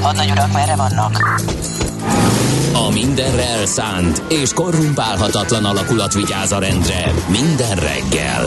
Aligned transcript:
Hadnagyurak 0.00 0.52
merre 0.52 0.76
vannak? 0.76 1.40
A 2.72 2.90
mindenre 2.92 3.44
elszánt 3.44 4.22
és 4.28 4.52
korrumpálhatatlan 4.52 5.64
alakulat 5.64 6.14
vigyáz 6.14 6.52
a 6.52 6.58
rendre 6.58 7.12
minden 7.28 7.74
reggel. 7.76 8.46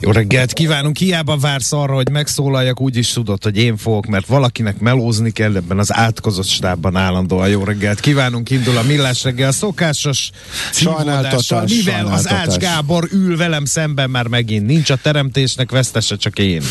Jó 0.00 0.10
reggelt 0.10 0.52
kívánunk, 0.52 0.96
hiába 0.96 1.36
vársz 1.36 1.72
arra, 1.72 1.94
hogy 1.94 2.10
megszólaljak, 2.10 2.80
úgy 2.80 2.96
is 2.96 3.12
tudod, 3.12 3.42
hogy 3.42 3.56
én 3.56 3.76
fogok, 3.76 4.06
mert 4.06 4.26
valakinek 4.26 4.78
melózni 4.78 5.30
kell 5.30 5.56
ebben 5.56 5.78
az 5.78 5.94
átkozott 5.94 6.46
stábban 6.46 6.96
állandóan. 6.96 7.48
Jó 7.48 7.64
reggelt 7.64 8.00
kívánunk, 8.00 8.50
indul 8.50 8.76
a 8.76 8.82
millás 8.82 9.24
reggel 9.24 9.52
szokásos 9.52 10.30
Sajnáltatás, 10.72 11.72
mivel 11.72 12.06
az. 12.06 12.28
Ács 12.28 12.56
Gábor 12.56 13.08
ül 13.12 13.36
velem 13.36 13.64
szemben 13.64 14.10
már 14.10 14.26
megint. 14.26 14.66
Nincs 14.66 14.90
a 14.90 14.96
teremtésnek 14.96 15.70
vesztese, 15.70 16.16
csak 16.16 16.38
én. 16.38 16.62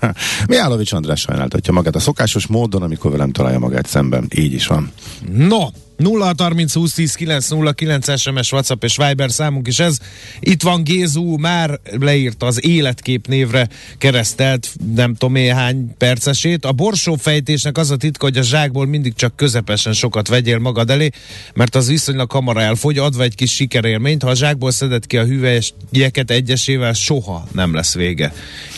Mihálovics 0.48 0.92
András 0.92 1.20
sajnáltatja 1.20 1.72
magát 1.72 1.94
a 1.94 2.00
szokásos 2.00 2.46
módon, 2.46 2.82
amikor 2.82 3.10
velem 3.10 3.32
találja 3.32 3.58
magát 3.58 3.86
szemben. 3.86 4.26
Így 4.36 4.52
is 4.52 4.66
van. 4.66 4.92
No, 5.32 5.66
0 5.98 6.32
30 6.38 6.72
20 6.72 6.92
10 6.92 7.14
9 7.14 7.48
0 7.48 7.72
9 7.72 8.20
SMS, 8.20 8.52
WhatsApp 8.52 8.84
és 8.84 8.96
Viber 8.96 9.30
számunk 9.30 9.66
is 9.66 9.78
ez. 9.78 9.98
Itt 10.40 10.62
van 10.62 10.82
Gézu, 10.82 11.36
már 11.36 11.80
leírta 12.00 12.46
az 12.46 12.64
életkép 12.64 13.26
névre 13.26 13.68
keresztelt 13.98 14.74
nem 14.94 15.14
tudom 15.14 15.34
én 15.34 15.54
hány 15.54 15.96
percesét. 15.96 16.64
A 16.64 16.72
borsó 16.72 17.14
fejtésnek 17.14 17.78
az 17.78 17.90
a 17.90 17.96
titka, 17.96 18.24
hogy 18.24 18.36
a 18.36 18.42
zsákból 18.42 18.86
mindig 18.86 19.14
csak 19.14 19.36
közepesen 19.36 19.92
sokat 19.92 20.28
vegyél 20.28 20.58
magad 20.58 20.90
elé, 20.90 21.10
mert 21.54 21.74
az 21.74 21.88
viszonylag 21.88 22.30
hamar 22.30 22.56
elfogy, 22.56 22.98
adva 22.98 23.22
egy 23.22 23.34
kis 23.34 23.52
sikerélményt. 23.52 24.22
Ha 24.22 24.30
a 24.30 24.34
zsákból 24.34 24.70
szeded 24.70 25.06
ki 25.06 25.16
a 25.16 25.24
hüvelyeseket 25.24 26.30
egyesével, 26.30 26.92
soha 26.92 27.48
nem 27.52 27.74
lesz 27.74 27.94
vége, 27.94 28.32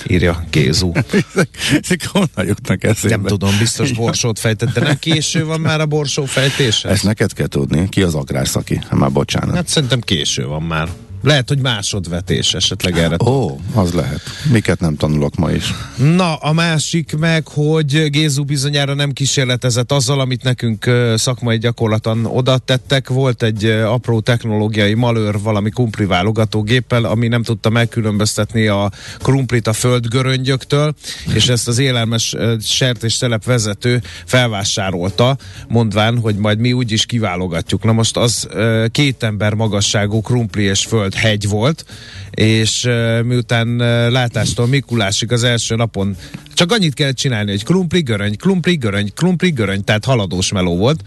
írja 0.06 0.44
Gézu. 0.50 0.92
Ezek 1.82 2.06
honnan 2.06 2.46
jutnak 2.46 2.84
eszébe? 2.84 3.16
Nem 3.16 3.24
tudom, 3.24 3.58
biztos 3.58 3.92
borsót 3.92 4.38
fejtett, 4.38 4.72
de 4.72 4.80
nem 4.80 4.98
késő 4.98 5.44
van 5.44 5.60
már 5.60 5.80
a 5.80 5.86
borsó 5.86 6.24
fejtése? 6.24 6.88
Ezt 6.88 7.08
neked 7.10 7.32
kell 7.32 7.46
tudni. 7.46 7.88
Ki 7.88 8.02
az 8.02 8.14
agrárszaki? 8.14 8.80
Már 8.90 9.12
bocsánat. 9.12 9.54
Hát 9.54 9.68
szerintem 9.68 10.00
késő 10.00 10.46
van 10.46 10.62
már. 10.62 10.88
Lehet, 11.22 11.48
hogy 11.48 11.58
másodvetés 11.58 12.54
esetleg 12.54 12.98
erre. 12.98 13.16
Ó, 13.24 13.60
az 13.74 13.92
lehet. 13.92 14.20
Miket 14.52 14.80
nem 14.80 14.96
tanulok 14.96 15.36
ma 15.36 15.50
is. 15.50 15.74
Na, 15.96 16.34
a 16.34 16.52
másik 16.52 17.18
meg, 17.18 17.48
hogy 17.48 18.10
Gézu 18.10 18.44
bizonyára 18.44 18.94
nem 18.94 19.12
kísérletezett 19.12 19.92
azzal, 19.92 20.20
amit 20.20 20.42
nekünk 20.42 20.90
szakmai 21.14 21.58
gyakorlaton 21.58 22.26
oda 22.26 22.58
tettek. 22.58 23.08
Volt 23.08 23.42
egy 23.42 23.64
apró 23.64 24.20
technológiai 24.20 24.94
malőr 24.94 25.40
valami 25.40 25.70
krumpli 25.70 26.04
válogatógéppel, 26.04 27.04
ami 27.04 27.28
nem 27.28 27.42
tudta 27.42 27.70
megkülönböztetni 27.70 28.66
a 28.66 28.90
krumplit 29.18 29.66
a 29.66 29.72
földgöröngyöktől, 29.72 30.94
és 31.34 31.48
ezt 31.48 31.68
az 31.68 31.78
élelmes 31.78 32.34
ö, 32.34 32.54
sertéstelep 32.60 33.44
vezető 33.44 34.02
felvásárolta, 34.24 35.36
mondván, 35.68 36.18
hogy 36.18 36.36
majd 36.36 36.58
mi 36.58 36.72
úgyis 36.72 37.06
kiválogatjuk. 37.06 37.84
Na 37.84 37.92
most 37.92 38.16
az 38.16 38.48
két 38.90 39.22
ember 39.22 39.54
magasságú 39.54 40.20
krumpli 40.20 40.62
és 40.62 40.84
föld 40.84 41.09
hegy 41.14 41.48
volt, 41.48 41.84
és 42.30 42.88
miután 43.24 43.76
látástól 44.10 44.66
Mikulásig 44.66 45.32
az 45.32 45.42
első 45.44 45.76
napon 45.76 46.16
csak 46.54 46.72
annyit 46.72 46.94
kellett 46.94 47.16
csinálni, 47.16 47.50
hogy 47.50 47.64
krumpli, 47.64 48.00
göröny, 48.00 48.36
krumpli, 48.36 48.76
göröny, 48.76 49.12
krumpli, 49.14 49.50
göröny, 49.50 49.84
tehát 49.84 50.04
haladós 50.04 50.52
meló 50.52 50.76
volt, 50.76 51.04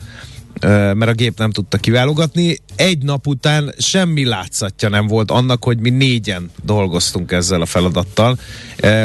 mert 0.63 1.07
a 1.07 1.13
gép 1.13 1.37
nem 1.37 1.51
tudta 1.51 1.77
kiválogatni. 1.77 2.57
Egy 2.75 3.03
nap 3.03 3.27
után 3.27 3.73
semmi 3.77 4.25
látszatja 4.25 4.89
nem 4.89 5.07
volt 5.07 5.31
annak, 5.31 5.63
hogy 5.63 5.79
mi 5.79 5.89
négyen 5.89 6.51
dolgoztunk 6.63 7.31
ezzel 7.31 7.61
a 7.61 7.65
feladattal. 7.65 8.37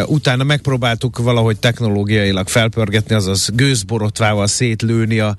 Utána 0.07 0.45
megpróbáltuk 0.45 1.19
valahogy 1.19 1.59
technológiailag 1.59 2.49
felpörgetni, 2.49 3.15
azaz 3.15 3.49
gőzborotvával 3.55 4.47
szétlőni 4.47 5.19
a, 5.19 5.37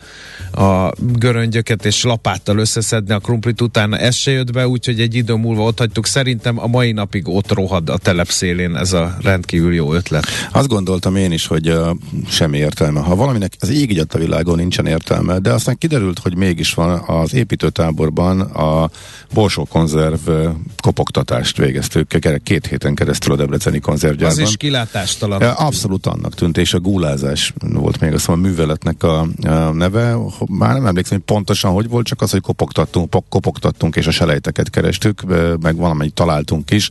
a 0.51 0.93
göröngyöket 0.99 1.85
és 1.85 2.03
lapáttal 2.03 2.57
összeszedni 2.57 3.13
a 3.13 3.19
krumplit, 3.19 3.61
utána 3.61 3.97
ez 3.97 4.15
se 4.15 4.31
jött 4.31 4.51
be, 4.51 4.67
úgyhogy 4.67 4.99
egy 4.99 5.15
idő 5.15 5.33
múlva 5.33 5.63
ott 5.63 5.77
hagytuk. 5.77 6.05
Szerintem 6.05 6.59
a 6.59 6.67
mai 6.67 6.91
napig 6.91 7.27
ott 7.27 7.51
rohad 7.51 7.89
a 7.89 7.97
telepszélén 7.97 8.75
ez 8.75 8.93
a 8.93 9.17
rendkívül 9.21 9.73
jó 9.73 9.93
ötlet. 9.93 10.25
Azt 10.51 10.67
gondoltam 10.67 11.15
én 11.15 11.31
is, 11.31 11.47
hogy 11.47 11.69
uh, 11.69 11.89
semmi 12.27 12.57
értelme. 12.57 12.99
Ha 12.99 13.15
valaminek 13.15 13.53
az 13.59 13.69
ég 13.69 14.05
a 14.09 14.17
világon 14.17 14.55
nincsen 14.55 14.85
értelme, 14.85 15.39
de 15.39 15.51
aztán 15.53 15.77
kiderült, 16.09 16.19
hogy 16.19 16.35
mégis 16.35 16.73
van 16.73 17.03
az 17.07 17.33
építőtáborban 17.33 18.41
a 18.41 18.89
borsókonzerv 19.33 20.27
uh, 20.27 20.49
kopogtatást 20.77 21.57
végeztük 21.57 22.07
két 22.43 22.67
héten 22.67 22.95
keresztül 22.95 23.33
a 23.33 23.35
Debreceni 23.35 23.79
konzervgyárban. 23.79 24.41
Az 24.41 24.49
is 24.49 24.57
kilátástalan. 24.57 25.41
Abszolút 25.41 26.05
annak 26.05 26.35
tűnt, 26.35 26.57
és 26.57 26.73
a 26.73 26.79
gulázás 26.79 27.53
volt 27.59 27.99
még 27.99 28.13
azt 28.13 28.29
a 28.29 28.35
műveletnek 28.35 29.03
a, 29.03 29.27
a 29.41 29.71
neve. 29.71 30.15
Már 30.45 30.73
nem 30.73 30.85
emlékszem, 30.85 31.17
hogy 31.17 31.35
pontosan 31.35 31.71
hogy 31.71 31.89
volt, 31.89 32.05
csak 32.05 32.21
az, 32.21 32.31
hogy 32.31 32.41
kopogtattunk, 32.41 33.15
kopogtattunk 33.29 33.95
és 33.95 34.07
a 34.07 34.11
selejteket 34.11 34.69
kerestük, 34.69 35.23
meg 35.61 35.75
valamennyit 35.75 36.13
találtunk 36.13 36.71
is, 36.71 36.89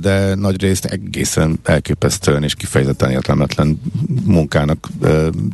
de 0.00 0.34
nagy 0.34 0.60
részt 0.60 0.84
egészen 0.84 1.58
elképesztően 1.62 2.42
és 2.42 2.54
kifejezetten 2.54 3.10
értelmetlen 3.10 3.80
munkának 4.24 4.88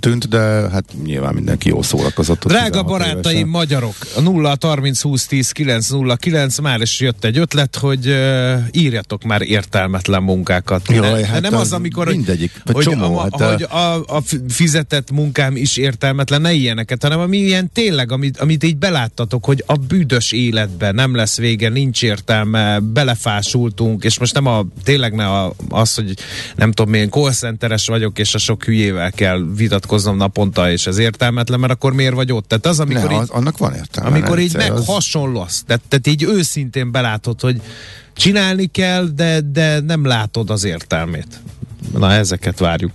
tűnt, 0.01 0.29
de 0.29 0.39
hát 0.71 0.85
nyilván 1.05 1.35
mindenki 1.35 1.69
jól 1.69 1.83
szórakozott. 1.83 2.45
ott 2.45 2.53
Drága 2.71 2.83
16 2.83 2.87
barátaim, 2.87 3.37
évesen. 3.37 3.49
magyarok, 3.49 3.95
a 4.17 4.21
0 4.21 4.57
30 4.61 5.01
20 5.01 5.27
10 5.27 5.51
9 5.51 5.89
0 5.89 6.17
9 6.17 6.59
már 6.59 6.81
is 6.81 7.01
jött 7.01 7.25
egy 7.25 7.39
ötlet, 7.39 7.77
hogy 7.77 8.07
uh, 8.09 8.59
írjatok 8.73 9.23
már 9.23 9.43
értelmetlen 9.43 10.23
munkákat. 10.23 10.89
Jaj, 10.89 11.21
de 11.21 11.27
hát 11.27 11.41
nem 11.41 11.55
az 11.55 11.73
amikor 11.73 12.07
mindegyik, 12.07 12.63
hogy, 12.73 12.85
csomó, 12.85 13.19
a, 13.19 13.23
hát 13.23 13.51
hogy 13.51 13.63
a, 13.63 14.17
a 14.17 14.23
fizetett 14.49 15.11
munkám 15.11 15.57
is 15.57 15.77
értelmetlen, 15.77 16.41
ne 16.41 16.53
ilyeneket, 16.53 17.03
hanem 17.03 17.21
ami 17.21 17.37
ilyen 17.37 17.71
tényleg, 17.73 18.13
amit, 18.13 18.39
amit 18.39 18.65
így 18.65 18.77
beláttatok, 18.77 19.45
hogy 19.45 19.65
a 19.67 19.75
büdös 19.75 20.33
életben 20.33 20.95
nem 20.95 21.15
lesz 21.15 21.37
vége, 21.37 21.69
nincs 21.69 22.03
értelme, 22.03 22.79
belefásultunk, 22.79 24.05
és 24.05 24.19
most 24.19 24.35
nem 24.35 24.47
a, 24.47 24.65
tényleg 24.85 25.15
ne 25.15 25.27
a, 25.27 25.53
az, 25.69 25.95
hogy 25.95 26.15
nem 26.57 26.73
tudom, 26.73 26.91
milyen 26.91 27.11
call 27.11 27.33
centeres 27.33 27.87
vagyok, 27.87 28.19
és 28.19 28.35
a 28.35 28.39
sok 28.39 28.65
hülyével 28.65 29.13
kell 29.13 29.45
vitatkoznom 29.57 30.17
naponta, 30.17 30.71
és 30.71 30.87
ez 30.87 30.99
értelmetlen, 30.99 31.61
mert 31.61 31.73
akkor 31.73 31.93
miért 31.93 32.15
vagy 32.15 32.33
ott? 32.33 32.53
Tehát 32.61 32.79
az, 32.79 32.81
amikor 32.81 33.11
ne, 33.11 33.15
így, 33.15 33.29
annak 33.29 33.59
van 33.59 33.75
értelme. 33.75 34.11
amikor 34.11 34.39
így 34.39 34.53
rendszer, 34.53 34.71
meg 34.71 35.37
az- 35.37 35.63
tehát, 35.67 35.83
tehát 35.89 36.07
így 36.07 36.23
őszintén 36.23 36.91
belátod, 36.91 37.41
hogy 37.41 37.61
csinálni 38.15 38.67
kell, 38.67 39.05
de, 39.15 39.41
de 39.41 39.81
nem 39.81 40.05
látod 40.05 40.51
az 40.51 40.65
értelmét. 40.65 41.41
Na, 41.99 42.13
ezeket 42.13 42.59
várjuk. 42.59 42.93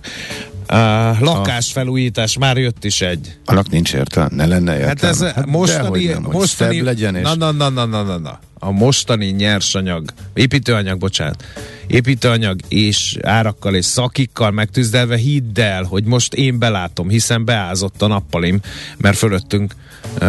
Uh, 0.72 1.20
lakásfelújítás, 1.20 2.38
már 2.38 2.56
jött 2.56 2.84
is 2.84 3.00
egy. 3.00 3.38
Annak 3.44 3.70
nincs 3.70 3.94
értelme, 3.94 4.34
ne 4.34 4.46
lenne 4.46 4.72
értelme. 4.78 4.88
Hát 4.88 5.02
ez 5.04 5.20
Hát 5.20 5.46
mostani, 5.46 6.04
nem, 6.04 6.22
mostani, 6.30 6.80
legyen, 6.80 7.16
és 7.16 7.22
na, 7.22 7.34
na, 7.34 7.50
na, 7.50 7.68
na, 7.68 7.84
na, 7.84 8.02
na, 8.02 8.18
na. 8.18 8.40
A 8.58 8.70
mostani 8.70 9.26
nyersanyag, 9.26 10.10
építőanyag, 10.34 10.98
bocsánat, 10.98 11.44
építőanyag 11.92 12.60
és 12.68 13.16
árakkal 13.22 13.74
és 13.74 13.84
szakikkal 13.84 14.50
megtűzdelve 14.50 15.16
hidd 15.16 15.60
el, 15.60 15.82
hogy 15.82 16.04
most 16.04 16.34
én 16.34 16.58
belátom, 16.58 17.08
hiszen 17.08 17.44
beázott 17.44 18.02
a 18.02 18.06
nappalim, 18.06 18.60
mert 18.96 19.16
fölöttünk 19.16 19.74
uh, 19.74 20.20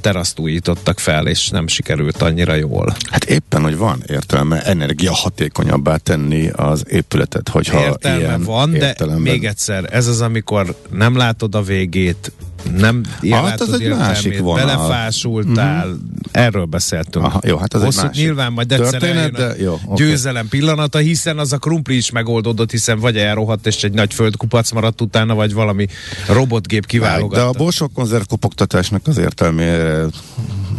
teraszt 0.00 0.38
újítottak 0.38 0.98
fel, 0.98 1.26
és 1.26 1.48
nem 1.48 1.66
sikerült 1.66 2.22
annyira 2.22 2.54
jól. 2.54 2.94
Hát 3.10 3.24
éppen, 3.24 3.62
hogy 3.62 3.76
van 3.76 4.02
értelme 4.06 4.62
energiahatékonyabbá 4.62 5.96
tenni 5.96 6.48
az 6.48 6.84
épületet, 6.88 7.48
hogyha 7.48 7.80
Értelme 7.84 8.18
ilyen 8.18 8.42
van, 8.42 8.70
de 8.70 8.86
értelemben- 8.86 9.32
még 9.32 9.44
egyszer, 9.44 9.88
ez 9.90 10.06
az, 10.06 10.20
amikor 10.20 10.76
nem 10.90 11.16
látod 11.16 11.54
a 11.54 11.62
végét, 11.62 12.32
nem 12.76 13.02
Hát, 13.30 13.60
az 13.60 13.80
egy 13.80 13.88
másik 13.88 14.38
vonal. 14.38 14.66
belefásultál, 14.66 15.86
mm-hmm. 15.86 15.96
erről 16.30 16.64
beszéltünk. 16.64 17.24
Aha, 17.24 17.40
jó, 17.44 17.56
hát 17.56 17.74
az 17.74 17.80
egy 17.80 17.86
Hosszú, 17.86 18.06
másik 18.06 18.22
Nyilván 18.24 18.52
majd 18.52 18.72
egyszer 18.72 18.90
történet, 18.90 19.32
de 19.32 19.54
jó, 19.58 19.78
oké. 19.84 20.04
győzelem 20.04 20.48
pillanata, 20.48 20.98
hiszen 20.98 21.38
az 21.38 21.52
a 21.52 21.58
krumpli 21.58 21.96
is 21.96 22.10
megoldódott, 22.10 22.70
hiszen 22.70 22.98
vagy 22.98 23.16
elrohadt, 23.16 23.66
és 23.66 23.84
egy 23.84 23.92
nagy 23.92 24.14
földkupac 24.14 24.70
maradt 24.70 25.00
utána, 25.00 25.34
vagy 25.34 25.52
valami 25.52 25.86
robotgép 26.28 26.80
De 26.80 26.86
a 26.86 26.90
kiválogatta. 26.90 27.50
borsok 27.58 27.92
konzerv 27.92 28.22
kopogtatásnak 28.28 29.06
az 29.06 29.18
értelmére 29.18 30.04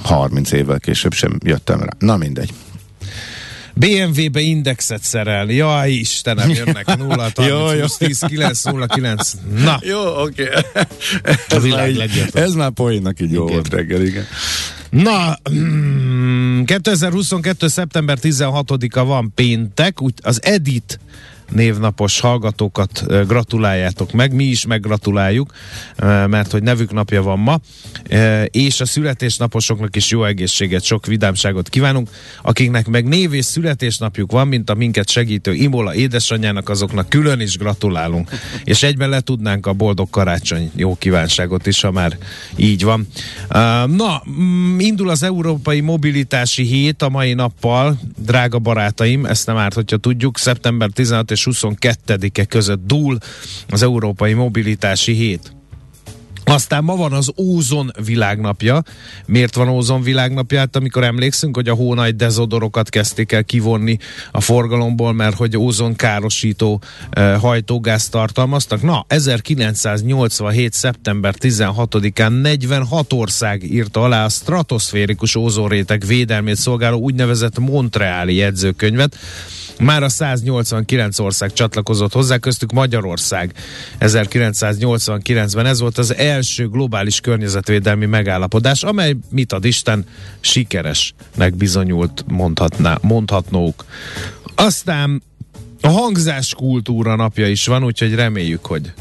30 0.03 0.51
évvel 0.51 0.79
később 0.79 1.13
sem 1.13 1.37
jöttem 1.43 1.79
rá. 1.79 1.89
Na 1.99 2.17
mindegy. 2.17 2.49
BMW-be 3.73 4.39
indexet 4.39 5.03
szerelni. 5.03 5.53
Jaj, 5.53 5.91
Istenem, 5.91 6.49
jönnek 6.49 6.97
0 6.97 7.31
Jó, 7.47 7.71
jó. 7.71 7.85
10 7.97 8.19
9 8.27 8.63
0 8.63 8.85
9. 8.85 9.33
Na, 9.63 9.79
Jó, 9.81 10.21
oké. 10.21 10.43
Okay. 10.43 10.83
Ez, 11.47 11.63
már 11.63 11.89
így- 11.89 12.29
ez 12.33 12.53
már 12.53 12.71
poénnak 12.71 13.19
így 13.19 13.31
jó 13.31 13.47
volt 13.47 13.69
reggel, 13.69 14.01
igen. 14.01 14.25
Na, 14.89 15.37
mm, 15.51 16.63
2022. 16.63 17.67
szeptember 17.67 18.17
16-a 18.21 19.03
van 19.03 19.31
péntek, 19.35 20.01
úgy 20.01 20.13
az 20.21 20.43
Edit 20.43 20.99
névnapos 21.49 22.19
hallgatókat 22.19 23.05
gratuláljátok 23.27 24.11
meg, 24.11 24.33
mi 24.33 24.43
is 24.43 24.65
meggratuláljuk, 24.65 25.53
mert 26.27 26.51
hogy 26.51 26.63
nevük 26.63 26.91
napja 26.91 27.21
van 27.21 27.39
ma, 27.39 27.59
és 28.47 28.81
a 28.81 28.85
születésnaposoknak 28.85 29.95
is 29.95 30.09
jó 30.09 30.23
egészséget, 30.23 30.83
sok 30.83 31.05
vidámságot 31.05 31.69
kívánunk, 31.69 32.09
akiknek 32.41 32.87
meg 32.87 33.07
név 33.07 33.33
és 33.33 33.45
születésnapjuk 33.45 34.31
van, 34.31 34.47
mint 34.47 34.69
a 34.69 34.73
minket 34.73 35.09
segítő 35.09 35.53
Imola 35.53 35.95
édesanyjának, 35.95 36.69
azoknak 36.69 37.09
külön 37.09 37.39
is 37.39 37.57
gratulálunk, 37.57 38.29
és 38.63 38.83
egyben 38.83 39.09
le 39.09 39.19
tudnánk 39.19 39.65
a 39.65 39.73
boldog 39.73 40.09
karácsony 40.09 40.71
jó 40.75 40.95
kívánságot 40.95 41.65
is, 41.65 41.81
ha 41.81 41.91
már 41.91 42.17
így 42.55 42.83
van. 42.83 43.07
Na, 43.87 44.23
mm, 44.29 44.79
indul 44.79 45.09
az 45.09 45.23
Európai 45.23 45.81
Mobilitási 45.81 46.63
Hét 46.63 47.01
a 47.01 47.09
mai 47.09 47.33
nappal, 47.33 47.99
drága 48.17 48.59
barátaim, 48.59 49.25
ezt 49.25 49.45
nem 49.45 49.57
árt, 49.57 49.73
hogyha 49.73 49.97
tudjuk, 49.97 50.37
szeptember 50.37 50.89
16 50.89 51.31
és 51.33 51.47
22-e 51.51 52.45
között 52.45 52.85
dúl 52.85 53.17
az 53.69 53.81
Európai 53.81 54.33
Mobilitási 54.33 55.13
Hét. 55.13 55.62
Aztán 56.45 56.83
ma 56.83 56.95
van 56.95 57.13
az 57.13 57.31
ózon 57.37 57.91
világnapja. 58.05 58.83
Miért 59.25 59.55
van 59.55 59.69
ózon 59.69 60.01
világnapja? 60.01 60.59
Hát 60.59 60.75
amikor 60.75 61.03
emlékszünk, 61.03 61.55
hogy 61.55 61.69
a 61.69 61.73
hónaj 61.73 62.11
dezodorokat 62.11 62.89
kezdték 62.89 63.31
el 63.31 63.43
kivonni 63.43 63.97
a 64.31 64.41
forgalomból, 64.41 65.13
mert 65.13 65.35
hogy 65.35 65.57
ózon 65.57 65.95
károsító 65.95 66.81
uh, 67.17 67.35
hajtógáz 67.35 68.09
tartalmaztak. 68.09 68.81
Na, 68.81 69.05
1987. 69.07 70.73
szeptember 70.73 71.35
16-án 71.39 72.41
46 72.41 73.13
ország 73.13 73.63
írta 73.63 74.03
alá 74.03 74.25
a 74.25 74.29
stratoszférikus 74.29 75.35
ózonréteg 75.35 76.05
védelmét 76.05 76.55
szolgáló 76.55 76.99
úgynevezett 76.99 77.59
Montreali 77.59 78.35
jegyzőkönyvet. 78.35 79.17
Már 79.79 80.03
a 80.03 80.09
189 80.09 81.19
ország 81.19 81.53
csatlakozott 81.53 82.13
hozzá, 82.13 82.37
köztük 82.37 82.71
Magyarország 82.71 83.53
1989-ben. 83.99 85.65
Ez 85.65 85.79
volt 85.79 85.97
az 85.97 86.13
első 86.33 86.69
globális 86.69 87.19
környezetvédelmi 87.19 88.05
megállapodás, 88.05 88.83
amely, 88.83 89.15
mit 89.29 89.53
ad 89.53 89.65
Isten, 89.65 90.05
sikeresnek 90.39 91.55
bizonyult, 91.55 92.25
mondhatná, 92.27 92.97
mondhatnók. 93.01 93.85
Aztán 94.55 95.23
a 95.81 95.87
hangzás 95.87 96.53
kultúra 96.53 97.15
napja 97.15 97.47
is 97.47 97.65
van, 97.65 97.83
úgyhogy 97.83 98.15
reméljük, 98.15 98.65
hogy 98.65 98.93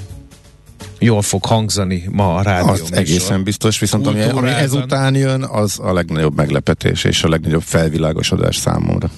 jól 0.98 1.22
fog 1.22 1.44
hangzani 1.44 2.04
ma 2.10 2.34
a 2.34 2.42
rádió 2.42 2.70
Az 2.70 2.92
egészen 2.92 3.42
biztos, 3.42 3.78
viszont 3.78 4.06
ami, 4.06 4.22
ami 4.22 4.48
ezután 4.48 5.14
jön, 5.14 5.42
az 5.42 5.78
a 5.78 5.92
legnagyobb 5.92 6.36
meglepetés 6.36 7.04
és 7.04 7.24
a 7.24 7.28
legnagyobb 7.28 7.62
felvilágosodás 7.62 8.56
számomra. 8.56 9.10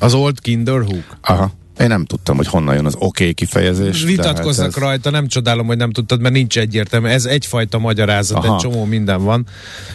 Az 0.00 0.14
Old 0.14 0.40
Kinderhook. 0.40 1.16
Aha. 1.20 1.52
Én 1.78 1.86
nem 1.86 2.04
tudtam, 2.04 2.36
hogy 2.36 2.46
honnan 2.46 2.74
jön 2.74 2.86
az 2.86 2.94
oké 2.94 3.04
okay 3.06 3.34
kifejezés. 3.34 4.02
Vitatkoznak 4.02 4.66
hát 4.66 4.76
ez- 4.76 4.82
rajta, 4.82 5.10
nem 5.10 5.26
csodálom, 5.26 5.66
hogy 5.66 5.76
nem 5.76 5.90
tudtad, 5.90 6.20
mert 6.20 6.34
nincs 6.34 6.58
egyértelmű. 6.58 7.08
Ez 7.08 7.24
egyfajta 7.24 7.78
magyarázat, 7.78 8.44
Aha. 8.44 8.54
egy 8.54 8.60
csomó 8.60 8.84
minden 8.84 9.24
van. 9.24 9.46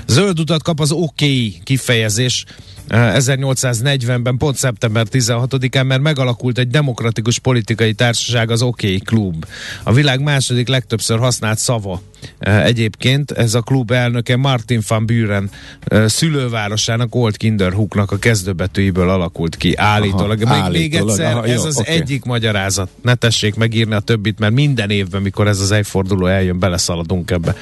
Zöld 0.07 0.39
utat 0.39 0.63
kap 0.63 0.79
az 0.79 0.91
oké 0.91 1.25
okay 1.25 1.61
kifejezés. 1.63 2.45
Eh, 2.91 3.15
1840-ben, 3.17 4.37
pont 4.37 4.55
szeptember 4.55 5.07
16-án, 5.11 5.85
mert 5.87 6.01
megalakult 6.01 6.57
egy 6.57 6.67
demokratikus 6.67 7.39
politikai 7.39 7.93
társaság, 7.93 8.51
az 8.51 8.61
OK 8.61 8.81
Klub. 9.05 9.45
A 9.83 9.93
világ 9.93 10.21
második 10.21 10.67
legtöbbször 10.67 11.19
használt 11.19 11.57
szava. 11.57 12.01
Eh, 12.39 12.65
Egyébként 12.65 13.31
ez 13.31 13.53
a 13.53 13.61
klub 13.61 13.91
elnöke 13.91 14.35
Martin 14.35 14.81
van 14.87 15.05
Buren 15.05 15.49
eh, 15.83 16.07
szülővárosának, 16.07 17.15
Old 17.15 17.37
Kinderhooknak 17.37 18.11
a 18.11 18.17
kezdőbetűiből 18.17 19.09
alakult 19.09 19.55
ki, 19.55 19.75
állítólag. 19.75 20.41
Aha, 20.41 20.53
még, 20.53 20.71
még 20.71 20.95
állítólag, 20.95 21.09
egyszer, 21.09 21.33
aha, 21.33 21.45
ez 21.45 21.61
jó, 21.61 21.65
az 21.65 21.77
oké. 21.77 21.91
egyik 21.91 22.23
magyarázat. 22.23 22.89
Ne 23.01 23.15
tessék 23.15 23.55
megírni 23.55 23.93
a 23.93 23.99
többit, 23.99 24.39
mert 24.39 24.53
minden 24.53 24.89
évben, 24.89 25.21
mikor 25.21 25.47
ez 25.47 25.59
az 25.59 25.71
egyforduló 25.71 26.25
eljön, 26.25 26.59
beleszaladunk 26.59 27.31
ebbe. 27.31 27.55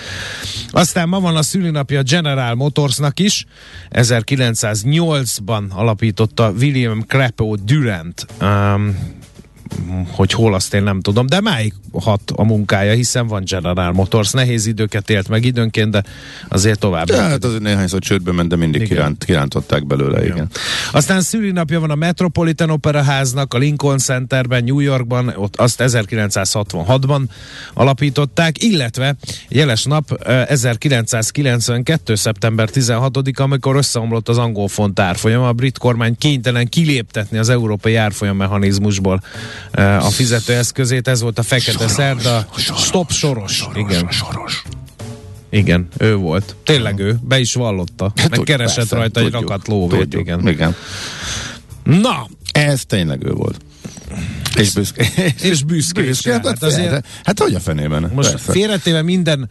Aztán 0.69 1.09
ma 1.09 1.19
van 1.19 1.35
a 1.35 1.41
szülinapja 1.41 2.01
General 2.01 2.55
Motorsnak 2.55 3.19
is. 3.19 3.45
1908-ban 5.19 5.71
alapította 5.75 6.51
William 6.51 7.05
Crapo 7.05 7.55
Durant. 7.55 8.25
Um, 8.41 8.95
hogy 10.11 10.31
hol 10.31 10.53
azt 10.53 10.73
én 10.73 10.83
nem 10.83 11.01
tudom, 11.01 11.25
de 11.25 11.41
máig 11.41 11.73
hat 11.93 12.31
a 12.35 12.43
munkája, 12.43 12.93
hiszen 12.93 13.27
van 13.27 13.43
General 13.45 13.91
Motors, 13.91 14.31
nehéz 14.31 14.65
időket 14.65 15.09
élt 15.09 15.27
meg 15.27 15.45
időnként, 15.45 15.91
de 15.91 16.03
azért 16.47 16.79
tovább. 16.79 17.05
De 17.05 17.21
hát 17.21 17.43
azért 17.43 17.61
néhányszor 17.61 17.99
csődbe 17.99 18.31
ment, 18.31 18.49
de 18.49 18.55
mindig 18.55 18.81
Igen. 18.81 18.95
kiránt, 18.95 19.25
kirántották 19.25 19.87
belőle, 19.87 20.25
igen. 20.25 20.49
Aztán 20.91 21.21
szülinapja 21.21 21.79
van 21.79 21.89
a 21.89 21.95
Metropolitan 21.95 22.69
Opera 22.69 23.01
háznak, 23.01 23.53
a 23.53 23.57
Lincoln 23.57 23.97
Centerben, 23.97 24.63
New 24.63 24.79
Yorkban, 24.79 25.33
ott 25.35 25.55
azt 25.55 25.83
1966-ban 25.85 27.21
alapították, 27.73 28.63
illetve 28.63 29.15
jeles 29.49 29.83
nap 29.83 30.11
eh, 30.11 30.45
1992. 30.47 32.15
szeptember 32.15 32.69
16 32.69 33.17
amikor 33.35 33.75
összeomlott 33.75 34.29
az 34.29 34.37
angol 34.37 34.67
font 34.67 34.99
árfolyam, 34.99 35.43
a 35.43 35.53
brit 35.53 35.77
kormány 35.77 36.17
kénytelen 36.17 36.69
kiléptetni 36.69 37.37
az 37.37 37.49
európai 37.49 37.95
árfolyam 37.95 38.37
mechanizmusból 38.37 39.21
a 39.99 40.09
fizetőeszközét, 40.09 41.07
ez 41.07 41.21
volt 41.21 41.39
a 41.39 41.43
fekete 41.43 41.87
szerda, 41.87 42.47
stop 42.77 43.11
soros. 43.11 43.67
Igen. 43.73 44.07
Soros. 44.11 44.63
Igen, 45.49 45.87
ő 45.97 46.15
volt. 46.15 46.55
Tényleg 46.63 46.99
ő, 46.99 47.17
be 47.21 47.39
is 47.39 47.53
vallotta. 47.53 48.11
Meg 48.15 48.25
tudjuk, 48.25 48.45
keresett 48.45 48.75
persze, 48.75 48.95
rajta 48.95 49.19
egy 49.19 49.25
tudjuk, 49.25 49.49
rakat 49.49 49.67
lóvét, 49.67 49.99
tudjuk, 49.99 50.21
igen. 50.21 50.47
igen. 50.47 50.75
Na, 51.83 52.27
Ez 52.51 52.85
tényleg 52.85 53.23
ő 53.25 53.31
volt. 53.31 53.57
És 54.55 54.71
büszke. 54.73 55.05
és 55.41 55.63
büszke 55.63 56.01
büszke. 56.01 56.31
Hát, 56.31 56.45
Hát 56.47 56.63
azért 56.63 56.91
hát, 56.91 57.05
hát 57.23 57.39
hogy 57.39 57.53
a 57.53 57.59
fenében? 57.59 58.11
most 58.15 58.29
Persze. 58.29 58.51
félretéve 58.51 59.01
minden 59.01 59.49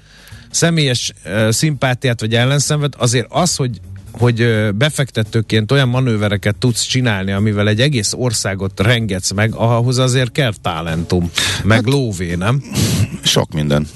személyes 0.51 1.13
uh, 1.25 1.51
szimpátiát 1.51 2.21
vagy 2.21 2.35
ellenszenvet, 2.35 2.95
azért 2.95 3.27
az, 3.29 3.57
hogy 3.57 3.81
hogy 4.13 4.69
befektetőként 4.75 5.73
olyan 5.73 5.89
manővereket 5.89 6.57
tudsz 6.57 6.83
csinálni, 6.83 7.33
amivel 7.33 7.69
egy 7.69 7.81
egész 7.81 8.13
országot 8.13 8.81
rengetsz 8.81 9.31
meg, 9.33 9.55
ahhoz 9.55 9.99
azért 9.99 10.33
kell 10.33 10.53
talentum, 10.63 11.31
meg 11.65 11.77
hát, 11.77 11.93
lóvé, 11.93 12.35
nem? 12.35 12.63
Sok 13.23 13.53
minden. 13.53 13.87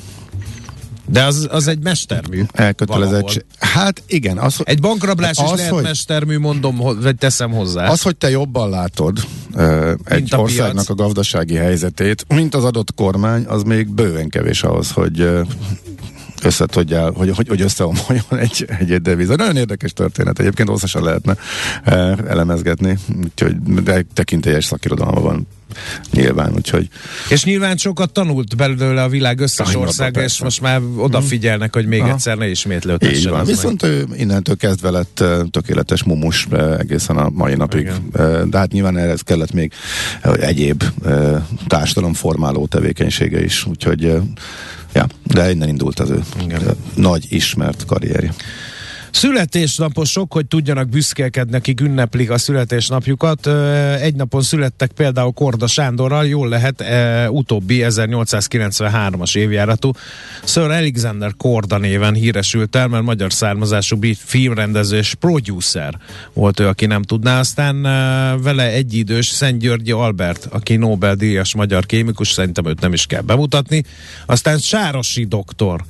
De 1.06 1.24
az, 1.24 1.48
az 1.50 1.66
egy 1.66 1.82
mestermű. 1.82 2.42
Elkötelezett. 2.52 3.44
Hát 3.58 4.02
igen. 4.06 4.38
Az, 4.38 4.60
Egy 4.64 4.80
bankrablás 4.80 5.38
az, 5.38 5.50
is 5.50 5.56
lehet 5.56 5.72
hogy- 5.72 5.82
mestermű, 5.82 6.38
mondom, 6.38 6.76
vagy 7.00 7.16
teszem 7.16 7.50
hozzá. 7.50 7.88
Az, 7.88 8.02
hogy 8.02 8.16
te 8.16 8.30
jobban 8.30 8.70
látod 8.70 9.18
uh, 9.54 9.90
egy 10.04 10.34
a 10.34 10.36
országnak 10.36 10.84
piac. 10.84 10.88
a 10.88 10.94
gazdasági 10.94 11.54
helyzetét, 11.54 12.24
mint 12.28 12.54
az 12.54 12.64
adott 12.64 12.94
kormány, 12.94 13.44
az 13.44 13.62
még 13.62 13.88
bőven 13.88 14.28
kevés 14.28 14.62
ahhoz, 14.62 14.90
hogy 14.90 15.20
uh, 15.20 15.46
összetudjál, 16.42 17.10
hogy, 17.10 17.32
hogy, 17.36 17.48
hogy 17.48 17.60
összeomoljon 17.60 18.24
egy, 18.30 18.66
egy, 18.78 18.92
egy 18.92 19.02
deviza. 19.02 19.36
Nagyon 19.36 19.56
érdekes 19.56 19.92
történet. 19.92 20.38
Egyébként 20.38 20.68
hosszasan 20.68 21.02
lehetne 21.02 21.36
uh, 21.86 22.18
elemezgetni, 22.28 22.98
úgyhogy 23.24 23.56
de 23.62 24.04
tekintélyes 24.14 24.64
szakirodalma 24.64 25.20
van 25.20 25.46
nyilván, 26.10 26.52
úgyhogy 26.54 26.88
És 27.28 27.44
nyilván 27.44 27.76
sokat 27.76 28.12
tanult 28.12 28.56
belőle 28.56 29.02
a 29.02 29.08
világ 29.08 29.40
összes 29.40 29.74
országa, 29.74 30.22
és 30.22 30.42
most 30.42 30.60
már 30.60 30.80
odafigyelnek, 30.96 31.74
hogy 31.74 31.86
még 31.86 32.00
Aha. 32.00 32.10
egyszer 32.10 32.36
ne 32.36 32.44
így 32.44 32.50
ismétlődhessen. 32.50 33.30
van. 33.30 33.40
ez 33.40 33.46
meg. 33.46 33.56
Viszont 33.56 33.82
ő 33.82 34.06
innentől 34.16 34.56
kezdve 34.56 34.90
lett 34.90 35.24
tökéletes 35.50 36.02
mumus 36.02 36.48
egészen 36.78 37.16
a 37.16 37.30
mai 37.30 37.54
napig. 37.54 37.80
Igen. 37.80 38.50
De 38.50 38.58
hát 38.58 38.72
nyilván 38.72 38.96
ehhez 38.98 39.20
kellett 39.20 39.52
még 39.52 39.72
egyéb 40.22 40.84
társadalomformáló 41.66 42.66
tevékenysége 42.66 43.44
is, 43.44 43.66
úgyhogy 43.66 44.20
ja, 44.92 45.06
de 45.22 45.50
innen 45.50 45.68
indult 45.68 46.00
az 46.00 46.10
ő 46.10 46.22
Igen. 46.42 46.62
nagy 46.94 47.26
ismert 47.28 47.84
karrierje. 47.86 48.34
Születésnaposok, 49.12 50.32
hogy 50.32 50.46
tudjanak 50.46 50.88
büszkélkedni, 50.88 51.56
akik 51.56 51.80
ünneplik 51.80 52.30
a 52.30 52.38
születésnapjukat. 52.38 53.46
Egy 54.00 54.14
napon 54.14 54.42
születtek 54.42 54.90
például 54.92 55.32
Korda 55.32 55.66
Sándorral, 55.66 56.26
jól 56.26 56.48
lehet, 56.48 56.80
e, 56.80 57.30
utóbbi 57.30 57.84
1893-as 57.88 59.36
évjáratú. 59.36 59.90
Sir 60.44 60.62
Alexander 60.62 61.32
Korda 61.36 61.78
néven 61.78 62.14
híresült 62.14 62.76
el, 62.76 62.88
mert 62.88 63.04
magyar 63.04 63.32
származású 63.32 63.98
filmrendező 64.16 64.96
és 64.96 65.14
producer 65.14 65.98
volt 66.32 66.60
ő, 66.60 66.66
aki 66.66 66.86
nem 66.86 67.02
tudná. 67.02 67.38
Aztán 67.38 67.86
e, 67.86 68.36
vele 68.36 68.70
egyidős 68.70 69.26
Szent 69.26 69.58
Györgyi 69.58 69.90
Albert, 69.90 70.48
aki 70.50 70.76
Nobel-díjas 70.76 71.54
magyar 71.54 71.86
kémikus, 71.86 72.30
szerintem 72.30 72.66
őt 72.66 72.80
nem 72.80 72.92
is 72.92 73.06
kell 73.06 73.22
bemutatni. 73.22 73.84
Aztán 74.26 74.58
Sárosi 74.58 75.24
doktor, 75.24 75.84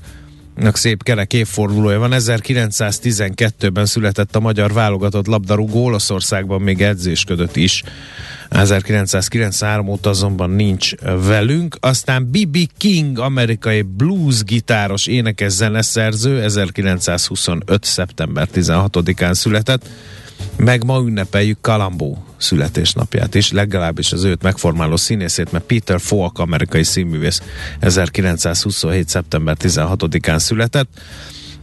szép 0.71 1.03
kerek 1.03 1.33
évfordulója 1.33 1.99
van. 1.99 2.11
1912-ben 2.15 3.87
született 3.87 4.37
a 4.37 4.41
magyar 4.41 4.73
válogatott 4.73 5.27
labdarúgó, 5.27 5.85
Olaszországban 5.85 6.61
még 6.61 6.83
edzésködött 6.83 7.57
is. 7.57 7.83
1993 8.49 9.89
óta 9.89 10.11
azonban 10.11 10.51
nincs 10.51 10.95
velünk. 11.27 11.77
Aztán 11.81 12.31
B.B. 12.31 12.59
King, 12.77 13.19
amerikai 13.19 13.83
blues 13.83 14.45
gitáros 14.45 15.07
énekes 15.07 15.53
zeneszerző, 15.53 16.43
1925. 16.43 17.85
szeptember 17.85 18.49
16-án 18.55 19.35
született 19.35 19.89
meg 20.57 20.85
ma 20.85 20.99
ünnepeljük 20.99 21.61
Kalambó 21.61 22.25
születésnapját 22.37 23.35
is, 23.35 23.53
legalábbis 23.53 24.13
az 24.13 24.25
őt 24.25 24.43
megformáló 24.43 24.97
színészét, 24.97 25.53
mert 25.53 25.65
Peter 25.65 26.01
Falk, 26.01 26.39
amerikai 26.39 26.83
színművész 26.83 27.43
1927. 27.81 29.09
szeptember 29.09 29.57
16-án 29.61 30.39
született. 30.39 30.89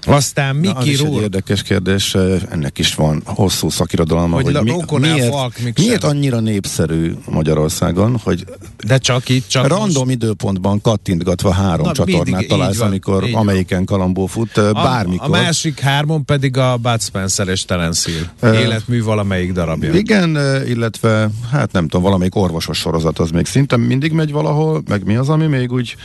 Aztán 0.06 0.56
Miki 0.56 0.72
Na, 1.02 1.10
az 1.10 1.22
érdekes 1.22 1.62
kérdés, 1.64 2.16
ennek 2.50 2.78
is 2.80 2.96
van 2.96 3.22
hosszú 3.26 3.70
szakirodalma, 3.70 4.36
Hogy 4.36 4.56
hogy, 4.56 4.64
mi, 4.64 5.00
miért, 5.00 5.78
miért 5.78 6.04
annyira 6.04 6.40
népszerű 6.40 7.14
Magyarországon, 7.30 8.18
hogy 8.24 8.46
De 8.88 8.98
csak 8.98 9.30
itt, 9.30 9.48
csak 9.48 9.68
random 9.68 10.04
most. 10.08 10.16
időpontban 10.16 10.82
kattintgatva 10.82 11.52
három 11.54 11.86
Na, 11.86 11.92
csatornát 11.92 12.48
találsz, 12.48 12.78
van, 12.78 12.88
amikor 12.88 13.30
amelyiken 13.34 13.86
kalambó 13.86 14.26
fut, 14.26 14.58
A, 14.58 14.72
bármikor. 14.74 15.26
a 15.28 15.30
másik 15.30 15.80
hármon 15.80 16.26
pedig 16.26 16.58
a 16.58 16.78
Bud 16.78 17.02
Spencer 17.02 17.48
és 17.48 17.66
Terence 17.66 18.12
Hill. 18.12 18.24
Ö, 18.52 18.60
Életmű 18.60 19.04
valamelyik 19.04 19.52
darabja. 19.52 19.94
Igen, 19.94 20.38
eh, 20.38 20.70
illetve 20.70 21.30
hát 21.52 21.72
nem 21.72 21.84
tudom, 21.84 22.02
valamelyik 22.02 22.36
orvosos 22.36 22.78
sorozat 22.78 23.20
az 23.20 23.30
még 23.30 23.46
szinte 23.46 23.78
mindig 23.78 24.12
megy 24.12 24.32
valahol, 24.32 24.82
meg 24.88 25.04
mi 25.06 25.16
az, 25.16 25.30
ami 25.30 25.46
még 25.46 25.72
úgy 25.72 25.96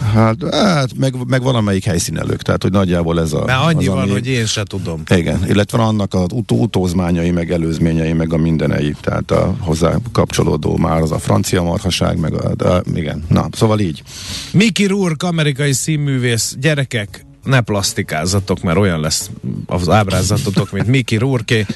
Hát, 0.00 0.54
hát 0.54 0.96
meg, 0.96 1.14
meg 1.26 1.42
valamelyik 1.42 1.84
helyszínelők, 1.84 2.42
tehát 2.42 2.62
hogy 2.62 2.72
nagyjából 2.72 3.20
ez 3.20 3.32
a... 3.32 3.44
Mert 3.44 3.62
annyi 3.62 3.86
az, 3.86 3.94
van, 3.94 4.02
ami- 4.02 4.10
hogy 4.10 4.26
én 4.26 4.46
se 4.46 4.62
tudom. 4.62 5.02
Igen, 5.08 5.44
illetve 5.48 5.78
annak 5.78 6.14
az 6.14 6.26
utó, 6.32 6.60
utózmányai, 6.60 7.30
meg 7.30 7.52
előzményei, 7.52 8.12
meg 8.12 8.32
a 8.32 8.36
mindenei, 8.36 8.94
tehát 9.00 9.30
a 9.30 9.54
hozzá 9.60 9.94
kapcsolódó 10.12 10.76
már 10.76 11.00
az 11.00 11.12
a 11.12 11.18
francia 11.18 11.62
marhaság, 11.62 12.18
meg 12.18 12.34
a, 12.34 12.54
de, 12.54 12.82
igen, 12.94 13.24
na, 13.28 13.48
szóval 13.52 13.78
így. 13.80 14.02
Mickey 14.52 14.86
Rourke, 14.86 15.26
amerikai 15.26 15.72
színművész, 15.72 16.56
gyerekek, 16.60 17.26
ne 17.46 17.60
plastikázzatok, 17.60 18.62
mert 18.62 18.78
olyan 18.78 19.00
lesz 19.00 19.30
az 19.66 19.88
ábrázatotok, 19.88 20.70
mint 20.70 20.86
Mickey 20.86 21.18
Rourke, 21.18 21.66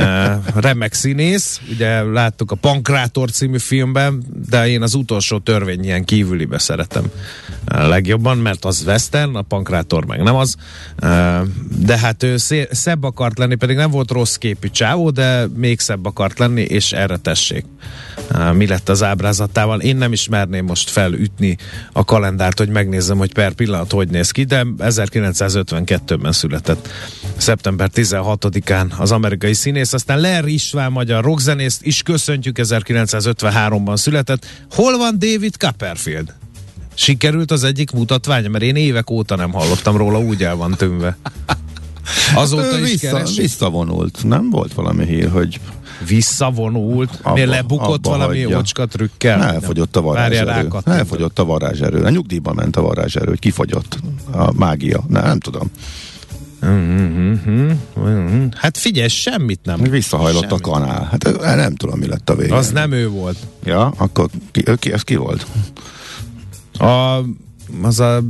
uh, 0.00 0.06
remek 0.54 0.92
színész. 0.92 1.60
Ugye 1.70 2.02
láttuk 2.02 2.50
a 2.50 2.54
Pankrátor 2.54 3.30
című 3.30 3.58
filmben, 3.58 4.22
de 4.48 4.68
én 4.68 4.82
az 4.82 4.94
utolsó 4.94 5.38
törvényen 5.38 6.04
kívülibe 6.04 6.58
szeretem 6.58 7.04
uh, 7.04 7.88
legjobban, 7.88 8.38
mert 8.38 8.64
az 8.64 8.82
western, 8.86 9.36
a 9.36 9.42
Pankrátor 9.42 10.06
meg 10.06 10.22
nem 10.22 10.34
az. 10.34 10.54
Uh, 11.02 11.08
de 11.78 11.98
hát 11.98 12.22
ő 12.22 12.36
szebb 12.70 13.02
akart 13.02 13.38
lenni, 13.38 13.54
pedig 13.54 13.76
nem 13.76 13.90
volt 13.90 14.10
rossz 14.10 14.34
képű 14.34 14.68
csávó, 14.68 15.10
de 15.10 15.46
még 15.54 15.80
szebb 15.80 16.06
akart 16.06 16.38
lenni, 16.38 16.62
és 16.62 16.92
erre 16.92 17.16
tessék. 17.16 17.64
Mi 18.52 18.66
lett 18.66 18.88
az 18.88 19.02
ábrázatával? 19.02 19.80
Én 19.80 19.96
nem 19.96 20.12
is 20.12 20.28
merném 20.28 20.64
most 20.64 20.90
felütni 20.90 21.56
a 21.92 22.04
kalendárt, 22.04 22.58
hogy 22.58 22.68
megnézzem, 22.68 23.18
hogy 23.18 23.32
per 23.32 23.52
pillanat 23.52 23.92
hogy 23.92 24.08
néz 24.08 24.30
ki, 24.30 24.44
de 24.44 24.66
1952-ben 25.24 26.32
született 26.32 26.88
szeptember 27.36 27.90
16-án 27.94 28.96
az 28.96 29.12
amerikai 29.12 29.54
színész, 29.54 29.92
aztán 29.92 30.20
Larry 30.20 30.52
István 30.52 30.92
magyar 30.92 31.24
rockzenészt 31.24 31.82
is 31.82 32.02
köszöntjük, 32.02 32.58
1953-ban 32.62 33.96
született. 33.96 34.46
Hol 34.70 34.98
van 34.98 35.18
David 35.18 35.56
Copperfield? 35.56 36.34
Sikerült 36.94 37.50
az 37.50 37.64
egyik 37.64 37.90
mutatvány, 37.90 38.50
mert 38.50 38.64
én 38.64 38.76
évek 38.76 39.10
óta 39.10 39.36
nem 39.36 39.52
hallottam 39.52 39.96
róla, 39.96 40.18
úgy 40.18 40.42
el 40.42 40.56
van 40.56 40.74
tűnve. 40.76 41.16
Azóta 42.34 42.78
Ő 42.78 42.84
is 42.84 42.90
vissza, 42.90 43.12
keresik. 43.12 43.40
visszavonult, 43.40 44.24
nem 44.24 44.50
volt 44.50 44.74
valami 44.74 45.04
hír, 45.04 45.28
hogy 45.30 45.60
Visszavonult? 46.06 47.18
Abba- 47.22 47.34
Miért 47.34 47.48
lebukott 47.48 48.06
abba 48.06 48.16
valami 48.16 48.42
hagyja. 48.42 48.58
ocska 48.58 48.86
trükkel? 48.86 49.42
elfogyott 49.42 49.96
a 49.96 50.00
varázserő. 50.00 50.68
Elfogyott 50.84 51.38
a 51.38 51.44
varázserő. 51.44 52.02
A 52.04 52.08
nyugdíjba 52.10 52.52
ment 52.52 52.76
a 52.76 52.80
varázserő, 52.82 53.28
hogy 53.28 53.38
kifogyott 53.38 53.98
a 54.32 54.52
mágia. 54.52 55.04
Ne, 55.08 55.20
nem 55.22 55.38
tudom. 55.40 55.70
Hát 58.54 58.76
figyelj, 58.78 59.08
semmit 59.08 59.60
nem. 59.62 59.80
Visszahajlott 59.82 60.44
a 60.44 60.46
Semmit. 60.48 60.62
kanál. 60.62 61.08
Hát 61.10 61.24
eh, 61.26 61.56
nem 61.56 61.74
tudom, 61.74 61.98
mi 61.98 62.06
lett 62.06 62.30
a 62.30 62.34
vége. 62.36 62.54
Az 62.54 62.70
nem 62.70 62.92
ő 62.92 63.08
volt. 63.08 63.36
Ja, 63.64 63.92
akkor 63.96 64.28
ki, 64.50 64.62
ki, 64.76 64.92
ez 64.92 65.02
ki 65.02 65.16
volt? 65.16 65.46
A, 66.78 67.18
az 67.82 68.00
a 68.00 68.22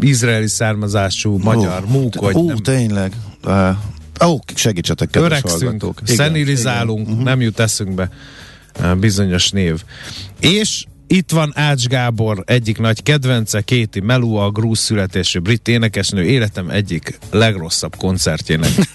izraeli 0.00 0.48
származású 0.48 1.38
magyar 1.38 1.82
Ó, 1.82 1.90
múk, 2.00 2.14
vagy 2.14 2.36
Ó, 2.36 2.46
nem. 2.46 2.56
tényleg. 2.56 3.12
Ó, 4.24 4.38
segítsetek, 4.54 5.10
kedves 5.10 5.30
Öregszünk, 5.30 5.62
hallgatók. 5.62 6.00
Igen, 6.02 6.14
Mhm. 6.14 6.24
szenilizálunk, 6.24 7.22
nem 7.22 7.40
jut 7.40 7.60
eszünkbe 7.60 8.10
uh, 8.80 8.94
bizonyos 8.94 9.50
név. 9.50 9.82
És 10.40 10.84
itt 11.06 11.30
van 11.30 11.52
Ács 11.54 11.86
Gábor 11.86 12.42
egyik 12.46 12.78
nagy 12.78 13.02
kedvence, 13.02 13.60
Kéti 13.60 14.00
Melua, 14.00 14.44
a 14.44 14.50
grúz 14.50 14.78
születésű 14.78 15.38
brit 15.38 15.68
énekesnő, 15.68 16.24
életem 16.24 16.70
egyik 16.70 17.18
legrosszabb 17.30 17.96
koncertjének. 17.96 18.70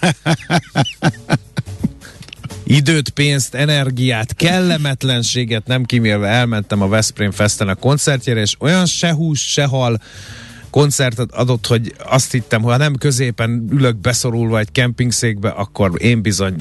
Időt, 2.64 3.10
pénzt, 3.10 3.54
energiát, 3.54 4.34
kellemetlenséget 4.34 5.66
nem 5.66 5.84
kimélve 5.84 6.26
elmentem 6.28 6.82
a 6.82 6.88
Veszprém 6.88 7.30
Festen 7.30 7.68
a 7.68 7.74
koncertjére, 7.74 8.40
és 8.40 8.54
olyan 8.58 8.86
se 8.86 9.12
hús, 9.12 9.40
se 9.52 9.64
hal 9.64 10.00
koncertet 10.72 11.32
adott, 11.32 11.66
hogy 11.66 11.94
azt 12.04 12.32
hittem, 12.32 12.62
ha 12.62 12.76
nem 12.76 12.94
középen 12.94 13.66
ülök 13.70 13.96
beszorulva 13.96 14.58
egy 14.58 14.72
kempingszékbe, 14.72 15.48
akkor 15.48 15.90
én 15.98 16.22
bizony 16.22 16.54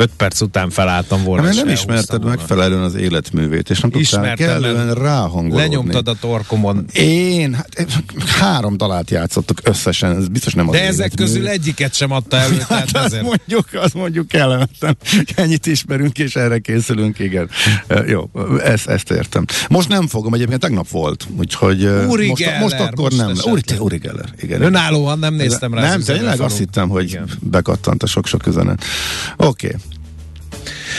öt 0.00 0.10
perc 0.16 0.40
után 0.40 0.70
felálltam 0.70 1.22
volna. 1.24 1.42
Mert 1.42 1.54
és 1.54 1.60
nem 1.60 1.72
ismerted 1.72 2.24
megfelelően 2.24 2.82
az 2.82 2.94
életművét, 2.94 3.70
és 3.70 3.80
nem 3.80 3.90
tudtál 3.90 4.36
kellően 4.36 4.94
ráhangolódni. 4.94 5.56
Lenyomtad 5.60 6.08
a 6.08 6.14
torkomon. 6.20 6.84
Én, 6.92 7.54
hát 7.54 7.86
három 8.26 8.76
talált 8.76 9.10
játszottuk 9.10 9.60
összesen, 9.62 10.16
ez 10.16 10.28
biztos 10.28 10.54
nem 10.54 10.68
az 10.68 10.74
De 10.74 10.82
ezek 10.86 11.06
életmű. 11.12 11.24
közül 11.24 11.48
egyiket 11.48 11.94
sem 11.94 12.10
adta 12.10 12.36
elő, 12.36 12.62
Hát 12.68 12.88
azt 12.92 13.04
ezért. 13.04 13.22
mondjuk, 13.22 13.64
azt 13.72 13.94
mondjuk 13.94 14.28
kellemetlen. 14.28 14.96
Ennyit 15.34 15.66
ismerünk, 15.66 16.18
és 16.18 16.36
erre 16.36 16.58
készülünk, 16.58 17.18
igen. 17.18 17.48
E, 17.86 18.04
jó, 18.06 18.30
ezt, 18.64 18.88
ezt 18.88 19.10
értem. 19.10 19.44
Most 19.68 19.88
nem 19.88 20.06
fogom, 20.06 20.34
egyébként 20.34 20.60
tegnap 20.60 20.88
volt, 20.88 21.26
úgyhogy 21.38 21.84
Uri 22.08 22.28
most, 22.28 22.42
Geller, 22.42 22.60
most 22.60 22.74
akkor 22.80 23.12
most 23.12 23.16
nem. 23.16 23.52
Uri, 23.52 23.60
te, 23.60 23.80
Uri 23.80 23.96
Geller, 23.96 24.28
igen. 24.40 24.62
Önállóan 24.62 25.18
nem 25.18 25.34
néztem 25.34 25.74
rá. 25.74 25.82
az 25.82 25.88
Nem, 25.88 26.16
tényleg 26.16 26.40
azt 26.40 26.58
hittem, 26.58 26.88
hogy 26.88 27.04
Igen. 27.08 27.30
bekattant 27.40 28.02
a 28.02 28.06
sok-sok 28.06 28.46
üzenet. 28.46 28.84
Oké. 29.36 29.66
Okay. 29.66 29.80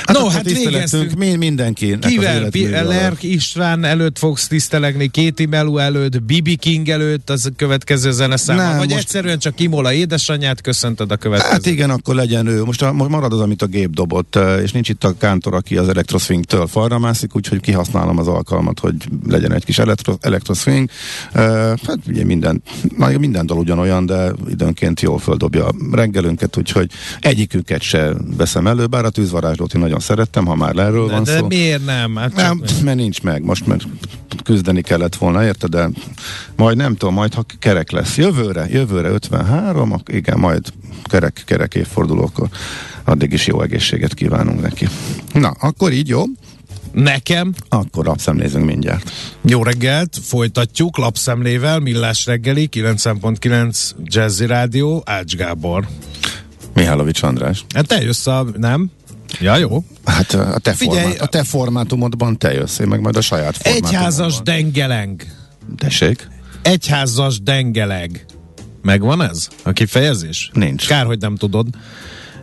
Hát 0.04 0.18
No, 0.18 0.28
hát 0.28 0.44
végeztünk. 0.44 1.14
mi, 1.14 1.36
mindenki. 1.36 1.98
Kivel? 2.00 2.50
Lerk 2.86 3.24
István 3.24 3.84
előtt 3.84 4.18
fogsz 4.18 4.48
tisztelegni, 4.48 5.08
Kéti 5.08 5.46
Melu 5.46 5.78
előtt, 5.78 6.24
Bibi 6.24 6.56
King 6.56 6.90
előtt, 6.90 7.30
az 7.30 7.46
a 7.46 7.50
következő 7.56 8.12
zeneszámmal, 8.12 8.66
Nem, 8.66 8.78
vagy 8.78 8.88
most- 8.90 9.00
egyszerűen 9.00 9.40
csak 9.40 9.60
Imola 9.60 9.94
édesanyját 9.94 10.62
köszöntöd 10.62 11.12
a 11.12 11.16
következő. 11.16 11.52
Hát 11.52 11.66
igen, 11.66 11.90
akkor 11.90 12.16
legyen 12.16 12.48
ő. 12.48 12.64
Most, 12.64 12.82
a, 12.82 12.92
most 12.94 13.10
marad 13.10 13.34
az, 13.34 13.40
amit 13.40 13.62
a 13.62 13.66
gép 13.66 13.90
dobott, 13.90 14.40
és 14.64 14.72
nincs 14.72 14.90
itt 14.90 15.04
a 15.04 15.14
kántor, 15.18 15.54
aki 15.54 15.78
az 15.78 15.88
elektroswing-től 15.90 16.68
falra 16.68 17.00
mászik, 17.00 17.36
úgyhogy 17.36 17.60
kihasználom 17.60 18.18
az 18.18 18.28
alkalmat, 18.28 18.80
hogy 18.80 18.96
legyen 19.28 19.54
egy 19.54 19.66
kis 19.66 19.78
elektro, 19.80 20.16
elektroswing. 20.22 20.90
Uh, 21.34 21.42
hát 21.88 21.98
ugye 22.08 22.26
minden, 22.26 22.62
minden 23.20 23.46
dal 23.46 23.58
ugyanolyan, 23.58 24.06
de 24.06 24.32
időnként 24.50 25.02
jól 25.02 25.20
földobja 25.20 25.66
a 25.68 25.74
reggelünket, 25.92 26.58
úgyhogy 26.58 26.92
egyiküket 27.20 27.82
se 27.82 28.14
veszem 28.38 28.68
elő, 28.68 28.86
bár 28.86 29.06
a 29.06 29.10
tűzvarázslót 29.10 29.74
én 29.74 29.81
nagyon 29.82 30.00
szerettem, 30.00 30.46
ha 30.46 30.56
már 30.56 30.78
erről 30.78 31.08
de, 31.08 31.14
van 31.14 31.24
de 31.24 31.38
szó. 31.38 31.48
miért 31.48 31.86
nem? 31.86 32.16
Hát 32.16 32.36
Nem, 32.36 32.62
mert 32.84 32.98
nincs 32.98 33.22
meg, 33.22 33.44
most 33.44 33.66
mert 33.68 33.84
küzdeni 34.44 34.82
kellett 34.82 35.16
volna, 35.16 35.44
érted, 35.46 35.70
de 35.70 35.90
majd 36.56 36.78
nem 36.78 36.96
tudom, 36.96 37.14
majd 37.14 37.34
ha 37.34 37.46
kerek 37.60 37.92
lesz. 37.92 38.18
Jövőre, 38.18 38.68
jövőre 38.70 39.10
53, 39.10 39.92
ak- 39.92 40.12
igen, 40.14 40.40
majd 40.40 40.62
kerek, 41.04 41.44
kerek 41.46 41.76
évfordulókor. 41.76 42.48
Addig 43.04 43.32
is 43.34 43.48
jó 43.48 43.62
egészséget 43.62 44.14
kívánunk 44.14 44.62
neki. 44.62 44.88
Na, 45.34 45.50
akkor 45.50 45.92
így 45.92 46.08
jó, 46.08 46.24
Nekem 46.94 47.54
akkor 47.70 48.06
lapszemlézünk 48.06 48.66
mindjárt. 48.66 49.12
jó 49.42 49.64
reggelt, 49.64 50.18
folytatjuk 50.24 50.98
lapszemlével, 50.98 51.80
Millás 51.80 52.26
reggeli, 52.26 52.70
9.9 52.72 53.92
Jazzy 54.04 54.46
Rádió, 54.46 55.04
Ács 55.06 55.36
Gábor. 55.36 55.88
Mihálovics 56.74 57.24
András. 57.24 57.66
Hát 57.76 57.88
te 57.88 58.02
jössz 58.02 58.28
a, 58.28 58.46
nem? 58.58 58.92
Ja, 59.42 59.58
jó. 59.58 59.84
Hát 60.06 60.34
a 60.34 60.60
te, 60.60 60.74
Figyelj, 60.74 61.02
formát, 61.02 61.22
a 61.22 61.26
te 61.26 61.44
formátumodban 61.44 62.38
te 62.38 62.54
jössz, 62.54 62.80
én 62.80 62.88
meg 62.88 63.02
majd 63.02 63.16
a 63.16 63.22
saját 63.22 63.58
formátumomban. 63.58 64.00
Egyházas 64.00 64.42
dengeleng. 64.42 65.24
Tessék? 65.78 66.28
Egyházas 66.62 67.42
dengeleg. 67.42 68.26
Megvan 68.82 69.22
ez? 69.22 69.48
A 69.64 69.72
kifejezés? 69.72 70.50
Nincs. 70.54 70.88
Kár, 70.88 71.06
hogy 71.06 71.20
nem 71.20 71.36
tudod. 71.36 71.68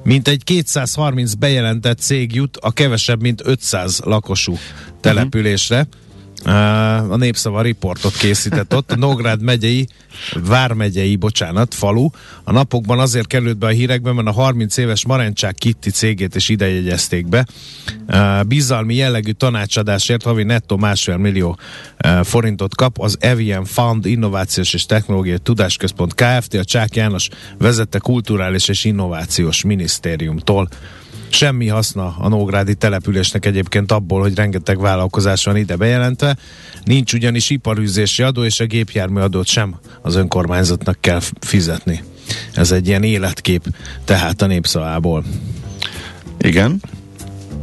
Mint 0.02 0.28
egy 0.28 0.44
230 0.44 1.34
bejelentett 1.34 1.98
cég 1.98 2.34
jut 2.34 2.56
a 2.56 2.72
kevesebb, 2.72 3.20
mint 3.20 3.42
500 3.44 4.00
lakosú 4.04 4.58
településre. 5.00 5.86
A 6.44 7.16
Népszava 7.16 7.62
riportot 7.62 8.16
készített 8.16 8.74
ott, 8.74 8.92
a 8.92 8.96
Nógrád 8.96 9.42
megyei, 9.42 9.88
Vármegyei, 10.34 11.16
bocsánat, 11.16 11.74
falu. 11.74 12.08
A 12.44 12.52
napokban 12.52 12.98
azért 12.98 13.26
került 13.26 13.58
be 13.58 13.66
a 13.66 13.70
hírekbe, 13.70 14.12
mert 14.12 14.26
a 14.26 14.32
30 14.32 14.76
éves 14.76 15.06
Marencsák 15.06 15.54
Kitti 15.54 15.90
cégét 15.90 16.34
is 16.34 16.48
ide 16.48 16.68
jegyezték 16.68 17.26
be. 17.26 17.46
Bizalmi 18.46 18.94
jellegű 18.94 19.30
tanácsadásért 19.30 20.22
havi 20.22 20.42
nettó 20.42 20.76
másfél 20.76 21.16
millió 21.16 21.58
forintot 22.22 22.74
kap 22.74 23.00
az 23.00 23.16
Evian 23.20 23.64
Fund 23.64 24.06
Innovációs 24.06 24.74
és 24.74 24.86
Technológiai 24.86 25.38
Tudásközpont 25.38 26.14
Kft. 26.14 26.54
a 26.54 26.64
Csák 26.64 26.96
János 26.96 27.28
vezette 27.58 27.98
Kulturális 27.98 28.68
és 28.68 28.84
Innovációs 28.84 29.64
Minisztériumtól. 29.64 30.68
Semmi 31.28 31.66
haszna 31.66 32.16
a 32.18 32.28
Nógrádi 32.28 32.74
településnek 32.74 33.46
egyébként 33.46 33.92
abból, 33.92 34.20
hogy 34.20 34.34
rengeteg 34.34 34.80
vállalkozás 34.80 35.44
van 35.44 35.56
ide 35.56 35.76
bejelentve. 35.76 36.36
Nincs 36.84 37.12
ugyanis 37.12 37.50
iparűzési 37.50 38.22
adó, 38.22 38.44
és 38.44 38.60
a 38.60 38.64
gépjármű 38.64 39.20
adót 39.20 39.46
sem 39.46 39.74
az 40.02 40.14
önkormányzatnak 40.14 40.96
kell 41.00 41.20
fizetni. 41.40 42.02
Ez 42.54 42.72
egy 42.72 42.86
ilyen 42.86 43.02
életkép 43.02 43.62
tehát 44.04 44.42
a 44.42 44.46
népszavából. 44.46 45.24
Igen. 46.38 46.80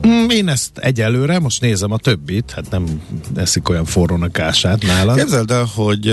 Mm, 0.08 0.30
én 0.30 0.48
ezt 0.48 0.78
egyelőre, 0.78 1.40
most 1.40 1.62
nézem 1.62 1.92
a 1.92 1.98
többit, 1.98 2.52
hát 2.56 2.70
nem 2.70 3.02
eszik 3.36 3.70
olyan 3.70 3.86
forrónak 3.86 4.40
ását 4.40 4.84
nálad. 4.84 5.18
Képzeld 5.18 5.52
el, 5.52 5.70
hogy 5.76 6.08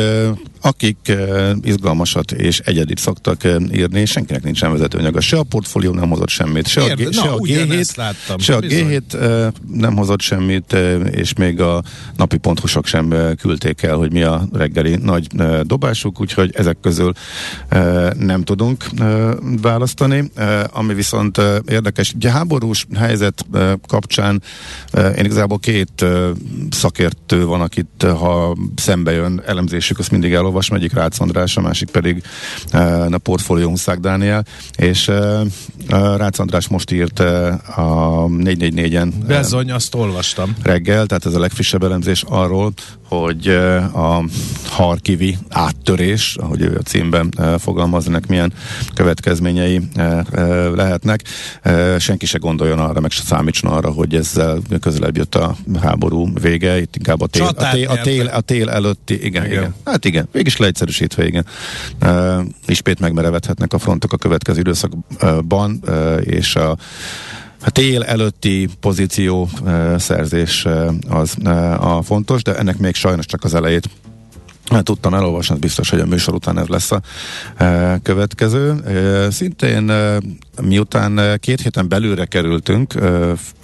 akik 0.62 1.12
izgalmasat 1.62 2.32
és 2.32 2.58
egyedit 2.58 2.98
szoktak 2.98 3.44
írni, 3.72 4.04
senkinek 4.04 4.42
nincsen 4.42 4.72
vezetőanyaga. 4.72 5.20
Se 5.20 5.36
a 5.38 5.42
portfólió 5.42 5.92
nem 5.92 6.08
hozott 6.08 6.28
semmit, 6.28 6.66
se 6.66 6.82
Érde, 6.82 7.04
a, 7.04 7.08
G- 7.08 7.14
se 7.14 7.24
na, 7.24 7.34
a 7.34 7.38
G7, 7.38 7.96
láttam, 7.96 8.38
se 8.38 8.54
a 8.54 8.60
bizony. 8.60 9.02
G7 9.10 9.14
uh, 9.14 9.76
nem 9.76 9.96
hozott 9.96 10.20
semmit, 10.20 10.72
és 11.10 11.34
még 11.34 11.60
a 11.60 11.82
napi 12.16 12.36
ponthusok 12.36 12.86
sem 12.86 13.14
küldték 13.40 13.82
el, 13.82 13.96
hogy 13.96 14.12
mi 14.12 14.22
a 14.22 14.48
reggeli 14.52 14.96
nagy 14.96 15.26
dobásuk, 15.62 16.20
úgyhogy 16.20 16.50
ezek 16.54 16.76
közül 16.80 17.12
nem 18.18 18.42
tudunk 18.42 18.86
választani. 19.62 20.30
Ami 20.72 20.94
viszont 20.94 21.40
érdekes, 21.68 22.12
ugye 22.12 22.30
háborús 22.30 22.86
helyzet 22.94 23.46
kapcsán 23.86 24.42
én 25.16 25.24
igazából 25.24 25.58
két 25.58 26.04
szakértő 26.70 27.44
van, 27.44 27.60
akit 27.60 28.02
ha 28.02 28.56
szembe 28.74 29.12
jön 29.12 29.42
elemzésük, 29.46 29.98
azt 29.98 30.10
mindig 30.10 30.34
elolvasom, 30.52 30.76
egyik 30.76 30.92
Rácz 30.92 31.20
András, 31.20 31.56
a 31.56 31.60
másik 31.60 31.90
pedig 31.90 32.22
uh, 32.72 33.12
a 33.12 33.18
portfólió 33.18 33.68
Huszák 33.68 33.98
Dániel, 33.98 34.44
és 34.76 35.08
uh, 35.08 35.40
uh, 35.90 36.16
Rácz 36.16 36.38
András 36.38 36.68
most 36.68 36.90
írt 36.90 37.20
a 37.20 38.26
444-en 38.28 39.06
uh, 39.06 39.26
Bezony, 39.26 39.70
azt 39.70 39.94
olvastam. 39.94 40.56
reggel, 40.62 41.06
tehát 41.06 41.26
ez 41.26 41.34
a 41.34 41.38
legfrissebb 41.38 41.82
elemzés 41.82 42.24
arról, 42.28 42.72
hogy 43.18 43.48
a 43.94 44.24
harkivi 44.66 45.38
áttörés, 45.48 46.36
ahogy 46.40 46.60
ő 46.60 46.76
a 46.78 46.82
címben 46.82 47.28
uh, 47.38 47.58
fogalmaznak, 47.58 48.26
milyen 48.26 48.52
következményei 48.94 49.80
lehetnek. 50.74 51.22
Senki 51.98 52.26
se 52.26 52.38
gondoljon 52.38 52.78
arra, 52.78 53.00
meg 53.00 53.10
se 53.10 53.22
számítson 53.22 53.72
arra, 53.72 53.90
hogy 53.90 54.14
ezzel 54.14 54.58
közelebb 54.80 55.16
jött 55.16 55.34
a 55.34 55.56
háború 55.80 56.32
vége, 56.40 56.80
itt 56.80 56.96
inkább 56.96 57.20
a 57.20 57.26
tél, 57.26 57.42
a 57.42 57.70
tél, 57.70 57.88
a 57.88 58.00
tél, 58.00 58.26
a 58.26 58.40
tél 58.40 58.70
előtti, 58.70 59.24
igen, 59.24 59.44
Igen. 59.44 59.58
igen. 59.58 59.74
Hát 59.84 60.04
igen, 60.04 60.28
végig 60.32 60.46
is 60.46 60.56
leegyszerűsítve, 60.56 61.26
igen. 61.26 61.46
Ismét 62.66 63.00
megmerevedhetnek 63.00 63.72
a 63.72 63.78
frontok 63.78 64.12
a 64.12 64.16
következő 64.16 64.60
időszakban, 64.60 65.82
és 66.20 66.56
a 66.56 66.76
a 67.64 67.70
tél 67.70 68.02
előtti 68.02 68.68
pozíció 68.80 69.48
uh, 69.62 69.96
szerzés 69.98 70.64
uh, 70.64 70.94
az 71.08 71.34
uh, 71.44 71.96
a 71.96 72.02
fontos, 72.02 72.42
de 72.42 72.56
ennek 72.56 72.78
még 72.78 72.94
sajnos 72.94 73.26
csak 73.26 73.44
az 73.44 73.54
elejét 73.54 73.88
tudtam 74.80 75.14
elolvasni, 75.14 75.54
az 75.54 75.60
biztos, 75.60 75.90
hogy 75.90 76.00
a 76.00 76.06
műsor 76.06 76.34
után 76.34 76.58
ez 76.58 76.66
lesz 76.66 76.90
a 76.90 77.00
e, 77.56 77.98
következő. 78.02 78.84
E, 78.84 79.30
szintén 79.30 79.90
e, 79.90 80.18
miután 80.62 81.18
e, 81.18 81.36
két 81.36 81.60
héten 81.60 81.88
belőle 81.88 82.24
kerültünk, 82.24 82.94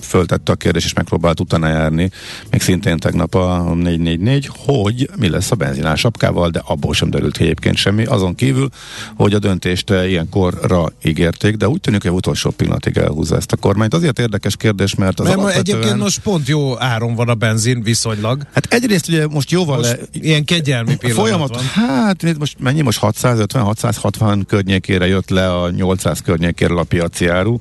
föltette 0.00 0.52
a 0.52 0.54
kérdés 0.54 0.84
és 0.84 0.92
megpróbált 0.92 1.40
utána 1.40 1.68
járni, 1.68 2.10
még 2.50 2.60
szintén 2.60 2.98
tegnap 2.98 3.34
a 3.34 3.74
444, 3.74 4.50
hogy 4.56 5.10
mi 5.16 5.28
lesz 5.28 5.50
a 5.50 5.54
benzinás 5.54 6.00
sapkával, 6.00 6.50
de 6.50 6.62
abból 6.66 6.94
sem 6.94 7.10
derült 7.10 7.36
ki 7.36 7.42
egyébként 7.42 7.76
semmi, 7.76 8.04
azon 8.04 8.34
kívül, 8.34 8.68
hogy 9.16 9.34
a 9.34 9.38
döntést 9.38 9.90
ilyenkorra 9.90 10.92
ígérték, 11.04 11.56
de 11.56 11.68
úgy 11.68 11.80
tűnik, 11.80 12.02
hogy 12.02 12.10
utolsó 12.10 12.50
pillanatig 12.50 12.96
elhúzza 12.96 13.36
ezt 13.36 13.52
a 13.52 13.56
kormányt. 13.56 13.94
Azért 13.94 14.18
érdekes 14.18 14.56
kérdés, 14.56 14.94
mert 14.94 15.20
az 15.20 15.26
Mert 15.26 15.38
alapvetően... 15.38 15.78
egyébként 15.78 16.02
most 16.02 16.18
pont 16.18 16.48
jó 16.48 16.80
áron 16.80 17.14
van 17.14 17.28
a 17.28 17.34
benzin 17.34 17.82
viszonylag. 17.82 18.42
Hát 18.52 18.66
egyrészt 18.72 19.08
ugye 19.08 19.26
most 19.26 19.50
jóval 19.50 19.76
Most 19.76 19.90
le, 19.90 19.98
ilyen 20.12 20.44
kegyelmi 20.44 20.96
pillanat 20.98 21.20
Folyamat, 21.20 21.54
van. 21.54 21.64
hát 21.64 22.22
itt 22.22 22.38
most 22.38 22.56
mennyi 22.60 22.80
most 22.80 22.98
650-660 23.02 24.42
környékére 24.46 25.06
jött 25.06 25.28
le 25.30 25.54
a 25.54 25.70
800 25.70 26.20
környékére 26.20 26.74
a 26.74 26.84
piaci 26.84 27.26
áru, 27.26 27.58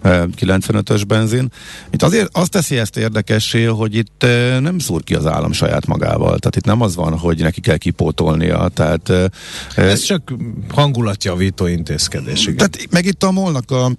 eh, 0.00 0.22
95-ös 0.36 1.04
benzin. 1.06 1.48
Itt 1.90 2.02
azért 2.02 2.28
azt 2.32 2.50
teszi 2.50 2.76
ezt 2.76 2.96
érdekessé, 2.96 3.64
hogy 3.64 3.94
itt 3.94 4.22
eh, 4.22 4.60
nem 4.60 4.78
szúr 4.78 5.04
ki 5.04 5.14
az 5.14 5.26
állam 5.26 5.52
saját 5.52 5.86
magával. 5.86 6.38
Tehát 6.38 6.56
itt 6.56 6.64
nem 6.64 6.80
az 6.80 6.94
van, 6.94 7.18
hogy 7.18 7.38
neki 7.38 7.60
kell 7.60 7.76
kipótolnia. 7.76 8.68
Tehát, 8.74 9.08
eh, 9.10 9.24
Ez 9.74 10.02
csak 10.02 10.34
hangulatjavító 10.68 11.66
intézkedés. 11.66 12.42
Igen. 12.42 12.56
tehát 12.56 12.78
meg 12.90 13.04
itt 13.04 13.22
a 13.22 13.30
molnak 13.30 13.70
a 13.70 13.92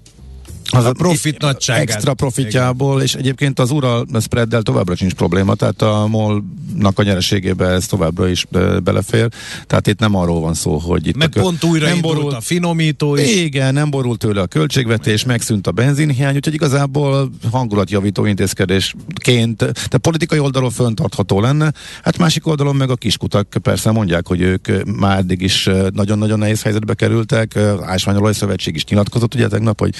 Az 0.72 0.86
a 0.86 0.92
profit 0.92 1.42
nagyságát. 1.42 1.90
Extra 1.90 2.14
profitjából, 2.14 3.02
és 3.02 3.14
egyébként 3.14 3.60
az 3.60 3.72
Ural 3.72 4.08
spreaddel 4.22 4.62
továbbra 4.62 4.96
sincs 4.96 5.14
probléma, 5.14 5.56
tehát 5.56 5.82
a 5.82 6.08
MOL-nak 6.08 7.00
a 7.00 7.04
nyereségébe 7.04 7.66
ez 7.68 7.88
továbbra 7.88 8.28
is 8.28 8.46
be- 8.50 8.80
belefér. 8.80 9.30
Tehát 9.68 9.88
itt 9.88 10.00
nem 10.00 10.16
arról 10.16 10.40
van 10.40 10.54
szó, 10.54 10.78
hogy 10.78 11.08
itt 11.08 11.16
Meg 11.16 11.28
a 11.28 11.32
kö- 11.32 11.44
pont 11.44 11.64
újra 11.64 11.88
nem 11.88 12.02
borult, 12.02 12.36
a 12.36 12.42
finomító 12.42 13.16
is. 13.16 13.36
igen, 13.36 13.74
nem 13.74 13.90
borult 13.90 14.20
tőle 14.20 14.42
a 14.42 14.46
költségvetés, 14.48 15.26
megszűnt 15.26 15.68
a 15.68 15.72
benzinhiány, 15.72 16.36
úgyhogy 16.36 16.54
igazából 16.54 17.32
hangulatjavító 17.52 18.26
intézkedésként, 18.26 19.88
de 19.90 19.98
politikai 19.98 20.40
oldalon 20.40 20.70
föntartható 20.70 21.40
lenne, 21.40 21.74
hát 22.04 22.18
másik 22.18 22.48
oldalon 22.48 22.76
meg 22.76 22.90
a 22.90 22.96
kiskutak 22.96 23.56
persze 23.62 23.92
mondják, 23.92 24.28
hogy 24.28 24.42
ők 24.42 24.68
már 24.98 25.18
eddig 25.18 25.42
is 25.42 25.70
nagyon-nagyon 25.94 26.40
nehéz 26.40 26.62
helyzetbe 26.62 26.94
kerültek, 26.94 27.56
Ásványolaj 27.82 28.34
Szövetség 28.34 28.76
is 28.76 28.86
nyilatkozott 28.86 29.34
ugye 29.36 29.48
tegnap, 29.48 29.80
hogy 29.80 29.94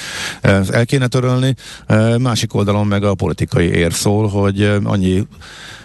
ezt 0.60 0.70
el 0.70 0.86
kéne 0.86 1.08
törölni, 1.08 1.56
másik 2.20 2.54
oldalon 2.54 2.88
meg 2.88 3.04
a 3.04 3.16
politikai 3.16 3.68
ér 3.68 3.94
szól, 3.94 4.28
hogy 4.28 4.62
annyi 4.84 5.28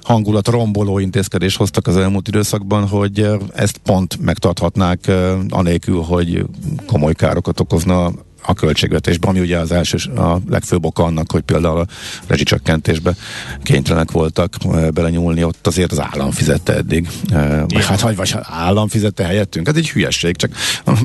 hangulat 0.01 0.49
romboló 0.49 0.99
intézkedés 0.99 1.57
hoztak 1.57 1.87
az 1.87 1.97
elmúlt 1.97 2.29
időszakban, 2.29 2.89
hogy 2.89 3.29
ezt 3.55 3.79
pont 3.79 4.21
megtarthatnák 4.21 5.11
anélkül, 5.49 6.01
hogy 6.01 6.45
komoly 6.87 7.13
károkat 7.15 7.61
okozna 7.61 8.13
a 8.43 8.55
költségvetésben, 8.55 9.31
ami 9.31 9.41
ugye 9.41 9.59
az 9.59 9.73
első, 9.73 9.97
a 10.17 10.39
legfőbb 10.49 10.85
oka 10.85 11.05
annak, 11.05 11.33
hogy 11.33 11.43
például 11.43 11.79
a 11.79 11.87
rezsicsökkentésbe 12.27 13.15
kénytelenek 13.63 14.11
voltak 14.11 14.55
ö, 14.73 14.89
belenyúlni, 14.91 15.45
ott 15.45 15.67
azért 15.67 15.93
az 15.93 16.01
állam 16.01 16.31
fizette 16.31 16.75
eddig. 16.77 17.09
Ö, 17.33 17.63
Vagy 17.69 17.85
hát, 17.85 18.01
vagy, 18.01 18.17
vagy 18.17 18.35
állam 18.43 18.89
fizette 18.89 19.25
helyettünk. 19.25 19.69
Ez 19.69 19.77
egy 19.77 19.91
hülyesség, 19.91 20.37
csak 20.37 20.51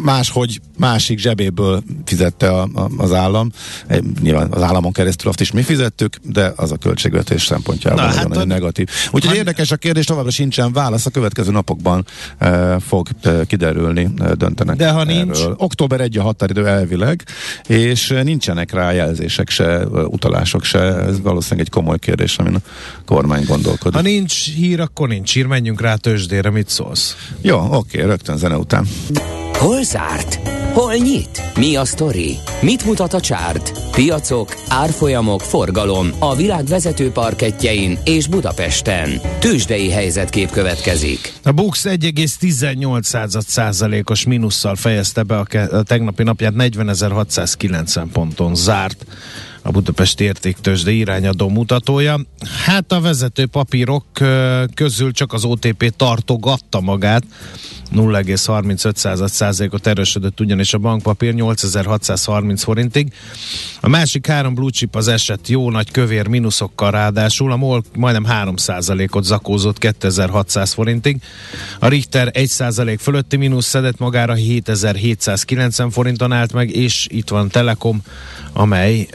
máshogy 0.01 0.61
másik 0.77 1.19
zsebéből 1.19 1.83
fizette 2.05 2.49
a, 2.49 2.61
a, 2.73 2.89
az 2.97 3.13
állam. 3.13 3.51
Eh, 3.87 3.97
Nyilván 4.21 4.51
az 4.51 4.61
államon 4.61 4.91
keresztül 4.91 5.29
azt 5.29 5.41
is 5.41 5.51
mi 5.51 5.61
fizettük, 5.61 6.15
de 6.23 6.53
az 6.55 6.71
a 6.71 6.77
költségvetés 6.77 7.45
szempontjából 7.45 7.99
Na, 8.01 8.05
nagyon, 8.07 8.19
hát 8.21 8.27
nagyon 8.29 8.43
a- 8.51 8.53
negatív. 8.53 8.87
Úgyhogy 9.05 9.29
Ha- 9.31 9.35
érdekes 9.35 9.71
a 9.71 9.75
kérdés, 9.75 10.05
továbbra 10.05 10.31
sincsen 10.31 10.73
válasz, 10.73 11.05
a 11.05 11.09
következő 11.09 11.51
napokban 11.51 12.05
e, 12.37 12.79
fog 12.79 13.07
e, 13.21 13.45
kiderülni, 13.45 14.07
e, 14.19 14.33
döntenek. 14.35 14.75
De 14.75 14.89
ha 14.89 15.03
nincs? 15.03 15.39
erről. 15.39 15.55
Október 15.57 16.01
1 16.01 16.17
a 16.17 16.21
határidő 16.21 16.67
elvileg, 16.67 17.23
és 17.67 18.11
e, 18.11 18.23
nincsenek 18.23 18.71
rá 18.71 18.91
jelzések 18.91 19.49
se, 19.49 19.63
e, 19.63 19.85
utalások 19.87 20.63
se, 20.63 20.79
ez 20.79 21.21
valószínűleg 21.21 21.65
egy 21.65 21.71
komoly 21.71 21.99
kérdés, 21.99 22.37
amin 22.37 22.55
a 22.55 22.61
kormány 23.05 23.45
gondolkodik. 23.45 23.95
Ha 23.95 24.01
nincs 24.01 24.53
hír, 24.53 24.79
akkor 24.79 25.07
nincs 25.07 25.33
hír, 25.33 25.45
menjünk 25.45 25.81
rá 25.81 25.93
a 25.93 25.97
tőzsdére, 25.97 26.49
mit 26.49 26.69
szólsz? 26.69 27.15
Jó, 27.41 27.67
oké, 27.71 28.01
rögtön 28.01 28.37
zene 28.37 28.57
után. 28.57 28.87
Hol 29.53 29.83
zárt? 29.83 30.44
Hol 30.75 30.93
nyit? 30.93 31.41
Mi 31.57 31.75
a 31.75 31.85
sztori? 31.85 32.37
Mit 32.61 32.85
mutat 32.85 33.13
a 33.13 33.19
csárt? 33.19 33.71
Piacok, 33.91 34.55
árfolyamok, 34.67 35.41
forgalom 35.41 36.09
a 36.19 36.35
világ 36.35 36.65
vezető 36.65 37.11
parketjein 37.11 37.97
és 38.03 38.27
Budapesten. 38.27 39.09
Tőzsdei 39.39 39.89
helyzetkép 39.89 40.49
következik. 40.49 41.33
A 41.43 41.51
Bux 41.51 41.85
1,18 41.85 43.41
százalékos 43.47 44.25
mínusszal 44.25 44.75
fejezte 44.75 45.23
be 45.23 45.37
a, 45.37 45.43
ke- 45.43 45.71
a 45.71 45.83
tegnapi 45.83 46.23
napját 46.23 46.53
40.690 46.57 48.05
ponton 48.13 48.55
zárt. 48.55 49.05
A 49.65 49.71
Budapesti 49.71 50.23
Értéktősde 50.23 50.91
irányadó 50.91 51.49
mutatója. 51.49 52.19
Hát 52.65 52.91
a 52.91 53.01
vezető 53.01 53.45
papírok 53.45 54.05
közül 54.73 55.11
csak 55.11 55.33
az 55.33 55.43
OTP 55.43 55.93
tartogatta 55.95 56.81
magát, 56.81 57.23
0,35 57.93 59.27
százalékot 59.27 59.87
erősödött 59.87 60.39
ugyanis 60.39 60.73
a 60.73 60.77
bankpapír 60.77 61.33
8630 61.33 62.63
forintig. 62.63 63.13
A 63.81 63.89
másik 63.89 64.27
három 64.27 64.53
blue 64.53 64.69
chip 64.69 64.95
az 64.95 65.07
eset 65.07 65.47
jó 65.47 65.71
nagy 65.71 65.91
kövér 65.91 66.27
mínuszokkal 66.27 66.91
ráadásul, 66.91 67.51
a 67.51 67.55
MOL 67.55 67.83
majdnem 67.95 68.25
3 68.25 68.55
százalékot 68.55 69.23
zakózott 69.23 69.77
2600 69.77 70.73
forintig. 70.73 71.21
A 71.79 71.87
Richter 71.87 72.29
1 72.33 72.47
százalék 72.47 72.99
fölötti 72.99 73.35
mínusz 73.35 73.67
szedett 73.67 73.97
magára 73.97 74.33
7790 74.33 75.89
forinton 75.89 76.31
állt 76.31 76.53
meg, 76.53 76.75
és 76.75 77.07
itt 77.09 77.29
van 77.29 77.49
Telekom, 77.49 78.01
amely 78.53 79.07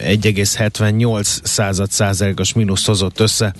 1,78 0.44 1.38
század 1.42 1.90
százalékos 1.90 2.52
mínusz 2.52 2.86
hozott 2.86 3.20
össze, 3.20 3.54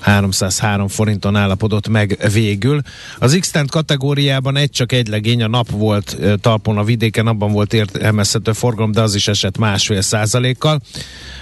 303 0.00 0.88
forinton 0.88 1.36
állapodott 1.36 1.88
meg 1.88 2.30
végül. 2.32 2.80
Az 3.18 3.36
x 3.40 3.52
kategóriában 3.66 4.56
egy 4.56 4.70
csak 4.70 4.92
egy 4.92 5.08
legény, 5.08 5.42
a 5.42 5.48
nap 5.48 5.70
volt 5.70 6.16
talpon 6.40 6.78
a 6.78 6.84
vidéken, 6.84 7.26
abban 7.26 7.52
volt 7.52 7.72
értelmezhető 7.72 8.52
forgalom, 8.52 8.92
de 8.92 9.00
az 9.00 9.14
is 9.14 9.28
esett 9.28 9.58
másfél 9.58 10.00
százalékkal. 10.00 10.80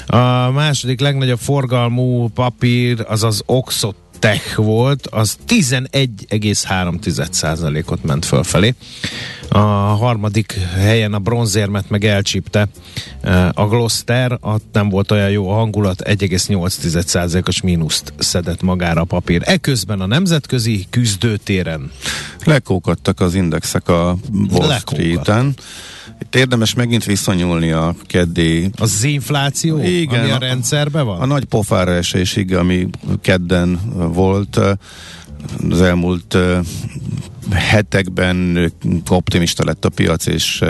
A 0.06 0.50
második 0.50 1.00
legnagyobb 1.00 1.38
forgalmú 1.38 2.28
papír 2.28 3.04
az 3.08 3.24
az 3.24 3.42
Oxot 3.46 3.96
Tech 4.20 4.56
volt, 4.56 5.06
az 5.06 5.36
11,3%-ot 5.48 8.04
ment 8.04 8.24
fölfelé. 8.24 8.74
A 9.48 9.58
harmadik 9.58 10.58
helyen 10.74 11.12
a 11.12 11.18
bronzérmet 11.18 11.90
meg 11.90 12.04
elcsípte 12.04 12.68
a 13.52 13.66
Gloster, 13.66 14.38
ott 14.40 14.64
nem 14.72 14.88
volt 14.88 15.10
olyan 15.10 15.30
jó 15.30 15.50
a 15.50 15.54
hangulat, 15.54 16.02
1,8%-os 16.04 17.60
mínuszt 17.60 18.12
szedett 18.18 18.62
magára 18.62 19.00
a 19.00 19.04
papír. 19.04 19.42
Eközben 19.44 20.00
a 20.00 20.06
nemzetközi 20.06 20.86
küzdőtéren 20.90 21.90
lekókadtak 22.44 23.20
az 23.20 23.34
indexek 23.34 23.88
a 23.88 24.16
Wall 24.50 24.78
Street-en. 24.78 25.54
Itt 26.32 26.36
érdemes 26.36 26.74
megint 26.74 27.04
visszanyúlni 27.04 27.70
a 27.70 27.94
keddi... 28.06 28.70
Az 28.76 29.04
infláció, 29.04 29.78
Igen, 29.82 30.20
ami 30.20 30.30
a 30.30 30.38
rendszerben 30.38 31.06
van? 31.06 31.18
A, 31.18 31.22
a 31.22 31.26
nagy 31.26 31.44
pofára 31.44 31.92
esésig, 31.92 32.54
ami 32.54 32.88
kedden 33.20 33.80
volt 34.12 34.60
az 35.70 35.80
elmúlt 35.80 36.36
hetekben 37.52 38.72
optimista 39.08 39.64
lett 39.64 39.84
a 39.84 39.88
piac, 39.88 40.26
és 40.26 40.64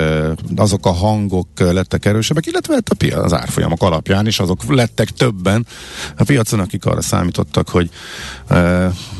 azok 0.56 0.86
a 0.86 0.90
hangok 0.90 1.48
lettek 1.56 2.04
erősebbek, 2.04 2.46
illetve 2.46 2.74
lett 2.74 2.88
a 2.88 2.94
piac 2.94 3.24
az 3.24 3.32
árfolyamok 3.32 3.82
alapján 3.82 4.26
is, 4.26 4.38
azok 4.38 4.74
lettek 4.74 5.08
többen. 5.08 5.66
A 6.16 6.24
piacon, 6.24 6.60
akik 6.60 6.84
arra 6.84 7.00
számítottak, 7.00 7.68
hogy 7.68 7.90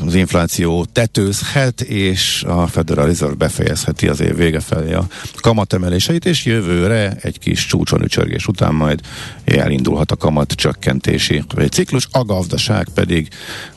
az 0.05 0.15
infláció 0.15 0.85
tetőzhet, 0.85 1.81
és 1.81 2.43
a 2.47 2.67
Federal 2.67 3.05
Reserve 3.05 3.35
befejezheti 3.35 4.07
az 4.07 4.19
év 4.19 4.35
vége 4.35 4.59
felé 4.59 4.93
a 4.93 5.07
kamatemeléseit, 5.35 6.25
és 6.25 6.45
jövőre 6.45 7.17
egy 7.21 7.39
kis 7.39 7.65
csúcson 7.65 8.03
ücsörgés 8.03 8.47
után 8.47 8.73
majd 8.73 8.99
elindulhat 9.45 10.11
a 10.11 10.15
kamat 10.15 10.51
csökkentési 10.51 11.43
ciklus, 11.71 12.07
a 12.11 12.23
gazdaság 12.23 12.87
pedig 12.93 13.27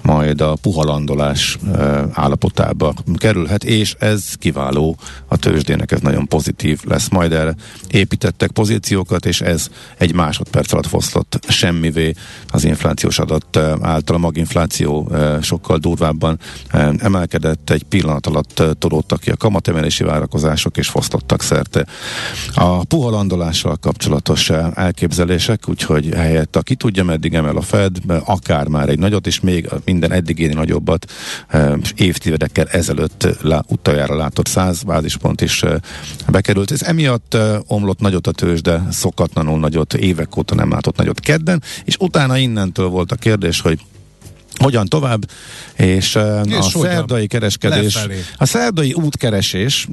majd 0.03 0.41
a 0.41 0.57
puhalandolás 0.63 1.59
állapotába 2.13 2.95
kerülhet, 3.17 3.65
és 3.75 3.95
ez 3.99 4.35
kiváló 4.35 4.97
a 5.27 5.37
tőzsdének, 5.37 5.93
ez 5.93 6.01
nagyon 6.01 6.27
pozitív 6.27 6.81
lesz. 6.85 7.09
Majd 7.09 7.33
erre 7.33 7.55
építettek 7.91 8.51
pozíciókat, 8.51 9.27
és 9.27 9.41
ez 9.41 9.69
egy 9.99 10.15
másodperc 10.15 10.73
alatt 10.73 10.87
foszlott 10.87 11.39
semmivé 11.49 12.15
az 12.49 12.65
inflációs 12.65 13.19
adat 13.19 13.57
által. 13.81 14.17
A 14.17 14.19
maginfláció 14.19 15.13
sokkal 15.43 15.79
durvábban 15.79 16.39
emelkedett, 16.99 17.71
egy 17.71 17.83
pillanat 17.83 18.27
alatt 18.27 18.63
tolódtak 18.79 19.21
ki 19.21 19.31
a 19.31 19.37
kamatemelési 19.37 20.05
várakozások, 20.05 20.77
és 20.77 20.89
fosztottak 20.89 21.43
szerte. 21.43 21.87
A 22.55 22.85
puha 22.85 23.11
landolással 23.11 23.77
kapcsolatos 23.77 24.51
elképzelések, 24.75 25.69
úgyhogy 25.69 26.09
helyett, 26.15 26.57
aki 26.57 26.75
tudja, 26.75 27.05
meddig 27.05 27.35
emel 27.35 27.57
a 27.57 27.61
Fed, 27.61 27.97
akár 28.25 28.67
már 28.69 28.89
egy 28.89 28.99
nagyot, 28.99 29.27
és 29.27 29.41
még 29.41 29.69
minden 29.85 30.13
eddigéni 30.13 30.55
nagyobbat 30.55 31.13
évtizedekkel 31.95 32.67
ezelőtt 32.67 33.29
utoljára 33.69 34.17
látott 34.17 34.47
100 34.47 34.83
bázispont 34.83 35.41
is 35.41 35.63
bekerült. 36.29 36.71
Ez 36.71 36.83
emiatt 36.83 37.37
omlott 37.67 38.01
nagyot 38.01 38.27
a 38.27 38.33
tőzs, 38.33 38.61
de 38.61 38.83
szokatlanul 38.91 39.59
nagyot, 39.59 39.95
évek 39.95 40.37
óta 40.37 40.55
nem 40.55 40.71
látott 40.71 40.97
nagyot 40.97 41.21
kedden, 41.21 41.63
és 41.85 41.97
utána 41.99 42.37
innentől 42.37 42.89
volt 42.89 43.13
a 43.13 43.17
kérdés, 43.17 43.61
hogy 43.61 43.81
hogyan 44.59 44.87
tovább, 44.87 45.31
és, 45.77 46.19
és 46.45 46.57
a 46.57 46.63
szerdai 46.63 47.27
kereskedés, 47.27 47.95
lefelé. 47.95 48.25
a 48.37 48.47
szerdai 48.47 48.93
útkeresés 48.93 49.89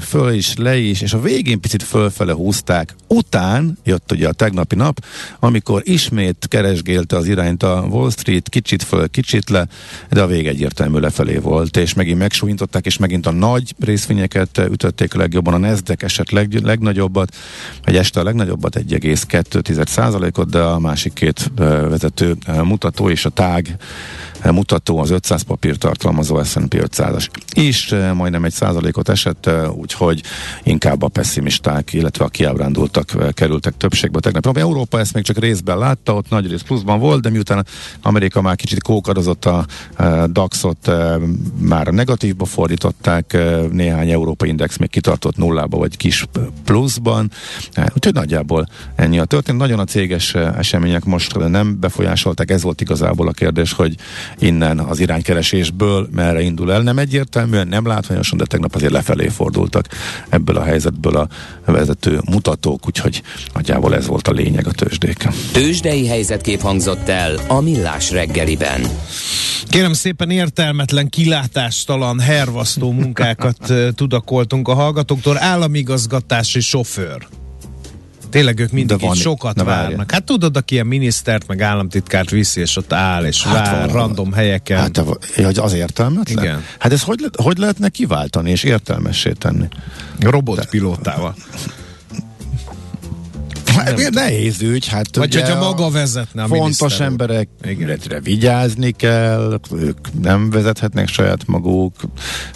föl 0.00 0.32
is, 0.32 0.54
le 0.56 0.76
is, 0.76 1.00
és 1.00 1.12
a 1.12 1.20
végén 1.20 1.60
picit 1.60 1.82
fölfele 1.82 2.32
húzták. 2.32 2.94
Után 3.08 3.78
jött 3.84 4.12
ugye 4.12 4.28
a 4.28 4.32
tegnapi 4.32 4.74
nap, 4.74 5.04
amikor 5.40 5.82
ismét 5.84 6.46
keresgélte 6.48 7.16
az 7.16 7.26
irányt 7.26 7.62
a 7.62 7.86
Wall 7.90 8.10
Street, 8.10 8.48
kicsit 8.48 8.82
föl, 8.82 9.08
kicsit 9.08 9.50
le, 9.50 9.66
de 10.10 10.22
a 10.22 10.26
vég 10.26 10.46
egyértelmű 10.46 10.98
lefelé 10.98 11.36
volt, 11.36 11.76
és 11.76 11.94
megint 11.94 12.18
megsúlyintották, 12.18 12.86
és 12.86 12.98
megint 12.98 13.26
a 13.26 13.30
nagy 13.30 13.74
részvényeket 13.80 14.58
ütötték 14.58 15.14
a 15.14 15.18
legjobban, 15.18 15.54
a 15.54 15.58
Nasdaq 15.58 16.04
eset 16.04 16.30
leg, 16.30 16.52
legnagyobbat, 16.62 17.36
egy 17.84 17.96
este 17.96 18.20
a 18.20 18.22
legnagyobbat 18.22 18.76
1,2%-ot, 18.88 20.50
de 20.50 20.58
a 20.58 20.78
másik 20.78 21.12
két 21.12 21.50
vezető 21.88 22.36
mutató 22.62 23.10
és 23.10 23.24
a 23.24 23.28
tág 23.28 23.76
mutató 24.44 24.98
az 24.98 25.10
500 25.10 25.42
papír 25.42 25.76
tartalmazó 25.76 26.42
S&P 26.44 26.74
500-as 26.74 27.28
is 27.54 27.94
majdnem 28.14 28.44
egy 28.44 28.52
százalékot 28.52 29.08
esett, 29.08 29.50
úgyhogy 29.74 30.22
inkább 30.62 31.02
a 31.02 31.08
pessimisták, 31.08 31.92
illetve 31.92 32.24
a 32.24 32.28
kiábrándultak 32.28 33.34
kerültek 33.34 33.76
többségbe 33.76 34.20
tegnap. 34.20 34.56
Európa 34.56 34.98
ezt 34.98 35.14
még 35.14 35.24
csak 35.24 35.38
részben 35.38 35.78
látta, 35.78 36.14
ott 36.14 36.28
nagy 36.28 36.50
rész 36.50 36.62
pluszban 36.62 36.98
volt, 36.98 37.22
de 37.22 37.30
miután 37.30 37.66
Amerika 38.02 38.42
már 38.42 38.56
kicsit 38.56 38.82
kókadozott 38.82 39.44
a 39.44 39.66
DAX-ot, 40.26 40.90
már 41.58 41.86
negatívba 41.86 42.44
fordították, 42.44 43.36
néhány 43.70 44.10
Európa 44.10 44.46
Index 44.46 44.76
még 44.76 44.90
kitartott 44.90 45.36
nullába, 45.36 45.78
vagy 45.78 45.96
kis 45.96 46.26
pluszban, 46.64 47.30
úgyhogy 47.94 48.14
nagyjából 48.14 48.68
ennyi 48.94 49.18
a 49.18 49.24
történt. 49.24 49.58
Nagyon 49.58 49.78
a 49.78 49.84
céges 49.84 50.34
események 50.34 51.04
most 51.04 51.48
nem 51.48 51.80
befolyásolták, 51.80 52.50
ez 52.50 52.62
volt 52.62 52.80
igazából 52.80 53.28
a 53.28 53.32
kérdés, 53.32 53.72
hogy 53.72 53.95
innen 54.38 54.78
az 54.78 55.00
iránykeresésből 55.00 56.08
merre 56.12 56.40
indul 56.40 56.72
el. 56.72 56.80
Nem 56.80 56.98
egyértelműen, 56.98 57.68
nem 57.68 57.86
látványosan, 57.86 58.38
de 58.38 58.44
tegnap 58.44 58.74
azért 58.74 58.92
lefelé 58.92 59.28
fordultak 59.28 59.86
ebből 60.28 60.56
a 60.56 60.62
helyzetből 60.62 61.16
a 61.16 61.28
vezető 61.64 62.20
mutatók, 62.30 62.86
úgyhogy 62.86 63.22
nagyjából 63.54 63.94
ez 63.94 64.06
volt 64.06 64.28
a 64.28 64.32
lényeg 64.32 64.66
a 64.66 64.70
tőzsdéken. 64.70 65.32
Tőzsdei 65.52 66.06
helyzetkép 66.06 66.60
hangzott 66.60 67.08
el 67.08 67.34
a 67.48 67.60
Millás 67.60 68.10
reggeliben. 68.10 68.86
Kérem 69.68 69.92
szépen 69.92 70.30
értelmetlen, 70.30 71.08
kilátástalan, 71.08 72.20
hervasztó 72.20 72.92
munkákat 72.92 73.72
tudakoltunk 73.94 74.68
a 74.68 74.74
hallgatóktól. 74.74 75.38
Államigazgatási 75.38 76.60
sofőr. 76.60 77.26
Tényleg 78.30 78.58
ők 78.58 78.70
mindig 78.70 79.00
van, 79.00 79.14
sokat 79.14 79.62
várnak. 79.62 80.12
Hát 80.12 80.24
tudod, 80.24 80.56
aki 80.56 80.74
ilyen 80.74 80.86
minisztert, 80.86 81.46
meg 81.46 81.62
államtitkárt 81.62 82.30
viszi, 82.30 82.60
és 82.60 82.76
ott 82.76 82.92
áll, 82.92 83.24
és 83.24 83.42
hát 83.42 83.70
vár 83.70 83.86
van, 83.86 83.94
random 83.94 84.32
helyeken. 84.32 84.78
Hát 84.78 85.04
hogy 85.34 85.58
az 85.58 85.72
értelmetlen? 85.72 86.44
Igen. 86.44 86.64
Hát 86.78 86.92
ez 86.92 87.02
hogy, 87.02 87.24
hogy 87.42 87.58
lehetne 87.58 87.88
kiváltani 87.88 88.50
és 88.50 88.62
értelmessé 88.62 89.32
tenni? 89.32 89.68
Robotpilótával. 90.20 91.34
Hát, 93.76 94.10
nehéz 94.10 94.62
ügy, 94.62 94.86
hát 94.86 95.16
Vagy 95.16 95.34
hogyha 95.34 95.58
maga 95.58 95.90
vezetne 95.90 96.42
a 96.42 96.46
Fontos 96.46 97.00
emberek, 97.00 97.48
illetve 97.78 98.20
vigyázni 98.20 98.90
kell, 98.90 99.60
ők 99.72 99.98
nem 100.22 100.50
vezethetnek 100.50 101.08
saját 101.08 101.46
maguk, 101.46 101.94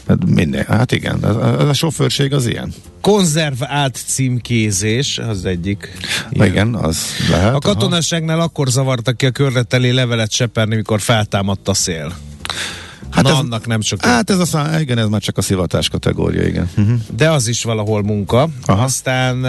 hát 0.09 0.18
minden, 0.26 0.64
hát 0.64 0.92
igen, 0.92 1.24
ez 1.61 1.68
a 1.68 1.72
sofőrség 1.72 2.33
az 2.33 2.46
ilyen. 2.46 2.72
Konzervált 3.00 3.98
címkézés, 4.06 5.18
az 5.18 5.44
egyik. 5.44 5.88
Igen, 6.30 6.46
igen 6.46 6.74
az 6.74 6.98
lehet. 7.30 7.54
A 7.54 7.59
katonaságnál 7.59 8.40
akkor 8.40 8.68
zavartak 8.68 9.16
ki 9.16 9.26
a 9.26 9.30
körleteli 9.30 9.92
levelet 9.92 10.30
seperni, 10.30 10.76
mikor 10.76 11.00
feltámadt 11.00 11.68
a 11.68 11.74
szél. 11.74 12.12
Hát 13.11 13.24
Na, 13.24 13.30
ez, 13.30 13.37
annak 13.37 13.66
nem 13.66 13.80
sok. 13.80 14.04
Hát 14.04 14.30
ez 14.30 14.38
a 14.38 14.44
szám, 14.44 14.80
igen, 14.80 14.98
ez 14.98 15.09
már 15.09 15.20
csak 15.20 15.38
a 15.38 15.42
szivatás 15.42 15.88
kategória, 15.88 16.46
igen. 16.46 16.70
Uh-huh. 16.76 16.98
De 17.16 17.30
az 17.30 17.48
is 17.48 17.62
valahol 17.62 18.02
munka. 18.02 18.48
Aha. 18.64 18.83
Aztán 18.83 19.44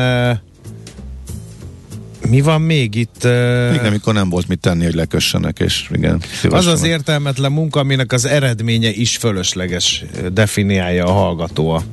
mi 2.30 2.42
van 2.42 2.62
még 2.62 2.96
itt? 2.96 3.24
Uh... 3.24 3.74
Igen, 3.74 3.86
amikor 3.86 4.14
nem 4.14 4.30
volt 4.30 4.48
mit 4.48 4.60
tenni, 4.60 4.84
hogy 4.84 4.94
lekössenek, 4.94 5.60
és 5.60 5.90
igen. 5.94 6.22
Az 6.50 6.66
az 6.66 6.84
értelmetlen 6.84 7.52
munka, 7.52 7.80
aminek 7.80 8.12
az 8.12 8.26
eredménye 8.26 8.90
is 8.90 9.18
fölösleges 9.18 10.04
definiálja 10.34 11.06
a 11.06 11.12
hallgató 11.12 11.70
a, 11.70 11.84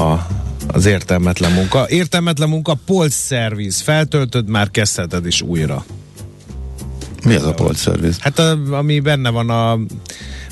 a 0.00 0.26
az 0.66 0.86
értelmetlen 0.86 1.52
munka. 1.52 1.88
Értelmetlen 1.88 2.48
munka, 2.48 2.74
polc 2.86 3.14
szerviz. 3.14 3.80
Feltöltöd, 3.80 4.48
már 4.48 4.70
kezdheted 4.70 5.26
is 5.26 5.42
újra. 5.42 5.84
Mi 7.24 7.34
az 7.34 7.44
a 7.44 7.54
polcszerviz? 7.54 8.18
Hát 8.18 8.38
a, 8.38 8.58
ami 8.70 9.00
benne 9.00 9.30
van 9.30 9.50
a 9.50 9.78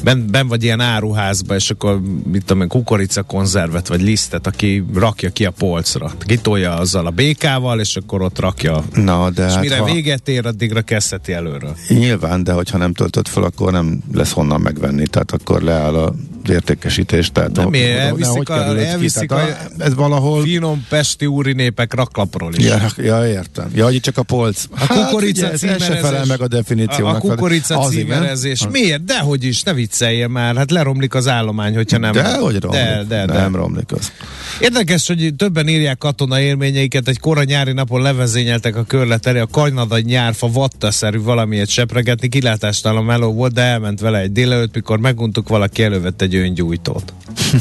ben, 0.03 0.27
ben 0.31 0.49
vagy 0.49 0.63
ilyen 0.63 0.81
áruházba, 0.81 1.55
és 1.55 1.71
akkor 1.71 2.01
mit 2.31 2.45
tudom 2.45 2.63
én, 2.63 2.69
kukorica 2.69 3.23
konzervet 3.23 3.89
vagy 3.89 4.03
lisztet, 4.03 4.47
aki 4.47 4.85
rakja 4.95 5.31
ki 5.31 5.45
a 5.45 5.51
polcra. 5.51 6.13
Kitolja 6.21 6.75
azzal 6.75 7.07
a 7.07 7.11
békával, 7.11 7.81
és 7.81 7.97
akkor 7.97 8.23
ott 8.23 8.39
rakja. 8.39 8.85
Na, 8.95 9.31
de 9.31 9.47
és 9.47 9.53
hát 9.53 9.63
mire 9.63 9.79
ha... 9.79 9.85
véget 9.85 10.29
ér, 10.29 10.47
addigra 10.47 10.83
kezdheti 10.83 11.33
előről. 11.33 11.77
Nyilván, 11.89 12.45
de 12.45 12.53
hogyha 12.53 12.79
nem 12.79 12.93
töltött 12.93 13.29
fel, 13.29 13.43
akkor 13.43 13.73
nem 13.73 14.03
lesz 14.13 14.33
honnan 14.33 14.61
megvenni, 14.61 15.07
tehát 15.07 15.33
akkor 15.33 15.63
leáll 15.63 15.95
a 15.95 16.15
értékesítés. 16.49 17.31
Tehát 17.33 17.57
Nem, 17.57 17.67
a, 17.67 17.69
miért? 17.69 17.99
Elviszik, 17.99 18.49
a, 18.49 18.79
elviszik 18.79 19.33
a, 19.33 19.37
a, 19.37 19.57
ez 19.79 19.95
valahol... 19.95 20.43
finom 20.43 20.87
pesti 20.89 21.27
úri 21.27 21.53
népek 21.53 21.95
raklapról 21.95 22.55
is. 22.55 22.65
Ja, 22.65 22.87
ja 22.97 23.27
értem. 23.29 23.71
Ja, 23.75 23.85
hogy 23.85 24.01
csak 24.01 24.19
a 24.19 24.23
polc. 24.23 24.65
A 24.71 24.87
kukorica 24.87 25.45
hát, 25.45 25.55
ugye, 25.55 25.73
ez 25.75 25.83
se 25.83 25.95
felel 25.95 26.01
címerezés. 26.01 26.29
meg 26.29 26.41
a 26.41 26.49
definíciónak. 26.49 27.15
A, 27.15 27.17
a 27.17 27.21
kukorica 27.21 27.79
Az 27.79 27.93
igen. 27.93 28.05
címerezés. 28.05 28.67
Miért? 28.71 29.05
Dehogy 29.05 29.45
is, 29.45 29.63
ne 29.63 29.73
vicceljél 29.73 30.29
már. 30.29 30.57
Hát 30.57 30.71
leromlik 30.71 31.15
az 31.15 31.29
állomány, 31.29 31.75
hogyha 31.75 31.99
nem. 31.99 32.13
De 32.13 32.37
hogy 32.37 32.61
romlik? 32.61 32.81
De, 32.81 33.05
de, 33.09 33.27
de. 33.27 33.33
Nem 33.33 33.55
romlik 33.55 33.93
az. 33.93 34.13
Érdekes, 34.61 35.07
hogy 35.07 35.35
többen 35.37 35.69
írják 35.69 35.99
katona 35.99 36.41
élményeiket, 36.41 37.09
egy 37.09 37.19
kora 37.21 37.45
nyári 37.45 37.73
napon 37.73 38.03
levezényeltek 38.03 38.77
a 38.77 38.83
körlet 38.83 39.27
elé, 39.27 39.39
a 39.39 39.47
kanadai 39.47 40.03
nyárfa 40.03 40.49
vattaszerű 40.49 41.21
valamiért 41.21 41.69
sepregetni, 41.69 42.29
kilátástalan 42.29 43.05
meló 43.05 43.33
volt, 43.33 43.53
de 43.53 43.63
elment 43.63 44.01
vele 44.01 44.19
egy 44.19 44.33
délelőtt, 44.33 44.75
mikor 44.75 44.99
meguntuk, 44.99 45.49
valaki 45.49 45.83
elővett 45.83 46.23
egy 46.23 46.35
öngyújtót. 46.39 47.13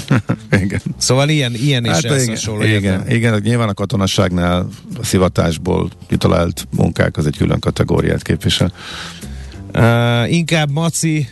igen. 0.61 0.81
Szóval 0.97 1.29
ilyen, 1.29 1.53
ilyen 1.55 1.85
is 1.85 1.91
Hát 1.91 2.03
igen, 2.03 2.27
hasonló. 2.27 2.63
igen, 2.63 2.81
értelem. 2.83 3.07
igen, 3.07 3.39
nyilván 3.43 3.69
a 3.69 3.73
katonasságnál 3.73 4.67
a 4.99 5.03
szivatásból 5.05 5.89
kitalált 6.07 6.67
munkák 6.71 7.17
az 7.17 7.25
egy 7.25 7.37
külön 7.37 7.59
kategóriát 7.59 8.21
képvisel. 8.21 8.71
Uh, 9.75 10.31
inkább 10.33 10.71
Maci 10.71 11.27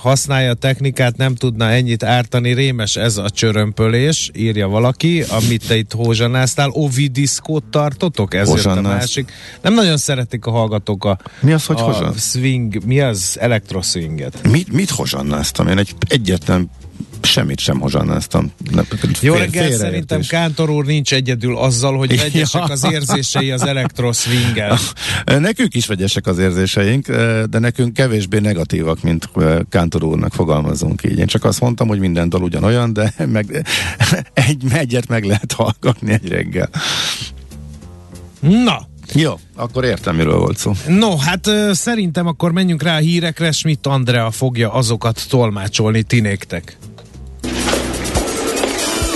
használja 0.00 0.50
a 0.50 0.54
technikát, 0.54 1.16
nem 1.16 1.34
tudna 1.34 1.70
ennyit 1.70 2.02
ártani, 2.02 2.52
rémes 2.52 2.96
ez 2.96 3.16
a 3.16 3.30
csörömpölés, 3.30 4.30
írja 4.34 4.68
valaki, 4.68 5.22
amit 5.22 5.66
te 5.68 5.76
itt 5.76 5.92
hózsanáztál. 5.92 6.68
Ovidiszkót 6.70 7.64
tartotok? 7.64 8.34
Ez 8.34 8.66
a 8.66 8.80
másik. 8.80 9.32
Nem 9.60 9.74
nagyon 9.74 9.96
szeretik 9.96 10.46
a 10.46 10.50
hallgatók 10.50 11.04
a, 11.04 11.18
Mi 11.40 11.52
az, 11.52 11.66
hogy 11.66 11.76
a 11.80 11.82
hozsan? 11.82 12.12
swing, 12.16 12.84
mi 12.84 13.00
az 13.00 13.36
elektroswinget? 13.40 14.48
Mit, 14.50 14.72
mit 14.72 14.90
hozsannáztam? 14.90 15.68
Én 15.68 15.78
egy 15.78 15.94
egyetlen 16.08 16.70
semmit 17.26 17.58
sem 17.60 17.80
hozsannáztam. 17.80 18.52
Jó 19.20 19.34
reggel, 19.34 19.70
szerintem 19.70 20.20
Kántor 20.28 20.70
úr 20.70 20.84
nincs 20.84 21.12
egyedül 21.12 21.56
azzal, 21.56 21.96
hogy 21.96 22.18
vegyesek 22.20 22.62
Ja. 22.66 22.72
az 22.72 22.86
érzései 22.92 23.50
az 23.50 23.62
elektroswinggel. 23.62 24.78
Nekünk 25.38 25.74
is 25.74 25.86
vegyesek 25.86 26.26
az 26.26 26.38
érzéseink, 26.38 27.06
de 27.50 27.58
nekünk 27.58 27.92
kevésbé 27.92 28.38
negatívak, 28.38 29.02
mint 29.02 29.28
Kántor 29.68 30.04
úrnak 30.04 30.32
fogalmazunk 30.32 31.02
így. 31.04 31.18
Én 31.18 31.26
csak 31.26 31.44
azt 31.44 31.60
mondtam, 31.60 31.88
hogy 31.88 31.98
minden 31.98 32.28
dal 32.28 32.42
ugyanolyan, 32.42 32.92
de 32.92 33.14
meg, 33.32 33.64
egy, 34.32 34.62
egyet 34.72 35.08
meg 35.08 35.24
lehet 35.24 35.52
hallgatni 35.52 36.12
egy 36.12 36.28
reggel. 36.28 36.70
Na, 38.40 38.90
Jó, 39.14 39.34
akkor 39.56 39.84
értem, 39.84 40.16
miről 40.16 40.38
volt 40.38 40.56
szó. 40.58 40.72
No, 40.88 41.16
hát 41.16 41.46
ö, 41.46 41.70
szerintem 41.72 42.26
akkor 42.26 42.52
menjünk 42.52 42.82
rá 42.82 42.96
a 42.96 42.98
hírekre, 43.00 43.52
Schmidt 43.52 43.86
Andrea 43.86 44.30
fogja 44.30 44.72
azokat 44.72 45.28
tolmácsolni 45.28 46.02
tinéktek. 46.02 46.76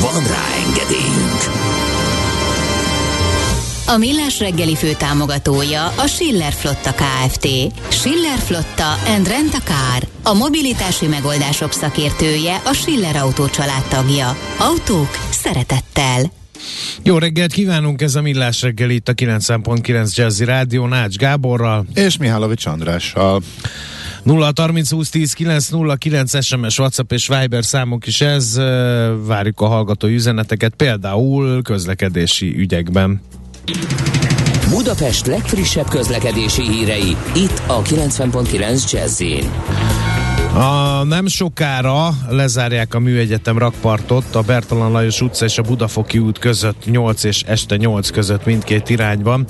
Van 0.00 0.22
rá 0.26 0.44
engedélyünk! 0.66 1.40
A 3.88 3.96
Millás 3.96 4.38
reggeli 4.38 4.74
fő 4.76 4.92
támogatója 4.92 5.86
a 5.86 6.06
Schiller 6.06 6.52
Flotta 6.52 6.92
KFT. 6.92 7.46
Schiller 7.88 8.38
Flotta 8.38 8.92
and 9.06 9.28
Rent 9.28 9.54
a 9.54 9.60
Car. 9.64 10.08
A 10.22 10.34
mobilitási 10.34 11.06
megoldások 11.06 11.72
szakértője 11.72 12.60
a 12.64 12.72
Schiller 12.72 13.16
Autó 13.16 13.46
tagja. 13.88 14.36
Autók 14.58 15.10
szeretettel. 15.30 16.32
Jó 17.02 17.18
reggelt 17.18 17.52
kívánunk, 17.52 18.02
ez 18.02 18.14
a 18.14 18.22
Millás 18.22 18.62
reggel 18.62 18.90
itt 18.90 19.08
a 19.08 19.12
9.9 19.12 20.14
Jazzy 20.14 20.44
Rádió 20.44 20.86
Nács 20.86 21.16
Gáborral. 21.16 21.86
És 21.94 22.16
Mihálovics 22.16 22.66
Andrással. 22.66 23.42
0 24.26 24.52
30 24.54 24.90
20 24.90 25.10
10 25.10 25.32
9 25.32 25.68
0 25.68 25.96
9 25.96 26.44
SMS, 26.44 26.78
WhatsApp 26.78 27.12
és 27.12 27.28
Viber 27.28 27.64
számok 27.64 28.06
is 28.06 28.20
ez. 28.20 28.60
Várjuk 29.26 29.60
a 29.60 29.66
hallgató 29.66 30.08
üzeneteket, 30.08 30.74
például 30.74 31.62
közlekedési 31.62 32.58
ügyekben. 32.58 33.20
Budapest 34.70 35.26
legfrissebb 35.26 35.88
közlekedési 35.88 36.62
hírei, 36.62 37.16
itt 37.34 37.62
a 37.66 37.82
90.9 37.82 38.90
jazz 38.92 39.22
A 40.56 41.04
nem 41.04 41.26
sokára 41.26 42.08
lezárják 42.28 42.94
a 42.94 42.98
Műegyetem 42.98 43.58
rakpartot 43.58 44.34
a 44.34 44.40
Bertalan 44.40 44.92
Lajos 44.92 45.20
utca 45.20 45.44
és 45.44 45.58
a 45.58 45.62
Budafoki 45.62 46.18
út 46.18 46.38
között 46.38 46.84
8 46.84 47.24
és 47.24 47.42
este 47.42 47.76
8 47.76 48.10
között 48.10 48.44
mindkét 48.44 48.88
irányban, 48.88 49.46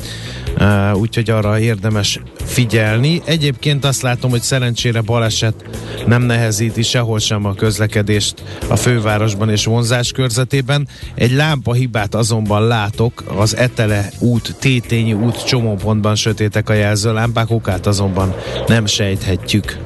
úgyhogy 0.94 1.30
arra 1.30 1.58
érdemes 1.58 2.20
figyelni. 2.44 3.22
Egyébként 3.24 3.84
azt 3.84 4.02
látom, 4.02 4.30
hogy 4.30 4.42
szerencsére 4.42 5.00
baleset 5.00 5.64
nem 6.06 6.22
nehezíti 6.22 6.82
sehol 6.82 7.18
sem 7.18 7.44
a 7.44 7.54
közlekedést 7.54 8.42
a 8.68 8.76
fővárosban 8.76 9.50
és 9.50 9.64
vonzás 9.64 10.12
körzetében. 10.12 10.88
Egy 11.14 11.32
lámpahibát 11.32 12.14
azonban 12.14 12.66
látok, 12.66 13.24
az 13.36 13.56
Etele 13.56 14.10
út, 14.18 14.56
Tétényi 14.58 15.12
út 15.12 15.44
csomópontban 15.44 16.14
sötétek 16.14 16.68
a 16.68 16.72
jelzőlámpák, 16.72 17.50
okát 17.50 17.86
azonban 17.86 18.34
nem 18.66 18.86
sejthetjük. 18.86 19.78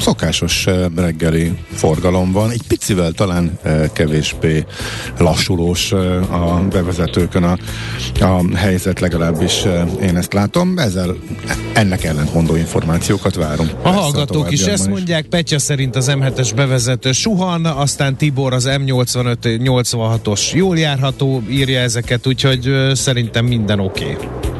Szokásos 0.00 0.66
reggeli 0.96 1.52
forgalom 1.72 2.32
van, 2.32 2.50
egy 2.50 2.62
picivel 2.68 3.12
talán 3.12 3.58
kevésbé 3.92 4.64
lassulós 5.18 5.92
a 6.30 6.66
bevezetőkön 6.70 7.42
a, 7.42 7.56
a 8.20 8.56
helyzet, 8.56 9.00
legalábbis 9.00 9.64
én 10.02 10.16
ezt 10.16 10.32
látom. 10.32 10.78
Ezzel 10.78 11.16
ennek 11.72 12.04
ellentmondó 12.04 12.56
információkat 12.56 13.34
várom. 13.34 13.70
A 13.82 13.88
hallgatók 13.88 14.50
is 14.50 14.62
ezt 14.62 14.88
mondják, 14.88 15.26
Petya 15.26 15.58
szerint 15.58 15.96
az 15.96 16.10
M7-es 16.10 16.50
bevezető 16.54 17.12
suhan, 17.12 17.64
aztán 17.64 18.16
Tibor 18.16 18.52
az 18.52 18.68
M85-86-os 18.70 20.54
jól 20.54 20.78
járható, 20.78 21.42
írja 21.50 21.80
ezeket, 21.80 22.26
úgyhogy 22.26 22.72
szerintem 22.92 23.44
minden 23.44 23.80
oké. 23.80 24.04
Okay. 24.04 24.59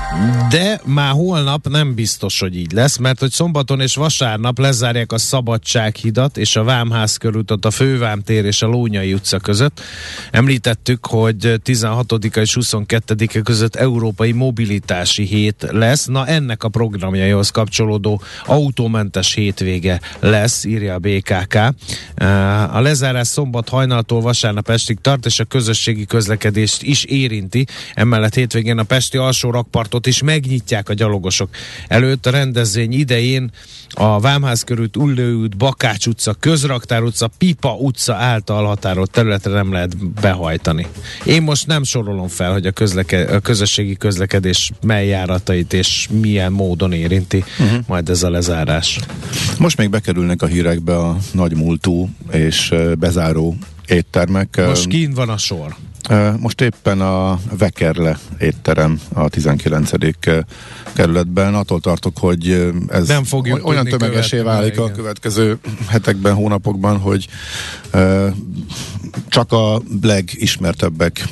De 0.49 0.81
már 0.85 1.11
holnap 1.11 1.67
nem 1.67 1.93
biztos, 1.93 2.39
hogy 2.39 2.57
így 2.57 2.71
lesz, 2.71 2.97
mert 2.97 3.19
hogy 3.19 3.31
szombaton 3.31 3.79
és 3.79 3.95
vasárnap 3.95 4.59
lezárják 4.59 5.11
a 5.11 5.17
Szabadsághidat 5.17 6.37
és 6.37 6.55
a 6.55 6.63
Vámház 6.63 7.17
körútot 7.17 7.65
a 7.65 7.71
Fővám 7.71 8.21
tér 8.21 8.45
és 8.45 8.61
a 8.61 8.67
Lónyai 8.67 9.13
utca 9.13 9.39
között. 9.39 9.81
Említettük, 10.31 11.05
hogy 11.05 11.53
16 11.63 12.25
és 12.35 12.53
22 12.53 13.25
között 13.43 13.75
Európai 13.75 14.31
Mobilitási 14.31 15.23
Hét 15.23 15.67
lesz. 15.69 16.05
Na 16.05 16.27
ennek 16.27 16.63
a 16.63 16.69
programjaihoz 16.69 17.49
kapcsolódó 17.49 18.21
autómentes 18.45 19.33
hétvége 19.33 20.01
lesz, 20.19 20.63
írja 20.63 20.93
a 20.93 20.99
BKK. 20.99 21.55
A 22.71 22.79
lezárás 22.79 23.27
szombat 23.27 23.69
hajnaltól 23.69 24.21
vasárnap 24.21 24.69
estig 24.69 24.97
tart, 25.01 25.25
és 25.25 25.39
a 25.39 25.45
közösségi 25.45 26.05
közlekedést 26.05 26.83
is 26.83 27.03
érinti. 27.03 27.65
Emellett 27.93 28.35
hétvégén 28.35 28.77
a 28.77 28.83
Pesti 28.83 29.17
alsó 29.17 29.51
rakpartot 29.51 30.00
utat 30.01 30.13
is 30.13 30.21
megnyitják 30.21 30.89
a 30.89 30.93
gyalogosok 30.93 31.49
előtt. 31.87 32.25
A 32.25 32.29
rendezvény 32.29 32.93
idején 32.93 33.51
a 33.89 34.19
Vámház 34.19 34.63
körült, 34.63 34.97
Ullő 34.97 35.33
út, 35.33 35.57
Bakács 35.57 36.05
utca, 36.07 36.33
Közraktár 36.33 37.03
utca, 37.03 37.29
Pipa 37.37 37.75
utca 37.75 38.13
által 38.13 38.65
határolt 38.65 39.11
területre 39.11 39.51
nem 39.51 39.71
lehet 39.71 39.97
behajtani. 40.21 40.87
Én 41.25 41.41
most 41.41 41.67
nem 41.67 41.83
sorolom 41.83 42.27
fel, 42.27 42.51
hogy 42.51 42.65
a, 42.65 42.71
közleke, 42.71 43.35
a 43.35 43.39
közösségi 43.39 43.95
közlekedés 43.95 44.71
mely 44.81 45.07
járatait 45.07 45.73
és 45.73 46.07
milyen 46.21 46.51
módon 46.51 46.93
érinti 46.93 47.43
uh-huh. 47.59 47.79
majd 47.87 48.09
ez 48.09 48.23
a 48.23 48.29
lezárás. 48.29 48.99
Most 49.57 49.77
még 49.77 49.89
bekerülnek 49.89 50.41
a 50.41 50.45
hírekbe 50.45 50.97
a 50.97 51.17
nagy 51.31 51.55
múltú 51.55 52.09
és 52.31 52.73
bezáró 52.99 53.55
éttermek. 53.87 54.61
Most 54.67 54.87
kín 54.87 55.13
van 55.13 55.29
a 55.29 55.37
sor. 55.37 55.75
Most 56.39 56.61
éppen 56.61 57.01
a 57.01 57.39
Vekerle 57.57 58.19
étterem 58.39 58.99
a 59.13 59.29
19. 59.29 59.91
kerületben. 60.93 61.55
Attól 61.55 61.79
tartok, 61.79 62.17
hogy 62.17 62.71
ez 62.87 63.07
Nem 63.07 63.23
fogjuk 63.23 63.67
olyan 63.67 63.85
tömegesé 63.85 64.39
válik 64.39 64.79
a 64.79 64.91
következő 64.91 65.59
hetekben, 65.87 66.33
hónapokban, 66.33 66.97
hogy 66.97 67.27
csak 69.27 69.51
a 69.51 69.81
legismertebbek 70.01 71.23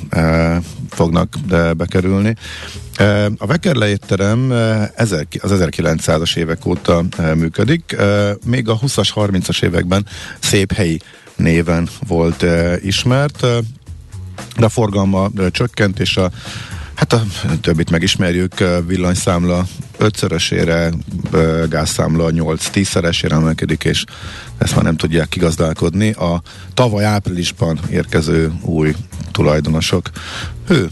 fognak 0.89 1.36
bekerülni. 1.77 2.36
A 3.38 3.45
Vekerle 3.45 3.88
étterem 3.88 4.51
az 4.95 5.15
1900-as 5.41 6.38
évek 6.38 6.65
óta 6.65 7.03
működik, 7.36 7.95
még 8.45 8.69
a 8.69 8.79
20-as, 8.79 9.10
30-as 9.15 9.63
években 9.63 10.05
szép 10.39 10.71
helyi 10.71 10.99
néven 11.36 11.89
volt 12.08 12.45
ismert 12.82 13.45
de 14.58 14.65
a 14.65 14.69
forgalma 14.69 15.30
csökkent, 15.52 15.99
és 15.99 16.17
a 16.17 16.32
Hát 16.99 17.13
a 17.13 17.23
többit 17.62 17.89
megismerjük, 17.89 18.54
villanyszámla 18.86 19.65
ötszörösére, 19.97 20.91
gázszámla 21.69 22.30
8-10-szeresére 22.32 23.32
emelkedik, 23.32 23.84
és 23.84 24.04
ezt 24.58 24.75
már 24.75 24.84
nem 24.84 24.95
tudják 24.95 25.28
kigazdálkodni. 25.28 26.12
A 26.12 26.41
tavaly 26.73 27.06
áprilisban 27.06 27.80
érkező 27.89 28.54
új 28.62 28.95
tulajdonosok. 29.32 30.10
Hő, 30.67 30.89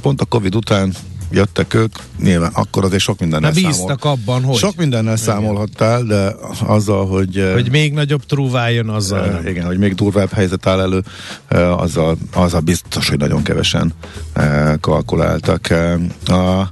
pont 0.00 0.20
a 0.20 0.24
Covid 0.24 0.54
után 0.54 0.94
jöttek 1.34 1.74
ők, 1.74 1.94
nyilván 2.22 2.50
akkor 2.54 2.84
azért 2.84 3.02
sok 3.02 3.18
mindennel 3.20 3.50
Na 3.50 3.54
bíztak 3.54 4.00
számol. 4.02 4.18
abban, 4.18 4.42
hogy... 4.42 4.56
Sok 4.56 4.76
mindennel 4.76 5.12
igen. 5.12 5.16
számolhattál, 5.24 6.02
de 6.02 6.34
azzal, 6.66 7.06
hogy... 7.06 7.50
Hogy 7.52 7.70
még 7.70 7.92
nagyobb 7.92 8.24
trúvá 8.24 8.68
jön 8.68 8.88
azzal. 8.88 9.40
Uh, 9.42 9.50
igen, 9.50 9.66
hogy 9.66 9.78
még 9.78 9.94
durvább 9.94 10.32
helyzet 10.32 10.66
áll 10.66 10.80
elő, 10.80 11.02
uh, 11.50 11.80
azzal, 11.80 12.16
azzal 12.32 12.60
biztos, 12.60 13.08
hogy 13.08 13.18
nagyon 13.18 13.42
kevesen 13.42 13.92
uh, 14.36 14.74
kalkuláltak. 14.80 15.68
Uh, 15.70 16.38
a 16.38 16.68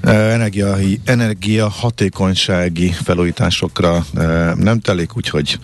energia, 0.00 0.76
energia 1.04 1.68
hatékonysági 1.68 2.94
felújításokra 3.04 4.04
nem 4.54 4.80
telik, 4.80 5.16
úgyhogy 5.16 5.58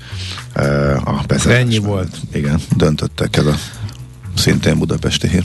a 1.05 1.23
bezárás. 1.27 1.61
Ennyi 1.61 1.79
volt. 1.79 2.17
Igen, 2.33 2.61
döntöttek 2.77 3.37
ez 3.37 3.47
a 3.47 3.55
szintén 4.37 4.79
budapesti 4.79 5.29
hír. 5.29 5.45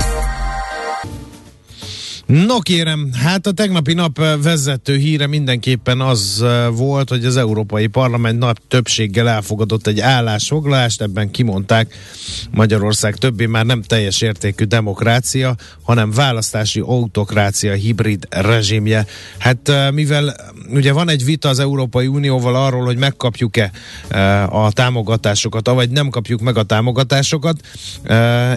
No 2.31 2.59
kérem, 2.59 3.09
hát 3.13 3.47
a 3.47 3.51
tegnapi 3.51 3.93
nap 3.93 4.17
vezető 4.41 4.95
híre 4.97 5.27
mindenképpen 5.27 6.01
az 6.01 6.45
volt, 6.71 7.09
hogy 7.09 7.25
az 7.25 7.37
Európai 7.37 7.87
Parlament 7.87 8.39
nap 8.39 8.57
többséggel 8.67 9.29
elfogadott 9.29 9.87
egy 9.87 9.99
állásfoglalást, 9.99 11.01
ebben 11.01 11.31
kimondták 11.31 11.95
Magyarország 12.51 13.15
többé 13.15 13.45
már 13.45 13.65
nem 13.65 13.81
teljes 13.81 14.21
értékű 14.21 14.63
demokrácia, 14.63 15.55
hanem 15.81 16.11
választási 16.11 16.79
autokrácia 16.79 17.73
hibrid 17.73 18.27
rezsimje. 18.29 19.05
Hát 19.37 19.71
mivel 19.93 20.35
ugye 20.69 20.91
van 20.91 21.09
egy 21.09 21.25
vita 21.25 21.49
az 21.49 21.59
Európai 21.59 22.07
Unióval 22.07 22.55
arról, 22.55 22.85
hogy 22.85 22.97
megkapjuk-e 22.97 23.71
a 24.49 24.71
támogatásokat, 24.71 25.67
vagy 25.67 25.89
nem 25.89 26.09
kapjuk 26.09 26.41
meg 26.41 26.57
a 26.57 26.63
támogatásokat, 26.63 27.61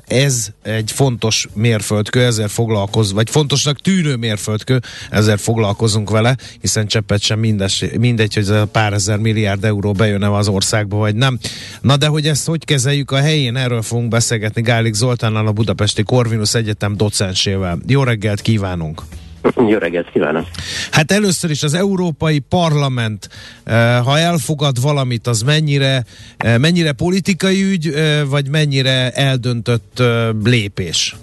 ez 0.07 0.49
egy 0.63 0.91
fontos 0.93 1.49
mérföldkő, 1.55 2.25
ezzel 2.25 2.49
foglalkoz, 2.49 3.13
vagy 3.13 3.31
fontos 3.31 3.63
fontosnak 3.64 3.81
tűnő 3.81 4.16
mérföldkő, 4.16 4.81
ezzel 5.11 5.37
foglalkozunk 5.37 6.11
vele, 6.11 6.37
hiszen 6.61 6.87
cseppet 6.87 7.20
sem 7.20 7.38
mindes, 7.38 7.85
mindegy, 7.98 8.35
hogy 8.35 8.42
ez 8.42 8.48
a 8.48 8.66
pár 8.66 8.92
ezer 8.92 9.18
milliárd 9.18 9.64
euró 9.64 9.92
bejön-e 9.92 10.33
az 10.33 10.48
országba, 10.48 10.96
vagy 10.96 11.14
nem. 11.14 11.38
Na 11.81 11.96
de 11.96 12.07
hogy 12.07 12.27
ezt 12.27 12.46
hogy 12.46 12.64
kezeljük 12.64 13.11
a 13.11 13.16
helyén, 13.16 13.57
erről 13.57 13.83
fogunk 13.83 14.09
beszélgetni 14.09 14.62
Gálik 14.62 14.94
Zoltánnal, 14.94 15.46
a 15.46 15.53
Budapesti 15.53 16.03
Corvinus 16.03 16.55
Egyetem 16.55 16.96
docensével. 16.96 17.79
Jó 17.87 18.03
reggelt 18.03 18.40
kívánunk! 18.40 19.03
Jó 19.57 19.79
reggelt 19.79 20.11
kívánok! 20.11 20.46
Hát 20.90 21.12
először 21.12 21.50
is 21.50 21.62
az 21.62 21.74
Európai 21.74 22.38
Parlament, 22.38 23.29
eh, 23.64 24.05
ha 24.05 24.18
elfogad 24.18 24.81
valamit, 24.81 25.27
az 25.27 25.42
mennyire, 25.42 26.05
eh, 26.37 26.59
mennyire 26.59 26.92
politikai 26.92 27.62
ügy, 27.62 27.88
eh, 27.88 28.20
vagy 28.27 28.48
mennyire 28.48 29.11
eldöntött 29.11 30.03
lépés? 30.44 31.16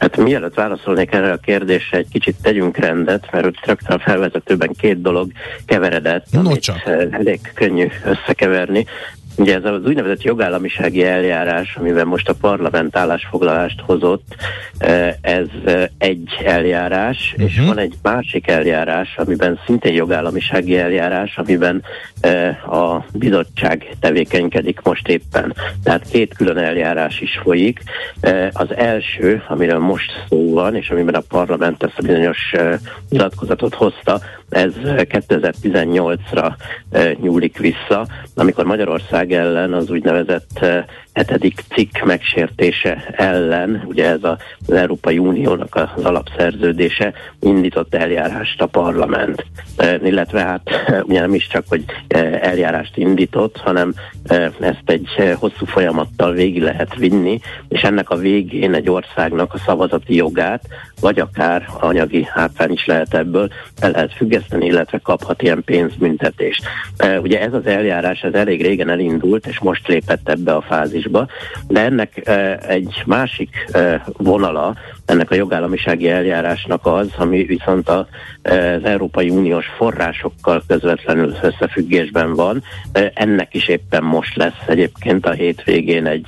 Hát 0.00 0.16
mielőtt 0.16 0.54
válaszolnék 0.54 1.12
erre 1.12 1.32
a 1.32 1.36
kérdésre, 1.36 1.98
egy 1.98 2.08
kicsit 2.08 2.36
tegyünk 2.42 2.76
rendet, 2.76 3.28
mert 3.32 3.46
ott 3.46 3.66
rögtön 3.66 3.96
a 3.96 4.00
felvezetőben 4.00 4.72
két 4.78 5.00
dolog 5.02 5.30
keveredett, 5.66 6.26
no, 6.30 6.38
amit 6.38 6.60
csak. 6.60 6.86
elég 7.10 7.40
könnyű 7.54 7.86
összekeverni. 8.04 8.86
Ugye 9.36 9.54
ez 9.54 9.64
az 9.64 9.84
úgynevezett 9.84 10.22
jogállamisági 10.22 11.04
eljárás, 11.04 11.76
amiben 11.76 12.06
most 12.06 12.28
a 12.28 12.34
parlament 12.40 12.96
állásfoglalást 12.96 13.80
hozott, 13.80 14.34
eh, 14.78 15.14
ez 15.20 15.46
eh, 15.64 15.84
egy 15.98 16.28
eljárás, 16.44 17.32
uh-huh. 17.32 17.50
és 17.50 17.60
van 17.66 17.78
egy 17.78 17.94
másik 18.02 18.48
eljárás, 18.48 19.16
amiben 19.16 19.58
szintén 19.66 19.94
jogállamisági 19.94 20.78
eljárás, 20.78 21.36
amiben 21.36 21.82
eh, 22.20 22.72
a 22.72 23.04
bizottság 23.12 23.96
tevékenykedik 24.00 24.80
most 24.82 25.08
éppen. 25.08 25.54
Tehát 25.82 26.10
két 26.10 26.34
külön 26.34 26.58
eljárás 26.58 27.20
is 27.20 27.40
folyik. 27.42 27.80
Az 28.52 28.76
első, 28.76 29.42
amiről 29.48 29.78
most 29.78 30.24
szó 30.28 30.52
van, 30.52 30.74
és 30.74 30.90
amiben 30.90 31.14
a 31.14 31.22
parlament 31.28 31.82
ezt 31.82 31.98
a 31.98 32.02
bizonyos 32.02 32.54
nyilatkozatot 33.08 33.74
hozta, 33.74 34.20
ez 34.50 34.72
2018-ra 34.84 36.52
nyúlik 37.20 37.58
vissza, 37.58 38.06
amikor 38.34 38.64
Magyarország 38.64 39.32
ellen 39.32 39.72
az 39.72 39.90
úgynevezett 39.90 40.64
hetedik 41.12 41.62
cikk 41.74 41.98
megsértése 42.04 43.04
ellen, 43.16 43.82
ugye 43.86 44.08
ez 44.08 44.24
a, 44.24 44.38
az 44.66 44.74
Európai 44.74 45.18
Uniónak 45.18 45.74
az 45.74 46.04
alapszerződése, 46.04 47.12
indított 47.40 47.94
eljárást 47.94 48.62
a 48.62 48.66
parlament. 48.66 49.44
E, 49.76 49.98
illetve 50.04 50.40
hát 50.40 50.68
e, 50.86 51.02
ugye 51.02 51.20
nem 51.20 51.34
is 51.34 51.46
csak, 51.46 51.64
hogy 51.68 51.84
e, 52.08 52.38
eljárást 52.42 52.96
indított, 52.96 53.56
hanem 53.56 53.94
ezt 54.60 54.82
egy 54.84 55.08
hosszú 55.34 55.66
folyamattal 55.66 56.32
végig 56.32 56.62
lehet 56.62 56.96
vinni, 56.96 57.40
és 57.68 57.82
ennek 57.82 58.10
a 58.10 58.16
végén 58.16 58.74
egy 58.74 58.90
országnak 58.90 59.54
a 59.54 59.58
szavazati 59.58 60.14
jogát, 60.14 60.62
vagy 61.00 61.20
akár 61.20 61.68
anyagi 61.80 62.26
hátrány 62.30 62.72
is 62.72 62.86
lehet 62.86 63.14
ebből, 63.14 63.48
el 63.80 63.90
lehet 63.90 64.14
függeszteni, 64.14 64.66
illetve 64.66 64.98
kaphat 64.98 65.42
ilyen 65.42 65.62
pénzbüntetést. 65.64 66.62
Ugye 67.22 67.40
ez 67.40 67.52
az 67.52 67.66
eljárás, 67.66 68.20
ez 68.20 68.34
elég 68.34 68.62
régen 68.62 68.88
elindult, 68.88 69.46
és 69.46 69.58
most 69.58 69.88
lépett 69.88 70.28
ebbe 70.28 70.54
a 70.54 70.60
fázisba 70.60 70.99
fázisba, 71.00 71.26
de 71.68 71.80
ennek 71.80 72.28
egy 72.68 73.02
másik 73.06 73.70
vonala, 74.16 74.76
ennek 75.10 75.30
a 75.30 75.34
jogállamisági 75.34 76.08
eljárásnak 76.08 76.86
az, 76.86 77.08
ami 77.16 77.44
viszont 77.44 77.88
az 77.88 78.04
Európai 78.84 79.30
Uniós 79.30 79.66
forrásokkal 79.76 80.62
közvetlenül 80.66 81.34
összefüggésben 81.42 82.34
van. 82.34 82.62
Ennek 83.14 83.54
is 83.54 83.68
éppen 83.68 84.02
most 84.02 84.36
lesz 84.36 84.62
egyébként 84.66 85.26
a 85.26 85.30
hétvégén 85.30 86.06
egy 86.06 86.26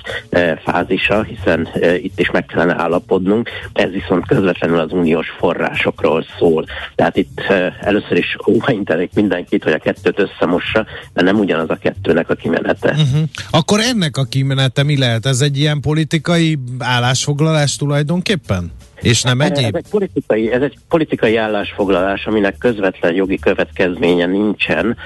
fázisa, 0.65 1.23
hiszen 1.23 1.69
itt 1.97 2.21
is 2.21 2.31
meg 2.31 2.47
kellene 2.47 2.75
állapodnunk. 2.79 3.49
Ez 3.73 3.91
viszont 3.91 4.27
közvetlenül 4.27 4.79
az 4.79 4.93
uniós 4.93 5.29
forrásokról 5.39 6.25
szól. 6.39 6.67
Tehát 6.95 7.17
itt 7.17 7.41
először 7.81 8.17
is 8.17 8.37
óvaintenék 8.49 9.11
mindenkit, 9.15 9.63
hogy 9.63 9.73
a 9.73 9.79
kettőt 9.79 10.19
összemossa, 10.19 10.87
de 11.13 11.23
nem 11.23 11.39
ugyanaz 11.39 11.71
a 11.71 11.77
kettőnek 11.77 12.31
a 12.31 12.35
kimenete. 12.35 12.91
Uh-huh. 12.91 13.29
Akkor 13.51 13.81
ennek 13.81 14.17
a 14.17 14.25
kimenete 14.25 14.83
mi 14.83 14.99
lehet? 14.99 15.27
Ez 15.27 15.41
egy 15.41 15.59
ilyen 15.59 15.81
politikai 15.81 16.59
állásfoglalás 16.79 17.77
tulajdonképpen? 17.77 18.72
És 19.03 19.23
nem 19.23 19.41
egyéb? 19.41 19.77
Ez 19.77 19.83
egy, 19.85 19.91
politikai, 19.91 20.53
ez 20.53 20.63
egy 20.63 20.79
politikai 20.89 21.37
állásfoglalás, 21.37 22.27
aminek 22.27 22.59
közvetlen 22.59 23.15
jogi 23.15 23.39
következménye 23.39 24.27
nincsen, 24.27 24.97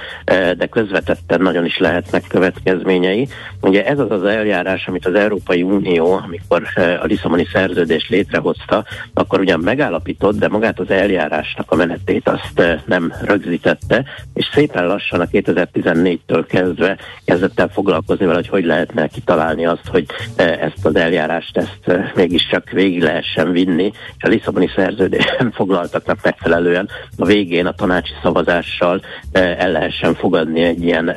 de 0.56 0.66
közvetetten 0.70 1.40
nagyon 1.40 1.64
is 1.64 1.78
lehetnek 1.78 2.24
következményei. 2.28 3.28
Ugye 3.60 3.86
ez 3.86 3.98
az 3.98 4.10
az 4.10 4.24
eljárás, 4.24 4.86
amit 4.86 5.06
az 5.06 5.14
Európai 5.14 5.62
Unió, 5.62 6.12
amikor 6.12 6.62
a 6.76 7.04
Lisszaboni 7.04 7.46
szerződést 7.52 8.08
létrehozta, 8.08 8.84
akkor 9.14 9.40
ugyan 9.40 9.60
megállapított, 9.60 10.38
de 10.38 10.48
magát 10.48 10.80
az 10.80 10.90
eljárásnak 10.90 11.70
a 11.70 11.76
menetét 11.76 12.28
azt 12.28 12.82
nem 12.84 13.12
rögzítette, 13.22 14.04
és 14.34 14.50
szépen 14.54 14.86
lassan 14.86 15.20
a 15.20 15.26
2014-től 15.26 16.44
kezdve 16.48 16.98
kezdett 17.24 17.60
el 17.60 17.68
foglalkozni 17.68 18.24
vele, 18.26 18.36
hogy 18.36 18.48
hogy 18.48 18.64
lehetne 18.64 19.06
kitalálni 19.08 19.66
azt, 19.66 19.86
hogy 19.90 20.06
ezt 20.36 20.86
az 20.86 20.96
eljárást 20.96 21.56
ezt 21.56 22.14
mégiscsak 22.14 22.70
végig 22.70 23.02
lehessen 23.02 23.52
vinni, 23.52 23.85
és 24.16 24.22
a 24.22 24.28
Lisszaboni 24.28 24.70
szerződésben 24.76 25.50
foglaltaknak 25.58 26.18
megfelelően 26.22 26.88
a 27.16 27.24
végén 27.24 27.66
a 27.66 27.72
tanácsi 27.72 28.12
szavazással 28.22 29.00
el 29.32 29.70
lehessen 29.70 30.14
fogadni 30.14 30.62
egy 30.62 30.82
ilyen 30.82 31.16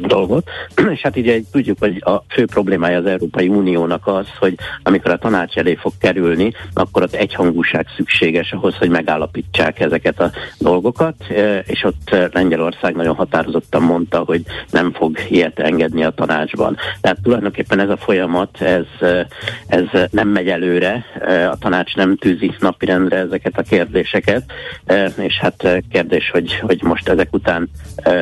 dolgot. 0.00 0.48
és 0.94 1.00
hát 1.00 1.16
ugye 1.16 1.40
tudjuk, 1.52 1.78
hogy 1.78 2.02
a 2.04 2.24
fő 2.28 2.44
problémája 2.44 2.98
az 2.98 3.06
Európai 3.06 3.48
Uniónak 3.48 4.06
az, 4.06 4.26
hogy 4.38 4.54
amikor 4.82 5.10
a 5.10 5.18
tanács 5.18 5.56
elé 5.56 5.74
fog 5.74 5.92
kerülni, 6.00 6.52
akkor 6.74 7.02
ott 7.02 7.14
egyhangúság 7.14 7.86
szükséges 7.96 8.52
ahhoz, 8.52 8.74
hogy 8.76 8.88
megállapítsák 8.88 9.80
ezeket 9.80 10.20
a 10.20 10.30
dolgokat, 10.58 11.14
és 11.66 11.84
ott 11.84 12.16
Lengyelország 12.32 12.94
nagyon 12.94 13.14
határozottan 13.14 13.82
mondta, 13.82 14.18
hogy 14.18 14.42
nem 14.70 14.92
fog 14.92 15.18
ilyet 15.28 15.58
engedni 15.58 16.04
a 16.04 16.10
tanácsban. 16.10 16.76
Tehát 17.00 17.18
tulajdonképpen 17.22 17.80
ez 17.80 17.88
a 17.88 17.96
folyamat, 17.96 18.60
ez, 18.60 18.86
ez 19.66 20.08
nem 20.10 20.28
megy 20.28 20.48
előre, 20.48 21.04
a 21.50 21.58
tanács 21.58 21.93
nem 21.94 22.16
tűzi 22.16 22.54
napirendre 22.58 23.16
ezeket 23.16 23.58
a 23.58 23.62
kérdéseket, 23.62 24.44
és 25.16 25.38
hát 25.40 25.82
kérdés, 25.90 26.30
hogy, 26.30 26.54
hogy 26.60 26.82
most 26.82 27.08
ezek 27.08 27.32
után 27.32 27.68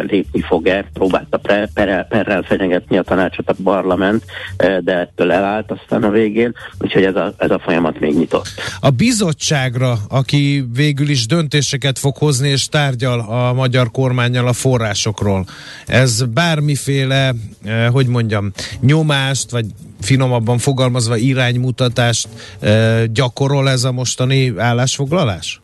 lépni 0.07 0.41
fog-e, 0.41 0.85
próbálta 0.93 1.41
perrel, 1.75 2.05
perrel 2.05 2.43
fenyegetni 2.43 2.99
a 2.99 3.03
tanácsot 3.03 3.49
a 3.49 3.55
parlament, 3.65 4.25
de 4.57 4.99
ettől 4.99 5.33
elállt 5.33 5.71
aztán 5.71 6.03
a 6.03 6.11
végén, 6.11 6.55
úgyhogy 6.79 7.05
ez 7.05 7.17
a, 7.17 7.35
ez 7.39 7.51
a 7.51 7.59
folyamat 7.59 8.01
még 8.01 8.17
nyitott. 8.17 8.49
A 8.81 8.91
bizottságra, 8.91 9.99
aki 10.09 10.65
végül 10.75 11.09
is 11.09 11.27
döntéseket 11.27 11.99
fog 11.99 12.17
hozni 12.17 12.49
és 12.49 12.69
tárgyal 12.69 13.21
a 13.21 13.53
magyar 13.53 13.91
kormányjal 13.91 14.47
a 14.47 14.53
forrásokról, 14.53 15.45
ez 15.87 16.23
bármiféle, 16.23 17.35
hogy 17.91 18.07
mondjam, 18.07 18.53
nyomást, 18.81 19.51
vagy 19.51 19.67
finomabban 20.03 20.59
fogalmazva 20.59 21.17
iránymutatást 21.17 22.29
gyakorol 23.13 23.71
ez 23.71 23.85
a 23.85 23.93
mostani 23.93 24.53
állásfoglalás? 24.57 25.61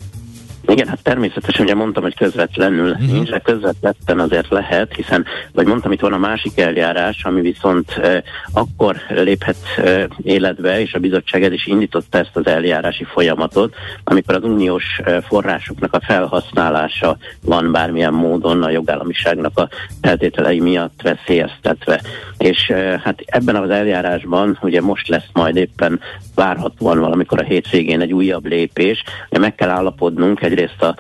Igen, 0.71 0.89
hát 0.89 1.03
természetesen 1.03 1.65
ugye 1.65 1.75
mondtam, 1.75 2.03
hogy 2.03 2.17
közvetlenül 2.17 2.91
uh-huh. 2.91 3.11
nincs, 3.13 3.31
de 3.31 3.39
közvetletten 3.39 4.21
azért 4.21 4.49
lehet, 4.49 4.95
hiszen, 4.95 5.25
vagy 5.53 5.67
mondtam, 5.67 5.93
itt 5.93 6.01
van 6.01 6.13
a 6.13 6.19
másik 6.19 6.61
eljárás, 6.61 7.25
ami 7.25 7.41
viszont 7.41 7.93
eh, 7.93 8.23
akkor 8.53 8.97
léphet 9.09 9.57
eh, 9.77 10.05
életbe, 10.23 10.81
és 10.81 10.93
a 10.93 10.99
bizottság 10.99 11.45
el 11.45 11.53
is 11.53 11.67
indította 11.67 12.19
ezt 12.19 12.37
az 12.37 12.47
eljárási 12.47 13.05
folyamatot, 13.05 13.75
amikor 14.05 14.35
az 14.35 14.45
uniós 14.45 14.85
eh, 15.05 15.17
forrásoknak 15.21 15.95
a 15.95 16.01
felhasználása 16.01 17.17
van 17.43 17.73
bármilyen 17.73 18.15
módon 18.15 18.63
a 18.63 18.71
jogállamiságnak 18.71 19.59
a 19.59 19.69
feltételei 20.01 20.61
miatt 20.61 21.03
veszélyeztetve. 21.03 22.03
És 22.39 22.69
eh, 22.69 23.01
hát 23.01 23.23
ebben 23.27 23.57
az 23.57 23.71
eljárásban 23.71 24.59
ugye 24.63 24.81
most 24.81 25.09
lesz 25.09 25.29
majd 25.33 25.57
éppen 25.57 26.01
várhatóan 26.39 27.01
valamikor 27.01 27.41
a 27.41 27.45
hétvégén 27.45 28.01
egy 28.01 28.13
újabb 28.13 28.47
lépés, 28.47 29.03
de 29.29 29.39
meg 29.39 29.55
kell 29.55 29.69
állapodnunk 29.69 30.43
egy 30.43 30.59
egyrészt 30.59 30.83
a, 30.83 30.95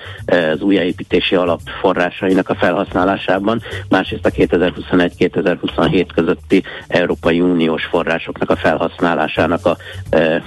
az 0.53 0.61
újjáépítési 0.61 1.35
alap 1.35 1.61
forrásainak 1.81 2.49
a 2.49 2.55
felhasználásában, 2.55 3.63
másrészt 3.89 4.27
a 4.27 4.31
2021-2027 4.31 6.07
közötti 6.15 6.63
Európai 6.89 7.41
Uniós 7.41 7.85
forrásoknak 7.85 8.51
a 8.51 8.57
felhasználásának 8.57 9.67
a 9.67 9.77
e, 10.11 10.19
e, 10.19 10.43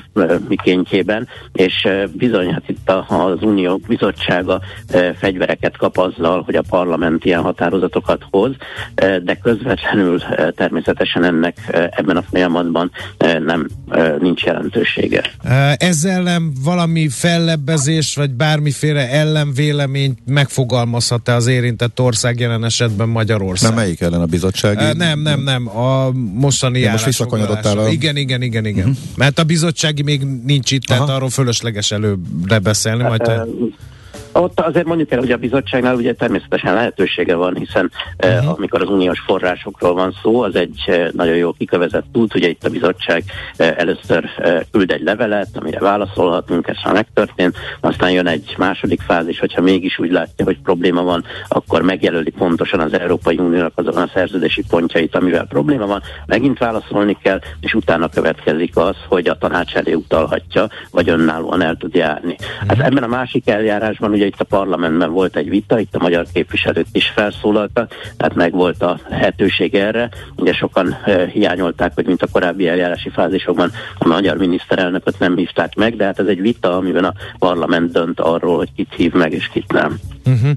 mikéntjében, 0.48 1.28
és 1.54 1.86
e, 1.86 2.08
bizony, 2.08 2.52
hát 2.54 2.70
itt 2.70 2.90
az 2.90 3.42
Unió 3.42 3.80
bizottsága 3.88 4.60
e, 4.88 5.14
fegyvereket 5.14 5.78
kap 5.78 5.98
azzal, 5.98 6.42
hogy 6.42 6.56
a 6.56 6.64
parlament 6.70 7.26
ilyen 7.26 7.42
határozatokat 7.42 8.26
hoz, 8.32 8.52
e, 8.96 9.20
de 9.20 9.36
közvetlenül 9.36 10.22
e, 10.22 10.52
természetesen 10.52 11.24
ennek 11.24 11.58
e, 11.68 11.94
ebben 11.96 12.18
a 12.18 12.22
folyamatban 12.22 12.92
e, 13.18 13.40
nem 13.40 13.68
e, 13.90 14.16
nincs 14.20 14.46
jelentősége. 14.82 15.24
Ezzel 15.78 16.22
nem 16.22 16.52
valami 16.64 17.10
fellebbezés, 17.10 18.16
vagy 18.16 18.32
bármiféle 18.32 19.10
ellenvéleményt 19.10 20.20
megfogalmazhat-e 20.26 21.36
az 21.36 21.48
érintett 21.48 22.00
ország 22.00 22.40
jelen 22.40 22.66
esetben 22.66 23.10
Magyarország? 23.10 23.70
Nem, 23.70 23.80
melyik 23.80 24.02
ellen 24.02 24.22
a 24.22 24.26
bizottság? 24.26 24.98
Nem, 24.98 25.20
nem, 25.20 25.42
nem. 25.44 25.78
A 25.78 26.12
mostani 26.34 26.80
ja, 26.80 26.92
most 26.92 27.06
visszakanyarodtál 27.06 27.78
a... 27.78 27.88
Igen, 27.88 28.16
igen, 28.16 28.42
igen, 28.42 28.66
igen. 28.66 28.90
Uh-huh. 28.90 29.04
Mert 29.16 29.40
a 29.40 29.44
bizottsági 29.44 30.02
még 30.02 30.22
nincs 30.46 30.72
itt, 30.72 30.84
tehát 30.84 31.10
arról 31.10 31.30
fölösleges 31.30 31.92
előbbre 31.92 32.60
beszélni. 32.60 33.04
Majd 33.04 33.22
te... 33.22 33.46
Ott 34.34 34.60
azért 34.60 34.86
mondjuk 34.86 35.12
el, 35.12 35.20
hogy 35.20 35.32
a 35.32 35.38
bizottságnál 35.38 35.96
ugye 35.96 36.14
természetesen 36.14 36.74
lehetősége 36.74 37.36
van, 37.36 37.56
hiszen 37.56 37.92
uh-huh. 38.18 38.38
eh, 38.38 38.50
amikor 38.50 38.82
az 38.82 38.90
uniós 38.90 39.20
forrásokról 39.20 39.94
van 39.94 40.16
szó, 40.22 40.42
az 40.42 40.56
egy 40.56 40.84
eh, 40.86 41.08
nagyon 41.12 41.36
jó 41.36 41.52
kikövezett 41.52 42.06
út, 42.14 42.36
ugye 42.36 42.48
itt 42.48 42.64
a 42.64 42.70
bizottság 42.70 43.24
eh, 43.56 43.74
először 43.78 44.26
eh, 44.38 44.60
küld 44.72 44.92
egy 44.92 45.02
levelet, 45.02 45.48
amire 45.54 45.80
válaszolhatunk, 45.80 46.68
ez 46.68 46.76
már 46.84 46.94
megtörtént, 46.94 47.58
aztán 47.80 48.12
jön 48.12 48.28
egy 48.28 48.56
második 48.58 49.02
fázis, 49.02 49.40
hogyha 49.40 49.62
mégis 49.62 50.00
úgy 50.00 50.12
látja, 50.12 50.46
hogy 50.46 50.60
probléma 50.64 51.04
van, 51.04 51.24
akkor 51.48 51.82
megjelöli 51.82 52.30
pontosan 52.30 52.80
az 52.80 52.94
Európai 52.94 53.38
Uniónak 53.38 53.74
azon 53.76 53.96
a 53.96 54.10
szerződési 54.14 54.64
pontjait, 54.70 55.16
amivel 55.16 55.46
probléma 55.46 55.86
van, 55.86 56.02
megint 56.26 56.58
válaszolni 56.58 57.18
kell, 57.24 57.40
és 57.60 57.74
utána 57.74 58.10
következik 58.10 58.78
az, 58.78 58.96
hogy 59.08 59.28
a 59.28 59.38
tanács 59.38 59.76
elé 59.76 59.94
utalhatja, 59.94 60.68
vagy 60.92 61.10
önállóan 61.10 61.62
el 61.62 61.76
tud 61.76 61.96
járni. 61.96 62.36
Uh-huh. 62.40 62.68
Hát 62.68 62.80
ebben 62.80 63.04
a 63.04 63.08
másik 63.08 63.50
eljárásban 63.50 64.12
ugye 64.12 64.21
itt 64.26 64.40
a 64.40 64.44
parlamentben 64.44 65.12
volt 65.12 65.36
egy 65.36 65.50
vita, 65.50 65.80
itt 65.80 65.96
a 65.96 66.02
magyar 66.02 66.26
képviselők 66.34 66.86
is 66.92 67.12
felszólaltak, 67.16 67.94
tehát 68.18 68.36
meg 68.36 68.52
volt 68.52 68.82
a 68.82 69.00
lehetőség 69.10 69.76
erre. 69.76 70.10
Ugye 70.36 70.54
sokan 70.54 70.98
e, 71.06 71.26
hiányolták, 71.26 71.92
hogy 71.96 72.06
mint 72.06 72.22
a 72.22 72.28
korábbi 72.32 72.68
eljárási 72.68 73.10
fázisokban 73.10 73.72
a 73.98 74.08
magyar 74.08 74.38
miniszterelnököt 74.38 75.20
nem 75.20 75.36
hívták 75.36 75.76
meg, 75.76 75.96
de 75.96 76.06
hát 76.06 76.20
ez 76.20 76.28
egy 76.28 76.42
vita, 76.42 76.78
amiben 76.78 77.04
a 77.04 77.14
parlament 77.40 77.92
dönt 77.92 78.20
arról, 78.20 78.58
hogy 78.58 78.70
kit 78.76 78.94
hív 78.96 79.12
meg 79.14 79.34
és 79.34 79.50
kit 79.54 79.72
nem. 79.72 80.00
Uh-huh. 80.26 80.52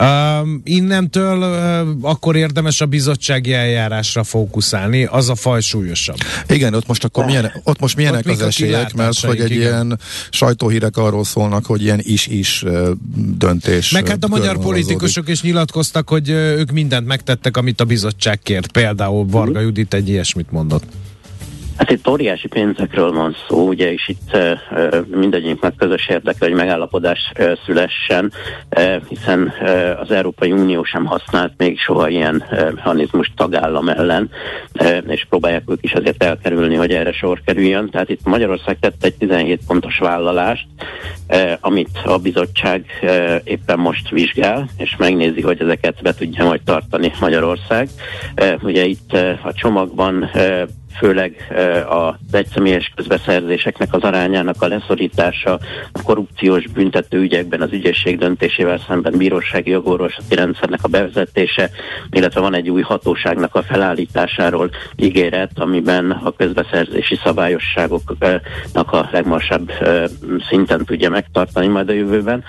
Um, 0.00 0.60
innentől 0.64 1.38
uh, 1.38 2.10
akkor 2.10 2.36
érdemes 2.36 2.80
a 2.80 2.86
bizottsági 2.86 3.52
eljárásra 3.52 4.24
fókuszálni, 4.24 5.04
az 5.04 5.28
a 5.28 5.34
faj 5.34 5.60
súlyosabb. 5.60 6.16
Igen, 6.48 6.74
ott 6.74 6.86
most 6.86 7.04
akkor 7.04 7.24
milyen, 7.24 7.52
ott 7.64 7.80
most 7.80 7.96
milyenek 7.96 8.26
ott 8.26 8.32
az 8.32 8.42
esélyek, 8.42 8.94
mert 8.94 9.20
hogy 9.20 9.40
egy 9.40 9.50
igen. 9.50 9.62
ilyen 9.62 9.98
sajtóhírek 10.30 10.96
arról 10.96 11.24
szólnak, 11.24 11.66
hogy 11.66 11.82
ilyen 11.82 12.00
is-is 12.02 12.62
uh, 12.62 12.89
döntés. 13.38 13.90
Meg 13.90 14.08
hát 14.08 14.24
a 14.24 14.28
magyar 14.28 14.58
politikusok 14.58 15.28
is 15.28 15.42
nyilatkoztak, 15.42 16.08
hogy 16.08 16.28
ők 16.30 16.70
mindent 16.70 17.06
megtettek, 17.06 17.56
amit 17.56 17.80
a 17.80 17.84
bizottság 17.84 18.38
kért. 18.38 18.72
Például 18.72 19.26
Varga 19.30 19.60
Judit 19.60 19.94
egy 19.94 20.08
ilyesmit 20.08 20.50
mondott. 20.50 20.84
Hát 21.76 21.90
itt 21.90 22.08
óriási 22.08 22.48
pénzekről 22.48 23.12
van 23.12 23.36
szó, 23.48 23.68
ugye, 23.68 23.92
és 23.92 24.08
itt 24.08 24.36
mindegyiknek 25.06 25.74
közös 25.76 26.08
érdeke, 26.08 26.44
hogy 26.44 26.54
megállapodás 26.54 27.32
szülessen, 27.64 28.32
hiszen 29.08 29.52
az 30.00 30.10
Európai 30.10 30.52
Unió 30.52 30.84
sem 30.84 31.04
használt 31.04 31.52
még 31.56 31.78
soha 31.78 32.08
ilyen 32.08 32.44
mechanizmus 32.74 33.32
tagállam 33.36 33.88
ellen, 33.88 34.30
és 35.06 35.26
próbálják 35.28 35.62
ők 35.66 35.82
is 35.82 35.92
azért 35.92 36.22
elkerülni, 36.22 36.74
hogy 36.74 36.90
erre 36.90 37.12
sor 37.12 37.40
kerüljön. 37.44 37.90
Tehát 37.90 38.08
itt 38.08 38.24
Magyarország 38.24 38.78
tett 38.80 39.04
egy 39.04 39.14
17 39.14 39.60
pontos 39.66 39.98
vállalást, 39.98 40.66
amit 41.60 42.00
a 42.04 42.18
bizottság 42.18 42.84
uh, 43.02 43.34
éppen 43.44 43.78
most 43.78 44.08
vizsgál, 44.08 44.68
és 44.76 44.96
megnézi, 44.96 45.40
hogy 45.40 45.60
ezeket 45.60 46.02
be 46.02 46.14
tudja 46.14 46.44
majd 46.44 46.60
tartani 46.64 47.12
Magyarország. 47.20 47.88
Uh, 48.40 48.64
ugye 48.64 48.84
itt 48.84 49.12
a 49.42 49.52
csomagban 49.52 50.30
főleg 51.00 51.52
az 51.88 52.34
egyszemélyes 52.34 52.92
közbeszerzéseknek 52.96 53.94
az 53.94 54.02
arányának 54.02 54.62
a 54.62 54.66
leszorítása, 54.66 55.58
a 55.92 56.02
korrupciós 56.02 56.66
büntető 56.66 57.18
ügyekben 57.18 57.60
az 57.60 57.72
ügyesség 57.72 58.18
döntésével 58.18 58.78
szemben 58.88 59.16
bírósági 59.16 59.70
jogorvoslati 59.70 60.34
rendszernek 60.34 60.80
a 60.82 60.88
bevezetése, 60.88 61.70
illetve 62.10 62.40
van 62.40 62.54
egy 62.54 62.70
új 62.70 62.82
hatóságnak 62.82 63.54
a 63.54 63.62
felállításáról 63.62 64.70
ígéret, 64.96 65.50
amiben 65.54 66.10
a 66.10 66.32
közbeszerzési 66.36 67.18
szabályosságoknak 67.24 68.92
a 68.92 69.08
legmarsabb 69.12 69.72
szinten 70.48 70.84
tudja 70.84 71.10
megtartani 71.20 71.66
majd 71.66 71.88
a 71.88 71.92
jövőben. 71.92 72.44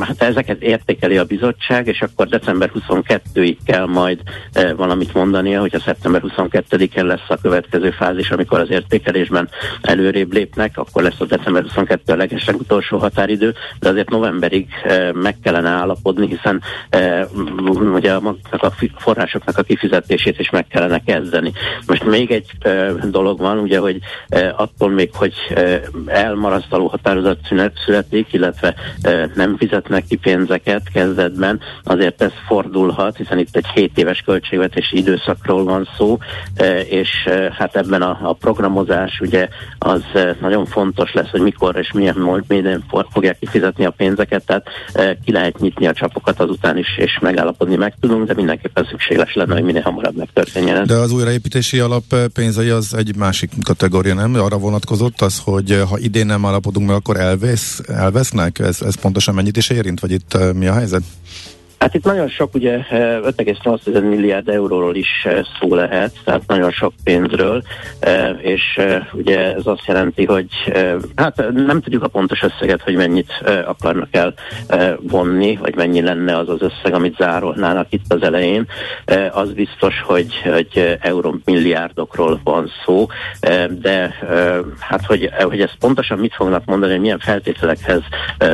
Hát 0.00 0.22
ezeket 0.22 0.62
értékeli 0.62 1.16
a 1.16 1.24
bizottság, 1.24 1.86
és 1.86 2.02
akkor 2.02 2.26
december 2.26 2.70
22-ig 2.74 3.56
kell 3.64 3.86
majd 3.86 4.20
valamit 4.76 5.14
mondania, 5.14 5.60
hogyha 5.60 5.78
szeptember 5.78 6.22
22-én 6.24 7.06
lesz 7.06 7.28
a 7.28 7.38
következő 7.42 7.90
fázis, 7.90 8.30
amikor 8.30 8.60
az 8.60 8.70
értékelésben 8.70 9.48
előrébb 9.82 10.32
lépnek, 10.32 10.78
akkor 10.78 11.02
lesz 11.02 11.20
a 11.20 11.24
december 11.24 11.62
22 11.62 12.12
a 12.12 12.16
legesleg 12.16 12.56
utolsó 12.56 12.98
határidő, 12.98 13.54
de 13.80 13.88
azért 13.88 14.10
novemberig 14.10 14.66
meg 15.12 15.36
kellene 15.42 15.68
állapodni, 15.68 16.26
hiszen 16.26 16.62
ugye 17.94 18.12
a, 18.12 18.36
forrásoknak 18.96 19.58
a 19.58 19.62
kifizetését 19.62 20.38
is 20.38 20.50
meg 20.50 20.66
kellene 20.66 21.02
kezdeni. 21.02 21.52
Most 21.86 22.04
még 22.04 22.30
egy 22.30 22.50
dolog 23.10 23.38
van, 23.38 23.58
ugye, 23.58 23.78
hogy 23.78 23.98
attól 24.56 24.90
még, 24.90 25.10
hogy 25.12 25.34
elmarasztaló 26.06 26.86
határozat 26.86 27.38
születik, 27.92 28.32
illetve 28.32 28.74
nem 29.34 29.56
fizetnek 29.56 30.04
ki 30.08 30.16
pénzeket 30.16 30.82
kezdetben, 30.92 31.60
azért 31.82 32.22
ez 32.22 32.30
fordulhat, 32.46 33.16
hiszen 33.16 33.38
itt 33.38 33.56
egy 33.56 33.66
7 33.74 33.98
éves 33.98 34.20
költségvetési 34.20 34.96
időszakról 34.96 35.64
van 35.64 35.88
szó, 35.96 36.18
és 36.88 37.10
hát 37.58 37.76
ebben 37.76 38.02
a, 38.02 38.18
a 38.22 38.32
programozás 38.32 39.20
ugye 39.20 39.48
az 39.78 40.02
nagyon 40.40 40.66
fontos 40.66 41.12
lesz, 41.12 41.30
hogy 41.30 41.40
mikor 41.40 41.76
és 41.76 41.92
milyen 41.92 42.44
minden 42.48 42.84
fogják 43.12 43.38
kifizetni 43.38 43.84
a 43.84 43.90
pénzeket, 43.90 44.44
tehát 44.46 44.66
ki 45.24 45.32
lehet 45.32 45.58
nyitni 45.58 45.86
a 45.86 45.92
csapokat 45.92 46.40
azután 46.40 46.78
is, 46.78 46.98
és 46.98 47.18
megállapodni 47.20 47.76
meg 47.76 47.94
tudunk, 48.00 48.26
de 48.26 48.34
mindenképpen 48.34 48.86
szükséges 48.90 49.34
lenne, 49.34 49.54
hogy 49.54 49.62
minél 49.62 49.82
hamarabb 49.82 50.16
megtörténjen. 50.16 50.86
De 50.86 50.94
az 50.94 51.12
újraépítési 51.12 51.78
alap 51.78 52.14
pénzei 52.34 52.68
az 52.68 52.94
egy 52.94 53.16
másik 53.16 53.50
kategória, 53.64 54.14
nem? 54.14 54.34
Arra 54.34 54.58
vonatkozott 54.58 55.20
az, 55.20 55.40
hogy 55.44 55.82
ha 55.88 55.98
idén 55.98 56.26
nem 56.26 56.46
állapodunk 56.46 56.86
meg, 56.86 56.96
akkor 56.96 57.16
elvesz, 57.16 57.81
elvesznek? 57.86 58.58
Ez, 58.58 58.82
ez 58.82 58.94
pontosan 58.94 59.34
mennyit 59.34 59.56
is 59.56 59.70
érint, 59.70 60.00
vagy 60.00 60.10
itt 60.10 60.38
mi 60.54 60.66
a 60.66 60.72
helyzet? 60.72 61.02
Hát 61.82 61.94
itt 61.94 62.04
nagyon 62.04 62.28
sok, 62.28 62.54
ugye 62.54 62.78
5,8 62.90 64.08
milliárd 64.08 64.48
euróról 64.48 64.94
is 64.94 65.26
szó 65.60 65.74
lehet, 65.74 66.12
tehát 66.24 66.46
nagyon 66.46 66.70
sok 66.70 66.92
pénzről, 67.04 67.62
és 68.38 68.80
ugye 69.12 69.54
ez 69.54 69.66
azt 69.66 69.86
jelenti, 69.86 70.24
hogy 70.24 70.46
hát 71.14 71.52
nem 71.52 71.80
tudjuk 71.80 72.02
a 72.02 72.08
pontos 72.08 72.42
összeget, 72.42 72.82
hogy 72.82 72.94
mennyit 72.94 73.32
akarnak 73.66 74.08
el 74.10 74.34
vonni, 75.00 75.56
vagy 75.56 75.74
mennyi 75.74 76.00
lenne 76.00 76.36
az 76.36 76.48
az 76.48 76.62
összeg, 76.62 76.94
amit 76.94 77.16
zárolnának 77.16 77.86
itt 77.90 78.12
az 78.12 78.22
elején. 78.22 78.66
Az 79.32 79.52
biztos, 79.52 80.00
hogy, 80.00 80.42
hogy 80.42 80.98
euró 81.00 81.38
milliárdokról 81.44 82.40
van 82.44 82.70
szó, 82.84 83.06
de 83.68 84.14
hát 84.78 85.06
hogy, 85.06 85.30
hogy 85.38 85.60
ezt 85.60 85.76
pontosan 85.78 86.18
mit 86.18 86.34
fognak 86.34 86.64
mondani, 86.64 86.92
hogy 86.92 87.00
milyen 87.00 87.18
feltételekhez 87.18 88.02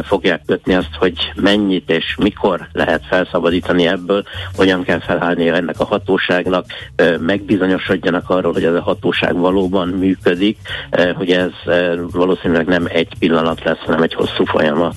fogják 0.02 0.42
kötni 0.46 0.74
azt, 0.74 0.94
hogy 0.98 1.32
mennyit 1.34 1.90
és 1.90 2.16
mikor 2.18 2.68
lehet 2.72 3.06
fel 3.06 3.17
felszabadítani 3.18 3.86
ebből, 3.86 4.24
hogyan 4.54 4.82
kell 4.82 5.00
felállni 5.00 5.48
ennek 5.48 5.80
a 5.80 5.84
hatóságnak, 5.84 6.64
megbizonyosodjanak 7.20 8.30
arról, 8.30 8.52
hogy 8.52 8.64
ez 8.64 8.74
a 8.74 8.82
hatóság 8.82 9.36
valóban 9.36 9.88
működik, 9.88 10.58
hogy 11.14 11.30
ez 11.30 11.50
valószínűleg 12.12 12.66
nem 12.66 12.86
egy 12.88 13.12
pillanat 13.18 13.64
lesz, 13.64 13.78
hanem 13.78 14.02
egy 14.02 14.14
hosszú 14.14 14.44
folyamat. 14.44 14.94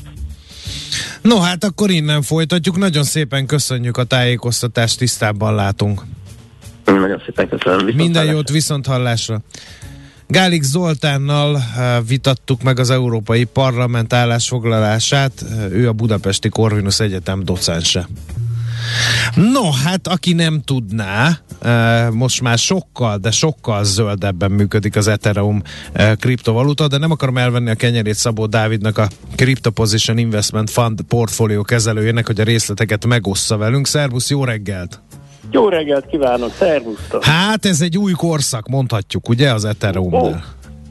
No 1.22 1.40
hát 1.40 1.64
akkor 1.64 1.90
innen 1.90 2.22
folytatjuk. 2.22 2.78
Nagyon 2.78 3.04
szépen 3.04 3.46
köszönjük 3.46 3.98
a 3.98 4.04
tájékoztatást, 4.04 4.98
tisztában 4.98 5.56
látunk. 5.56 6.02
Nagyon 6.86 7.22
szépen 7.26 7.50
köszönöm. 7.50 7.86
Viszont 7.86 8.02
Minden 8.02 8.26
jót, 8.26 8.50
viszont 8.50 8.86
hallásra. 8.86 9.42
Gálik 10.32 10.64
Zoltánnal 10.64 11.64
vitattuk 12.08 12.64
meg 12.64 12.80
az 12.80 12.90
Európai 12.90 13.44
Parlament 13.44 14.14
állásfoglalását, 14.14 15.46
ő 15.72 15.88
a 15.88 15.94
Budapesti 15.94 16.50
Corvinus 16.50 17.00
Egyetem 17.00 17.44
docense. 17.44 18.08
No, 19.36 19.72
hát 19.72 20.08
aki 20.08 20.34
nem 20.34 20.62
tudná, 20.62 21.40
most 22.12 22.42
már 22.42 22.58
sokkal, 22.58 23.18
de 23.18 23.32
sokkal 23.32 23.84
zöldebben 23.84 24.52
működik 24.52 24.96
az 24.96 25.08
Ethereum 25.08 25.62
kriptovaluta, 26.20 26.88
de 26.88 26.98
nem 26.98 27.12
akarom 27.12 27.38
elvenni 27.38 27.70
a 27.70 27.76
kenyerét 27.76 28.16
Szabó 28.16 28.46
Dávidnak 28.46 28.98
a 28.98 29.08
Crypto 29.36 29.72
Position 29.72 30.18
Investment 30.18 30.70
Fund 30.70 31.02
portfólió 31.02 31.62
kezelőjének, 31.62 32.26
hogy 32.28 32.40
a 32.40 32.44
részleteket 32.44 33.06
megossza 33.06 33.58
velünk. 33.58 33.88
Szervusz, 33.88 34.30
jó 34.30 34.44
reggelt! 34.44 35.02
Jó 35.52 35.70
reggelt 35.70 36.06
kívánok, 36.06 36.52
szervusztok! 36.54 37.24
Hát 37.24 37.66
ez 37.66 37.82
egy 37.82 37.98
új 37.98 38.12
korszak, 38.12 38.68
mondhatjuk, 38.68 39.30
ugye, 39.30 39.52
az 39.54 39.66
ethereum 39.66 40.14
oh. 40.14 40.36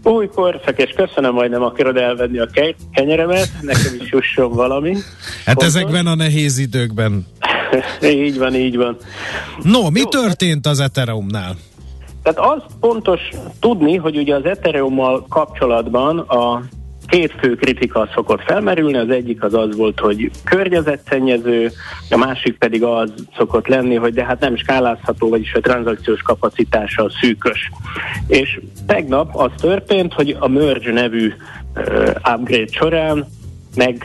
Új 0.02 0.28
korszak, 0.28 0.78
és 0.78 0.92
köszönöm, 0.96 1.34
hogy 1.34 1.50
nem 1.50 1.62
akarod 1.62 1.96
elvenni 1.96 2.38
a 2.38 2.46
ke- 2.46 2.76
kenyeremet, 2.92 3.48
nekem 3.60 3.94
is 4.00 4.10
jusson 4.10 4.52
valami. 4.52 4.92
Hát 4.92 5.02
Fontos. 5.44 5.66
ezekben 5.66 6.06
a 6.06 6.14
nehéz 6.14 6.58
időkben. 6.58 7.26
így 8.02 8.38
van, 8.38 8.54
így 8.54 8.76
van. 8.76 8.96
No, 9.62 9.90
mi 9.90 10.00
Jó, 10.00 10.08
történt 10.08 10.66
az 10.66 10.80
Ethereumnál? 10.80 11.56
Tehát 12.22 12.38
az 12.38 12.62
fontos 12.80 13.20
tudni, 13.60 13.96
hogy 13.96 14.16
ugye 14.16 14.34
az 14.34 14.44
Ethereummal 14.44 15.26
kapcsolatban 15.28 16.18
a 16.18 16.62
két 17.10 17.32
fő 17.40 17.54
kritika 17.54 18.08
szokott 18.14 18.42
felmerülni, 18.42 18.96
az 18.96 19.10
egyik 19.10 19.42
az 19.42 19.54
az 19.54 19.76
volt, 19.76 20.00
hogy 20.00 20.30
környezetszennyező, 20.44 21.70
a 22.10 22.16
másik 22.16 22.58
pedig 22.58 22.82
az 22.82 23.12
szokott 23.36 23.66
lenni, 23.66 23.94
hogy 23.94 24.14
de 24.14 24.24
hát 24.24 24.40
nem 24.40 24.56
skálázható, 24.56 25.28
vagyis 25.28 25.54
a 25.54 25.60
tranzakciós 25.60 26.22
kapacitása 26.22 27.10
szűkös. 27.20 27.70
És 28.26 28.60
tegnap 28.86 29.36
az 29.36 29.50
történt, 29.60 30.12
hogy 30.12 30.36
a 30.38 30.48
Merge 30.48 30.92
nevű 30.92 31.32
uh, 31.76 32.08
upgrade 32.34 32.72
során 32.72 33.26
meg 33.76 34.04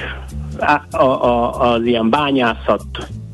a, 0.90 0.98
a, 1.04 1.60
az 1.74 1.86
ilyen 1.86 2.10
bányászat 2.10 2.86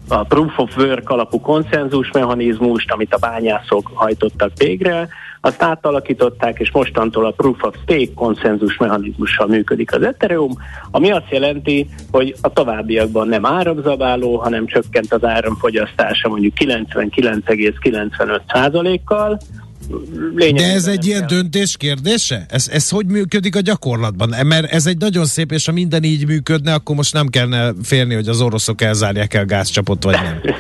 a 0.08 0.24
proof 0.24 0.58
of 0.58 0.78
work 0.78 1.10
alapú 1.10 1.40
konszenzus 1.40 2.12
mechanizmust, 2.12 2.92
amit 2.92 3.14
a 3.14 3.18
bányászok 3.18 3.92
hajtottak 3.94 4.52
végre, 4.58 5.08
azt 5.42 5.62
átalakították, 5.62 6.60
és 6.60 6.72
mostantól 6.72 7.26
a 7.26 7.32
Proof 7.32 7.64
of 7.64 7.76
Stake 7.82 8.14
konszenzus 8.16 8.78
mechanizmussal 8.78 9.48
működik 9.48 9.94
az 9.94 10.02
Ethereum, 10.02 10.52
ami 10.92 11.12
azt 11.12 11.30
jelenti, 11.30 11.88
hogy 12.12 12.36
a 12.42 12.54
továbbiakban 12.54 13.28
nem 13.28 13.46
áramzabáló, 13.46 14.38
hanem 14.38 14.66
csökkent 14.66 15.14
az 15.14 15.24
áramfogyasztása 15.24 16.30
mondjuk 16.30 16.54
99,95%-kal, 16.60 19.40
De 20.54 20.72
ez 20.74 20.88
egy 20.88 21.06
ilyen 21.06 21.28
döntés 21.28 21.78
kérdése? 21.78 22.46
Ez, 22.50 22.70
ez 22.72 22.90
hogy 22.90 23.06
működik 23.06 23.56
a 23.56 23.62
gyakorlatban? 23.62 24.34
Mert 24.46 24.72
ez 24.72 24.86
egy 24.86 24.98
nagyon 24.98 25.26
szép, 25.26 25.52
és 25.52 25.66
ha 25.66 25.72
minden 25.72 26.04
így 26.04 26.28
működne, 26.28 26.74
akkor 26.74 26.96
most 26.96 27.14
nem 27.14 27.28
kellene 27.28 27.74
félni, 27.84 28.14
hogy 28.14 28.28
az 28.28 28.42
oroszok 28.42 28.82
elzárják 28.82 29.34
el 29.34 29.46
gázcsapot, 29.46 30.04
vagy 30.04 30.18
nem. 30.24 30.42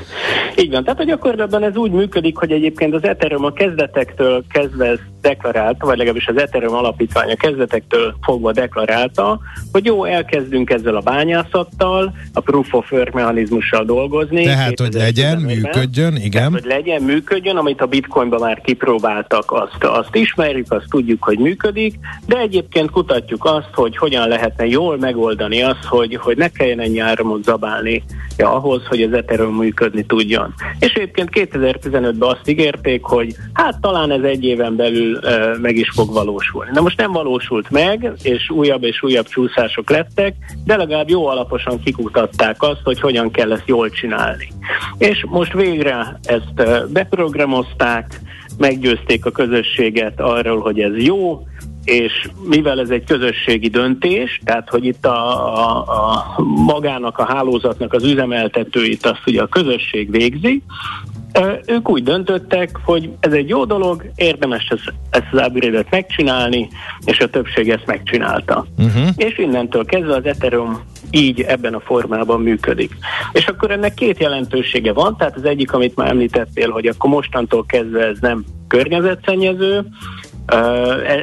Így 0.55 0.71
van, 0.71 0.83
tehát 0.83 0.99
a 0.99 1.03
gyakorlatban 1.03 1.63
ez 1.63 1.75
úgy 1.75 1.91
működik, 1.91 2.37
hogy 2.37 2.51
egyébként 2.51 2.93
az 2.93 3.03
Ethereum 3.03 3.45
a 3.45 3.53
kezdetektől 3.53 4.43
kezdve 4.49 4.99
deklarálta, 5.21 5.85
vagy 5.85 5.97
legalábbis 5.97 6.27
az 6.27 6.37
Ethereum 6.37 6.75
alapítványa 6.75 7.35
kezdetektől 7.35 8.15
fogva 8.21 8.51
deklarálta, 8.51 9.39
hogy 9.71 9.85
jó, 9.85 10.05
elkezdünk 10.05 10.69
ezzel 10.69 10.95
a 10.95 10.99
bányászattal, 10.99 12.13
a 12.33 12.39
proof 12.39 12.73
of 12.73 12.91
work 12.91 13.13
mechanizmussal 13.13 13.85
dolgozni. 13.85 14.43
Tehát, 14.43 14.79
hogy 14.79 14.93
legyen, 14.93 15.37
működjön, 15.37 16.15
igen. 16.15 16.31
Tehát, 16.31 16.51
hogy 16.51 16.63
legyen, 16.63 17.01
működjön, 17.01 17.57
amit 17.57 17.81
a 17.81 17.85
bitcoinban 17.85 18.39
már 18.39 18.61
kipróbáltak, 18.61 19.51
azt, 19.51 19.83
azt 19.83 20.15
ismerjük, 20.15 20.71
azt 20.71 20.85
tudjuk, 20.89 21.23
hogy 21.23 21.39
működik, 21.39 21.99
de 22.25 22.37
egyébként 22.37 22.91
kutatjuk 22.91 23.45
azt, 23.45 23.69
hogy 23.73 23.97
hogyan 23.97 24.27
lehetne 24.27 24.65
jól 24.65 24.97
megoldani 24.97 25.61
azt, 25.61 25.85
hogy, 25.85 26.15
hogy 26.15 26.37
ne 26.37 26.47
kelljen 26.47 26.79
ennyi 26.79 26.99
áramot 26.99 27.43
zabálni 27.43 28.03
ja, 28.37 28.53
ahhoz, 28.53 28.85
hogy 28.85 29.01
az 29.01 29.13
Ethereum 29.13 29.55
működni 29.55 30.05
tudjon. 30.05 30.53
És 30.79 30.93
egyébként 30.93 31.29
2015-ben 31.33 32.29
azt 32.29 32.47
ígérték, 32.49 33.03
hogy 33.03 33.35
hát 33.53 33.79
talán 33.81 34.11
ez 34.11 34.23
egy 34.23 34.43
éven 34.43 34.75
belül 34.75 35.10
meg 35.61 35.75
is 35.75 35.89
fog 35.89 36.13
valósulni. 36.13 36.71
Na 36.73 36.81
most 36.81 36.97
nem 36.97 37.11
valósult 37.11 37.69
meg, 37.69 38.11
és 38.23 38.49
újabb 38.49 38.83
és 38.83 39.03
újabb 39.03 39.27
csúszások 39.27 39.89
lettek, 39.89 40.35
de 40.65 40.77
legalább 40.77 41.09
jó 41.09 41.27
alaposan 41.27 41.79
kikutatták 41.83 42.61
azt, 42.61 42.81
hogy 42.83 42.99
hogyan 42.99 43.31
kell 43.31 43.51
ezt 43.51 43.67
jól 43.67 43.89
csinálni. 43.89 44.47
És 44.97 45.25
most 45.29 45.53
végre 45.53 46.19
ezt 46.23 46.89
beprogramozták, 46.91 48.19
meggyőzték 48.57 49.25
a 49.25 49.31
közösséget 49.31 50.19
arról, 50.19 50.59
hogy 50.59 50.79
ez 50.79 51.03
jó, 51.03 51.43
és 51.83 52.29
mivel 52.43 52.79
ez 52.79 52.89
egy 52.89 53.03
közösségi 53.03 53.67
döntés, 53.67 54.41
tehát 54.45 54.69
hogy 54.69 54.85
itt 54.85 55.05
a, 55.05 55.47
a, 55.57 55.77
a 55.77 56.41
magának 56.65 57.17
a 57.17 57.25
hálózatnak 57.25 57.93
az 57.93 58.03
üzemeltetőit 58.03 59.05
azt 59.05 59.21
ugye 59.25 59.41
a 59.41 59.47
közösség 59.47 60.11
végzi, 60.11 60.61
ők 61.65 61.89
úgy 61.89 62.03
döntöttek, 62.03 62.69
hogy 62.85 63.09
ez 63.19 63.31
egy 63.31 63.49
jó 63.49 63.65
dolog, 63.65 64.11
érdemes 64.15 64.67
ezt, 64.69 64.93
ezt 65.09 65.27
az 65.31 65.47
upgrade 65.47 65.85
megcsinálni, 65.89 66.69
és 67.05 67.19
a 67.19 67.29
többség 67.29 67.69
ezt 67.69 67.85
megcsinálta. 67.85 68.65
Uh-huh. 68.77 69.07
És 69.15 69.37
innentől 69.37 69.85
kezdve 69.85 70.15
az 70.15 70.25
Ethereum 70.25 70.79
így 71.09 71.41
ebben 71.41 71.73
a 71.73 71.79
formában 71.79 72.41
működik. 72.41 72.91
És 73.31 73.47
akkor 73.47 73.71
ennek 73.71 73.93
két 73.93 74.19
jelentősége 74.19 74.93
van, 74.93 75.17
tehát 75.17 75.35
az 75.35 75.45
egyik, 75.45 75.73
amit 75.73 75.95
már 75.95 76.09
említettél, 76.09 76.69
hogy 76.69 76.87
akkor 76.87 77.09
mostantól 77.09 77.65
kezdve 77.65 78.05
ez 78.05 78.17
nem 78.19 78.45
környezetszennyező, 78.67 79.85
E, 80.45 80.57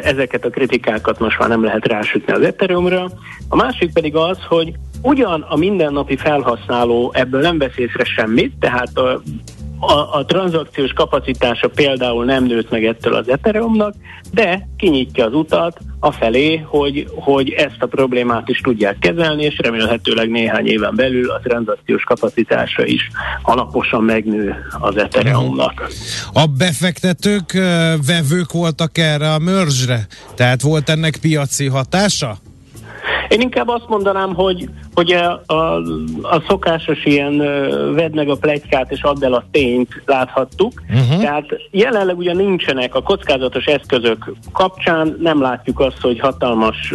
ezeket 0.03 0.45
a 0.45 0.51
kritikákat 0.51 1.19
most 1.19 1.39
már 1.39 1.49
nem 1.49 1.65
lehet 1.65 1.87
rásütni 1.87 2.33
az 2.33 2.43
Ethereumra. 2.43 3.11
A 3.49 3.57
másik 3.57 3.93
pedig 3.93 4.17
az, 4.17 4.39
hogy 4.49 4.73
ugyan 5.03 5.41
a 5.49 5.57
mindennapi 5.57 6.17
felhasználó 6.17 7.13
ebből 7.15 7.41
nem 7.41 7.59
vesz 7.59 7.77
észre 7.77 8.05
semmit, 8.05 8.53
tehát 8.61 8.99
a, 8.99 9.23
a, 9.79 10.19
a 10.19 10.25
tranzakciós 10.25 10.93
kapacitása 10.93 11.69
például 11.69 12.25
nem 12.25 12.45
nőtt 12.45 12.71
meg 12.71 12.85
ettől 12.85 13.15
az 13.15 13.29
Ethereumnak, 13.29 13.95
de 14.33 14.69
kinyitja 14.77 15.25
az 15.25 15.33
utat 15.33 15.79
afelé, 16.01 16.57
hogy, 16.57 17.07
hogy 17.15 17.51
ezt 17.51 17.77
a 17.79 17.87
problémát 17.87 18.49
is 18.49 18.61
tudják 18.61 18.99
kezelni, 18.99 19.45
és 19.45 19.59
remélhetőleg 19.59 20.31
néhány 20.31 20.67
éven 20.67 20.95
belül 20.95 21.31
a 21.31 21.41
tranzakciós 21.41 22.03
kapacitása 22.03 22.85
is 22.85 23.11
alaposan 23.43 24.03
megnő 24.03 24.57
az 24.79 24.97
Ethereumnak. 24.97 25.89
A 26.33 26.47
befektetők, 26.47 27.53
vevők 28.07 28.53
voltak 28.53 28.99
erre 28.99 29.33
a 29.33 29.39
mörzsre? 29.39 30.07
Tehát 30.35 30.63
volt 30.63 30.89
ennek 30.89 31.17
piaci 31.17 31.67
hatása? 31.67 32.39
Én 33.29 33.41
inkább 33.41 33.69
azt 33.69 33.89
mondanám, 33.89 34.35
hogy, 34.35 34.69
hogy 34.95 35.13
a, 35.13 35.43
a, 35.47 35.55
a 36.23 36.43
szokásos 36.49 37.05
ilyen 37.05 37.37
vedd 37.95 38.15
meg 38.15 38.29
a 38.29 38.37
plegykát 38.37 38.91
és 38.91 39.03
add 39.03 39.25
el 39.25 39.33
a 39.33 39.45
tényt 39.51 40.03
láthattuk. 40.05 40.73
Uh-huh. 40.89 41.21
Tehát 41.21 41.47
jelenleg 41.71 42.19
ugye 42.19 42.33
nincsenek 42.33 42.95
a 42.95 43.03
kockázatos 43.03 43.65
eszközök 43.65 44.33
kapcsán, 44.53 45.17
nem 45.21 45.41
látjuk 45.41 45.81
azt, 45.81 46.01
hogy 46.01 46.19
hatalmas 46.21 46.93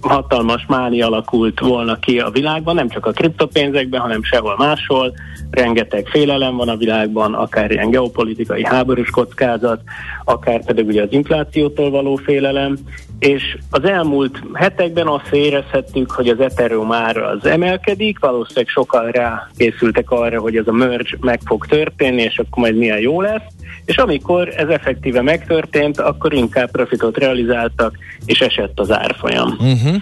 hatalmas 0.00 0.66
máni 0.68 1.02
alakult 1.02 1.60
volna 1.60 1.98
ki 1.98 2.18
a 2.18 2.30
világban, 2.30 2.74
nem 2.74 2.88
csak 2.88 3.06
a 3.06 3.10
kriptopénzekben, 3.10 4.00
hanem 4.00 4.22
sehol 4.22 4.54
máshol. 4.58 5.12
Rengeteg 5.50 6.06
félelem 6.06 6.56
van 6.56 6.68
a 6.68 6.76
világban, 6.76 7.34
akár 7.34 7.70
ilyen 7.70 7.90
geopolitikai 7.90 8.64
háborús 8.64 9.10
kockázat, 9.10 9.80
akár 10.24 10.64
pedig 10.64 10.86
ugye 10.86 11.02
az 11.02 11.12
inflációtól 11.12 11.90
való 11.90 12.16
félelem, 12.16 12.78
és 13.22 13.56
az 13.70 13.84
elmúlt 13.84 14.42
hetekben 14.52 15.06
azt 15.06 15.32
érezhettük, 15.32 16.10
hogy 16.10 16.28
az 16.28 16.40
Ethereum 16.40 16.92
ára 16.92 17.26
az 17.26 17.46
emelkedik, 17.46 18.18
valószínűleg 18.18 18.68
sokan 18.68 19.10
rá 19.10 19.48
készültek 19.56 20.10
arra, 20.10 20.40
hogy 20.40 20.56
ez 20.56 20.66
a 20.66 20.72
merge 20.72 21.16
meg 21.20 21.40
fog 21.44 21.66
történni, 21.66 22.22
és 22.22 22.38
akkor 22.38 22.62
majd 22.62 22.76
milyen 22.76 22.98
jó 22.98 23.20
lesz, 23.20 23.42
és 23.84 23.96
amikor 23.96 24.48
ez 24.56 24.68
effektíve 24.68 25.22
megtörtént, 25.22 26.00
akkor 26.00 26.32
inkább 26.32 26.70
profitot 26.70 27.18
realizáltak, 27.18 27.98
és 28.24 28.40
esett 28.40 28.80
az 28.80 28.90
árfolyam. 28.90 29.48
Uh-huh. 29.48 29.96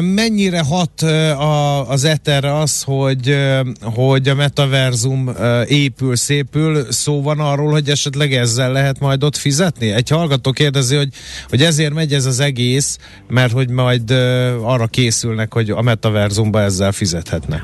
Mennyire 0.00 0.62
hat 0.62 1.02
az 1.88 2.04
Ether 2.04 2.44
az, 2.44 2.82
hogy, 2.82 3.36
hogy 3.82 4.28
a 4.28 4.34
metaverzum 4.34 5.30
épül, 5.66 6.16
szépül, 6.16 6.92
szó 6.92 7.22
van 7.22 7.40
arról, 7.40 7.70
hogy 7.70 7.88
esetleg 7.88 8.34
ezzel 8.34 8.72
lehet 8.72 8.98
majd 8.98 9.24
ott 9.24 9.36
fizetni? 9.36 9.92
Egy 9.92 10.08
hallgató 10.08 10.50
kérdezi, 10.50 10.96
hogy, 10.96 11.08
hogy 11.48 11.62
ezért 11.62 11.92
megy 11.92 12.12
ez 12.12 12.24
az 12.24 12.40
egész, 12.40 12.98
mert 13.28 13.52
hogy 13.52 13.70
majd 13.70 14.10
arra 14.62 14.86
készülnek, 14.86 15.52
hogy 15.52 15.70
a 15.70 15.82
metaverzumba 15.82 16.60
ezzel 16.60 16.92
fizethetnek. 16.92 17.62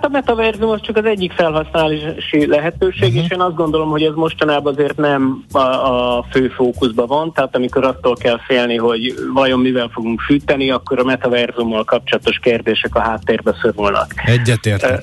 Hát 0.00 0.06
a 0.06 0.12
metaverzum 0.12 0.70
az 0.70 0.80
csak 0.80 0.96
az 0.96 1.04
egyik 1.04 1.32
felhasználási 1.32 2.46
lehetőség, 2.46 3.08
uh-huh. 3.08 3.24
és 3.24 3.30
én 3.30 3.40
azt 3.40 3.54
gondolom, 3.54 3.90
hogy 3.90 4.02
ez 4.02 4.14
mostanában 4.14 4.72
azért 4.72 4.96
nem 4.96 5.44
a, 5.52 5.58
a 5.58 6.24
fő 6.30 6.48
fókuszban 6.48 7.06
van, 7.06 7.32
tehát 7.32 7.56
amikor 7.56 7.84
attól 7.84 8.14
kell 8.14 8.38
félni, 8.46 8.76
hogy 8.76 9.14
vajon 9.34 9.60
mivel 9.60 9.88
fogunk 9.92 10.20
fűteni, 10.20 10.70
akkor 10.70 10.98
a 10.98 11.04
metaverzummal 11.04 11.84
kapcsolatos 11.84 12.38
kérdések 12.38 12.94
a 12.94 13.00
háttérbe 13.00 13.54
szorulnak. 13.62 14.12
Egyetértek. 14.24 15.00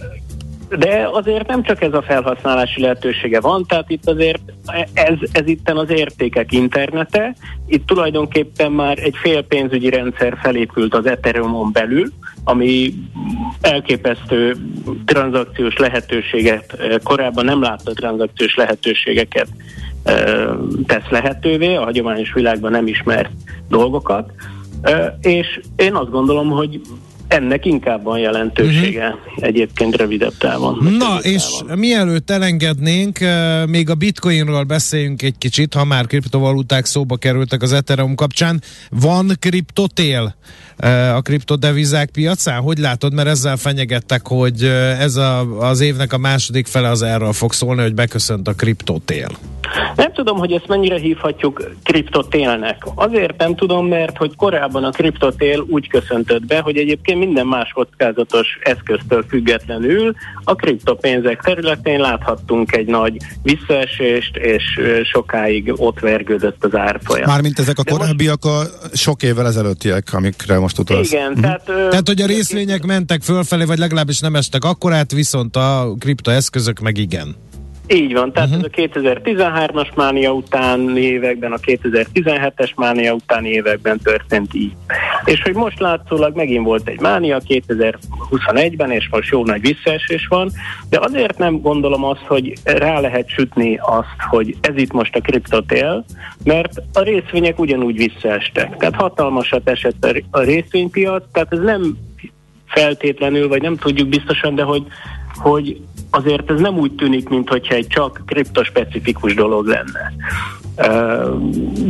De 0.78 1.10
azért 1.12 1.48
nem 1.48 1.64
csak 1.64 1.82
ez 1.82 1.94
a 1.94 2.02
felhasználási 2.02 2.82
lehetősége 2.82 3.40
van, 3.40 3.66
tehát 3.68 3.90
itt 3.90 4.08
azért 4.08 4.42
ez, 4.94 5.14
ez 5.32 5.48
itten 5.48 5.78
az 5.78 5.90
értékek 5.90 6.52
internete, 6.52 7.36
itt 7.68 7.88
tulajdonképpen 7.88 8.72
már 8.72 8.98
egy 8.98 9.16
fél 9.16 9.44
pénzügyi 9.44 9.90
rendszer 9.90 10.38
felépült 10.42 10.94
az 10.96 11.06
Ethereumon 11.06 11.72
belül, 11.72 12.08
ami 12.44 12.94
elképesztő 13.62 14.56
tranzakciós 15.06 15.78
lehetőséget, 15.78 16.78
korábban 17.04 17.46
nem 17.46 17.62
látta 17.62 17.94
tranzakciós 17.94 18.56
lehetőségeket 18.56 19.48
tesz 20.86 21.10
lehetővé, 21.10 21.76
a 21.76 21.84
hagyományos 21.84 22.34
világban 22.34 22.72
nem 22.72 22.88
ismert 22.88 23.30
dolgokat, 23.70 24.32
és 25.22 25.60
én 25.76 25.96
azt 25.96 26.10
gondolom, 26.10 26.50
hogy 26.50 26.82
ennek 27.28 27.66
inkább 27.66 28.04
van 28.04 28.20
jelentősége 28.20 29.08
uh-huh. 29.08 29.48
egyébként 29.48 29.96
rövidebb 29.96 30.38
távon. 30.38 30.96
Na, 30.98 31.18
és 31.22 31.44
távon. 31.60 31.78
mielőtt 31.78 32.30
elengednénk, 32.30 33.20
még 33.68 33.90
a 33.90 33.96
bitcoinról 33.96 34.64
beszéljünk 34.64 35.22
egy 35.22 35.38
kicsit, 35.38 35.74
ha 35.74 35.86
már 35.86 36.08
kriptovaluták 36.08 36.86
szóba 36.86 37.16
kerültek 37.16 37.62
az 37.62 37.74
Ethereum 37.74 38.16
kapcsán. 38.16 38.62
Van 38.90 39.32
kriptotél 39.40 40.36
a 41.16 41.22
kriptodevizák 41.22 42.10
piacán? 42.10 42.62
Hogy 42.62 42.78
látod, 42.78 43.14
mert 43.14 43.28
ezzel 43.28 43.58
fenyegettek, 43.58 44.28
hogy 44.28 44.64
ez 45.00 45.16
a, 45.16 45.60
az 45.60 45.82
évnek 45.82 46.14
a 46.14 46.18
második 46.18 46.66
fele 46.66 46.90
az 46.90 47.02
erről 47.02 47.34
fog 47.34 47.54
szólni, 47.54 47.82
hogy 47.82 47.94
beköszönt 47.94 48.48
a 48.48 48.54
kriptotél. 48.54 49.30
Nem 49.96 50.14
tudom, 50.14 50.38
hogy 50.38 50.52
ezt 50.52 50.68
mennyire 50.68 51.00
hívhatjuk 51.00 51.72
kriptotélnek. 51.84 52.88
Azért 52.96 53.38
nem 53.38 53.56
tudom, 53.56 53.88
mert 53.88 54.18
hogy 54.18 54.36
korábban 54.36 54.84
a 54.84 54.90
kriptotél 54.90 55.66
úgy 55.70 55.88
köszöntött 55.88 56.46
be, 56.46 56.60
hogy 56.60 56.78
egyébként 56.78 57.15
minden 57.18 57.48
más 57.48 57.72
kockázatos 57.74 58.48
eszköztől 58.62 59.26
függetlenül 59.30 60.16
a 60.44 60.56
kriptopénzek 60.56 61.42
területén 61.42 62.00
láthattunk 62.00 62.76
egy 62.76 62.88
nagy 62.88 63.18
visszaesést, 63.44 64.36
és 64.36 64.64
sokáig 65.04 65.74
ott 65.76 66.00
vergődött 66.00 66.66
az 66.66 66.76
árfolyam. 66.76 67.30
Mármint 67.30 67.60
ezek 67.60 67.80
a 67.80 67.84
De 67.84 67.92
korábbiak 67.92 68.44
most... 68.44 68.56
a 68.92 68.96
sok 68.98 69.24
évvel 69.24 69.48
ezelőttiek, 69.48 70.14
amikre 70.14 70.60
most 70.60 70.80
utalsz. 70.80 71.12
Igen, 71.12 71.32
mm. 71.38 71.42
tehát... 71.42 71.64
Tehát, 71.66 72.08
hogy 72.08 72.22
a 72.22 72.26
részvények 72.26 72.86
mentek 72.86 73.22
fölfelé, 73.22 73.64
vagy 73.64 73.78
legalábbis 73.78 74.20
nem 74.20 74.36
estek 74.36 74.64
akkorát, 74.64 75.12
viszont 75.12 75.56
a 75.56 75.96
kriptoeszközök 76.00 76.80
meg 76.80 76.98
igen. 76.98 77.36
Így 77.88 78.14
van, 78.14 78.32
tehát 78.32 78.50
uh-huh. 78.50 78.66
ez 78.72 78.86
a 78.86 79.00
2013-as 79.00 79.96
mánia 79.96 80.32
utáni 80.32 81.02
években, 81.02 81.52
a 81.52 81.58
2017-es 81.58 82.76
mánia 82.76 83.14
utáni 83.14 83.50
években 83.50 84.00
történt 84.04 84.54
így. 84.54 84.74
És 85.26 85.42
hogy 85.42 85.54
most 85.54 85.80
látszólag 85.80 86.36
megint 86.36 86.66
volt 86.66 86.88
egy 86.88 87.00
mánia 87.00 87.42
2021-ben, 87.48 88.92
és 88.92 89.08
most 89.12 89.32
jó 89.32 89.46
nagy 89.46 89.62
visszaesés 89.62 90.28
van, 90.28 90.52
de 90.90 91.00
azért 91.00 91.38
nem 91.38 91.62
gondolom 91.62 92.04
azt, 92.04 92.24
hogy 92.28 92.54
rá 92.64 93.00
lehet 93.00 93.30
sütni 93.30 93.80
azt, 93.82 94.16
hogy 94.30 94.56
ez 94.62 94.76
itt 94.76 94.92
most 94.92 95.16
a 95.16 95.22
kriptotél, 95.22 96.06
mert 96.44 96.82
a 96.94 97.02
részvények 97.02 97.60
ugyanúgy 97.60 97.96
visszaestek. 97.96 98.78
Tehát 98.78 98.96
hatalmasat 98.96 99.70
esett 99.70 100.24
a 100.32 100.40
részvénypiac, 100.40 101.24
tehát 101.32 101.54
ez 101.54 101.60
nem 101.60 101.98
feltétlenül, 102.66 103.48
vagy 103.48 103.62
nem 103.62 103.78
tudjuk 103.78 104.08
biztosan, 104.08 104.56
de 104.56 104.64
hogy, 104.64 104.84
hogy 105.34 105.82
azért 106.16 106.52
ez 106.52 106.60
nem 106.60 106.78
úgy 106.78 106.92
tűnik, 106.92 107.30
mintha 107.30 107.56
egy 107.68 107.88
csak 107.88 108.22
kriptospecifikus 108.26 109.34
dolog 109.34 109.66
lenne. 109.66 110.14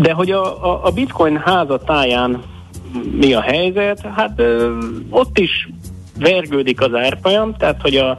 De 0.01 0.13
hogy 0.13 0.31
a, 0.31 0.65
a, 0.65 0.85
a 0.85 0.91
bitcoin 0.91 1.37
házatáján 1.37 2.43
mi 3.11 3.33
a 3.33 3.41
helyzet? 3.41 4.01
Hát 4.15 4.41
ott 5.09 5.37
is 5.37 5.69
vergődik 6.19 6.81
az 6.81 6.93
árfolyam, 6.93 7.55
tehát 7.57 7.81
hogy 7.81 7.95
a 7.95 8.17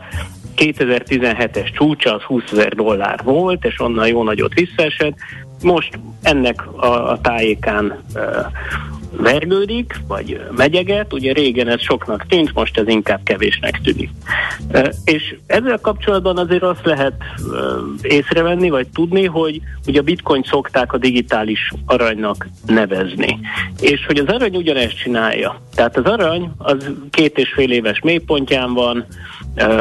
2017-es 0.56 1.72
csúcsa 1.72 2.14
az 2.14 2.22
20 2.22 2.42
ezer 2.52 2.74
dollár 2.74 3.20
volt, 3.24 3.64
és 3.64 3.80
onnan 3.80 4.06
jó 4.06 4.22
nagyot 4.22 4.54
visszaesett. 4.54 5.16
Most 5.62 5.98
ennek 6.22 6.66
a, 6.76 7.10
a 7.10 7.20
tájékán 7.20 8.04
vergődik, 9.16 9.94
vagy 10.08 10.40
megyeget, 10.56 11.12
ugye 11.12 11.32
régen 11.32 11.68
ez 11.68 11.80
soknak 11.80 12.26
tűnt, 12.26 12.54
most 12.54 12.78
ez 12.78 12.88
inkább 12.88 13.20
kevésnek 13.22 13.80
tűnik. 13.80 14.10
És 15.04 15.36
ezzel 15.46 15.78
kapcsolatban 15.78 16.38
azért 16.38 16.62
azt 16.62 16.84
lehet 16.84 17.14
észrevenni, 18.02 18.68
vagy 18.68 18.88
tudni, 18.88 19.24
hogy 19.24 19.60
ugye 19.86 20.00
a 20.00 20.02
bitcoin 20.02 20.42
szokták 20.42 20.92
a 20.92 20.98
digitális 20.98 21.72
aranynak 21.86 22.48
nevezni. 22.66 23.38
És 23.80 24.06
hogy 24.06 24.18
az 24.18 24.34
arany 24.34 24.56
ugyanezt 24.56 24.98
csinálja. 25.02 25.60
Tehát 25.74 25.96
az 25.96 26.04
arany 26.04 26.50
az 26.58 26.90
két 27.10 27.38
és 27.38 27.52
fél 27.54 27.70
éves 27.70 28.00
mélypontján 28.00 28.74
van, 28.74 29.06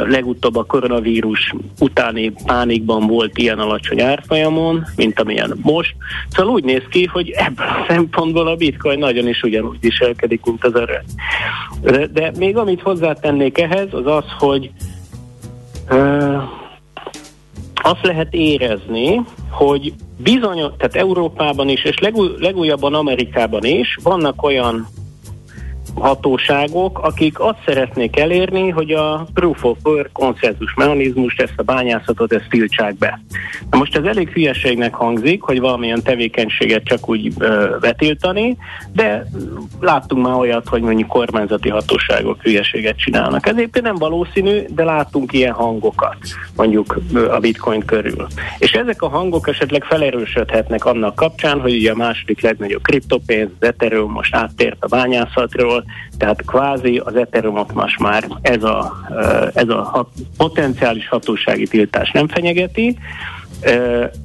legutóbb 0.07 0.55
a 0.55 0.63
koronavírus 0.63 1.53
utáni 1.79 2.33
pánikban 2.45 3.07
volt 3.07 3.37
ilyen 3.37 3.59
alacsony 3.59 4.01
árfolyamon, 4.01 4.85
mint 4.95 5.19
amilyen 5.19 5.57
most. 5.61 5.95
Szóval 6.29 6.53
úgy 6.53 6.63
néz 6.63 6.83
ki, 6.89 7.05
hogy 7.05 7.29
ebből 7.29 7.65
a 7.67 7.85
szempontból 7.87 8.47
a 8.47 8.55
bitcoin 8.55 8.99
nagyon 8.99 9.27
is 9.27 9.41
ugyanúgy 9.41 9.79
viselkedik, 9.79 10.45
mint 10.45 10.63
az. 10.63 10.71
De, 11.81 12.07
de 12.07 12.31
még 12.37 12.57
amit 12.57 12.81
hozzátennék 12.81 13.57
ehhez, 13.57 13.87
az 13.91 14.05
az, 14.05 14.25
hogy 14.37 14.71
uh, 15.89 16.43
azt 17.73 18.03
lehet 18.03 18.33
érezni, 18.33 19.21
hogy 19.49 19.93
bizony, 20.17 20.57
tehát 20.57 20.95
Európában 20.95 21.69
is, 21.69 21.83
és 21.83 21.97
legúj, 21.99 22.29
legújabban 22.39 22.93
Amerikában 22.93 23.63
is 23.63 23.97
vannak 24.03 24.43
olyan 24.43 24.87
hatóságok, 25.95 26.99
akik 26.99 27.39
azt 27.39 27.57
szeretnék 27.65 28.19
elérni, 28.19 28.69
hogy 28.69 28.91
a 28.91 29.27
proof 29.33 29.63
of 29.63 29.77
work 29.83 30.11
konszenzus 30.11 30.73
mechanizmust, 30.73 31.41
ezt 31.41 31.53
a 31.55 31.63
bányászatot, 31.63 32.33
ezt 32.33 32.49
tiltsák 32.49 32.97
be. 32.97 33.19
Na 33.69 33.77
most 33.77 33.95
ez 33.95 34.03
elég 34.03 34.29
hülyeségnek 34.29 34.93
hangzik, 34.93 35.41
hogy 35.41 35.59
valamilyen 35.59 36.03
tevékenységet 36.03 36.83
csak 36.83 37.09
úgy 37.09 37.33
ö, 37.37 37.75
betiltani, 37.79 38.57
de 38.93 39.25
láttunk 39.79 40.25
már 40.25 40.35
olyat, 40.35 40.67
hogy 40.67 40.81
mondjuk 40.81 41.07
kormányzati 41.07 41.69
hatóságok 41.69 42.41
hülyeséget 42.41 42.97
csinálnak. 42.97 43.47
Ez 43.47 43.57
éppen 43.57 43.83
nem 43.83 43.95
valószínű, 43.95 44.61
de 44.69 44.83
láttunk 44.83 45.33
ilyen 45.33 45.53
hangokat, 45.53 46.17
mondjuk 46.55 46.99
ö, 47.13 47.31
a 47.31 47.39
bitcoin 47.39 47.85
körül. 47.85 48.27
És 48.57 48.71
ezek 48.71 49.01
a 49.01 49.09
hangok 49.09 49.47
esetleg 49.47 49.83
felerősödhetnek 49.83 50.85
annak 50.85 51.15
kapcsán, 51.15 51.59
hogy 51.59 51.75
ugye 51.75 51.91
a 51.91 51.95
második 51.95 52.41
legnagyobb 52.41 52.81
kriptopénz, 52.81 53.49
az 53.59 53.67
Ethereum 53.67 54.11
most 54.11 54.35
áttért 54.35 54.83
a 54.83 54.87
bányászatról, 54.87 55.84
tehát 56.17 56.41
kvázi 56.45 57.01
az 57.03 57.15
Ethereumot 57.15 57.73
most 57.73 57.99
már 57.99 58.27
ez 58.41 58.63
a, 58.63 58.93
ez 59.53 59.69
a 59.69 59.83
hat, 59.83 60.09
potenciális 60.37 61.07
hatósági 61.07 61.67
tiltás 61.67 62.11
nem 62.11 62.27
fenyegeti, 62.27 62.97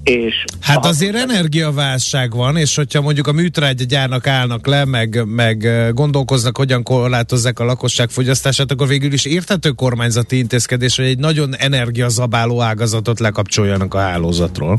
és 0.03 0.45
hát 0.61 0.85
azért 0.85 1.13
hatóság... 1.13 1.37
energiaválság 1.37 2.35
van, 2.35 2.57
és 2.57 2.77
hogyha 2.77 3.01
mondjuk 3.01 3.27
a 3.27 3.33
műtrágyagyárnak 3.33 4.27
állnak 4.27 4.67
le, 4.67 4.85
meg, 4.85 5.23
meg 5.27 5.69
gondolkoznak, 5.95 6.57
hogyan 6.57 6.83
korlátozzák 6.83 7.59
a 7.59 7.65
lakosság 7.65 8.09
fogyasztását, 8.09 8.71
akkor 8.71 8.87
végül 8.87 9.13
is 9.13 9.25
érthető 9.25 9.71
kormányzati 9.71 10.39
intézkedés, 10.39 10.97
hogy 10.97 11.05
egy 11.05 11.19
nagyon 11.19 11.57
energiazabáló 11.57 12.61
ágazatot 12.61 13.21
lekapcsoljanak 13.21 13.95
a 13.95 13.99
hálózatról. 13.99 14.79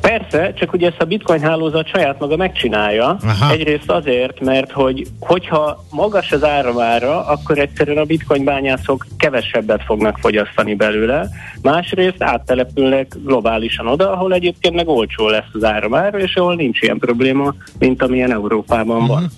Persze, 0.00 0.52
csak 0.52 0.72
ugye 0.72 0.88
ezt 0.88 1.00
a 1.00 1.04
bitcoin 1.04 1.40
hálózat 1.40 1.88
saját 1.88 2.18
maga 2.18 2.36
megcsinálja. 2.36 3.16
Aha. 3.22 3.52
Egyrészt 3.52 3.90
azért, 3.90 4.40
mert 4.40 4.72
hogy 4.72 5.06
hogyha 5.20 5.84
magas 5.90 6.32
az 6.32 6.44
áramára, 6.44 7.26
akkor 7.26 7.58
egyszerűen 7.58 7.98
a 7.98 8.04
bitcoin 8.04 8.44
bányászok 8.44 9.06
kevesebbet 9.18 9.82
fognak 9.82 10.18
fogyasztani 10.18 10.74
belőle. 10.74 11.28
Másrészt 11.62 12.22
áttelepülnek 12.22 13.16
globálisan 13.24 13.86
oda, 13.86 14.12
ahol 14.12 14.34
egyébként 14.34 14.74
meg 14.74 14.88
olcsó 14.88 15.28
lesz 15.28 15.50
az 15.52 15.64
áramára, 15.64 16.18
és 16.18 16.34
ahol 16.34 16.54
nincs 16.54 16.80
ilyen 16.80 16.98
probléma, 16.98 17.54
mint 17.78 18.02
amilyen 18.02 18.32
Európában 18.32 19.02
uh-huh. 19.02 19.08
van. 19.08 19.30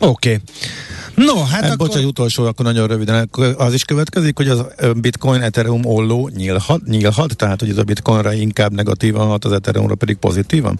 Oké. 0.00 0.32
Okay. 0.32 0.40
No, 1.16 1.36
hát, 1.36 1.48
hát 1.48 1.64
akkor... 1.64 1.76
Bocs, 1.76 1.96
egy 1.96 2.04
utolsó, 2.04 2.44
akkor 2.44 2.64
nagyon 2.64 2.86
röviden. 2.86 3.30
Az 3.56 3.74
is 3.74 3.84
következik, 3.84 4.36
hogy 4.36 4.48
az 4.48 4.64
Bitcoin 4.96 5.40
Ethereum 5.40 5.84
olló 5.84 6.30
nyílhat, 6.36 6.84
nyílhat, 6.86 7.36
tehát 7.36 7.60
hogy 7.60 7.68
ez 7.68 7.78
a 7.78 7.82
Bitcoinra 7.82 8.32
inkább 8.32 8.72
negatívan 8.72 9.26
hat, 9.26 9.44
az 9.44 9.52
Ethereumra 9.52 9.94
pedig 9.94 10.16
pozitívan? 10.16 10.78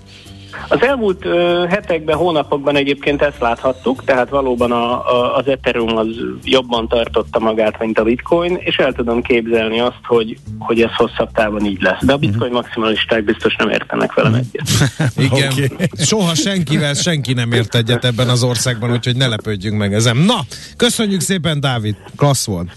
Az 0.68 0.82
elmúlt 0.82 1.24
ö, 1.24 1.64
hetekben, 1.68 2.16
hónapokban 2.16 2.76
egyébként 2.76 3.22
ezt 3.22 3.40
láthattuk, 3.40 4.04
tehát 4.04 4.28
valóban 4.28 4.72
a, 4.72 4.92
a, 4.92 5.36
az 5.36 5.46
Ethereum 5.46 5.96
az 5.96 6.06
jobban 6.42 6.88
tartotta 6.88 7.38
magát, 7.38 7.78
mint 7.78 7.98
a 7.98 8.02
Bitcoin, 8.02 8.56
és 8.60 8.76
el 8.76 8.92
tudom 8.92 9.22
képzelni 9.22 9.80
azt, 9.80 10.00
hogy, 10.04 10.36
hogy 10.58 10.80
ez 10.80 10.94
hosszabb 10.96 11.32
távon 11.32 11.64
így 11.64 11.82
lesz. 11.82 12.04
De 12.04 12.12
a 12.12 12.16
Bitcoin 12.16 12.50
mm. 12.50 12.54
maximalisták 12.54 13.24
biztos 13.24 13.56
nem 13.56 13.68
értenek 13.68 14.14
velem 14.14 14.32
mm. 14.32 14.34
egyet. 14.34 14.68
Igen, 15.32 15.52
okay. 15.52 15.88
soha 15.98 16.34
senkivel 16.34 16.94
senki 16.94 17.32
nem 17.32 17.52
ért 17.52 17.74
egyet 17.74 18.04
ebben 18.04 18.28
az 18.28 18.42
országban, 18.42 18.92
úgyhogy 18.92 19.16
ne 19.16 19.26
lepődjünk 19.26 19.78
meg 19.78 19.94
ezen. 19.94 20.16
Na, 20.16 20.40
köszönjük 20.76 21.20
szépen, 21.20 21.60
Dávid, 21.60 21.96
klassz 22.16 22.46
volt. 22.46 22.68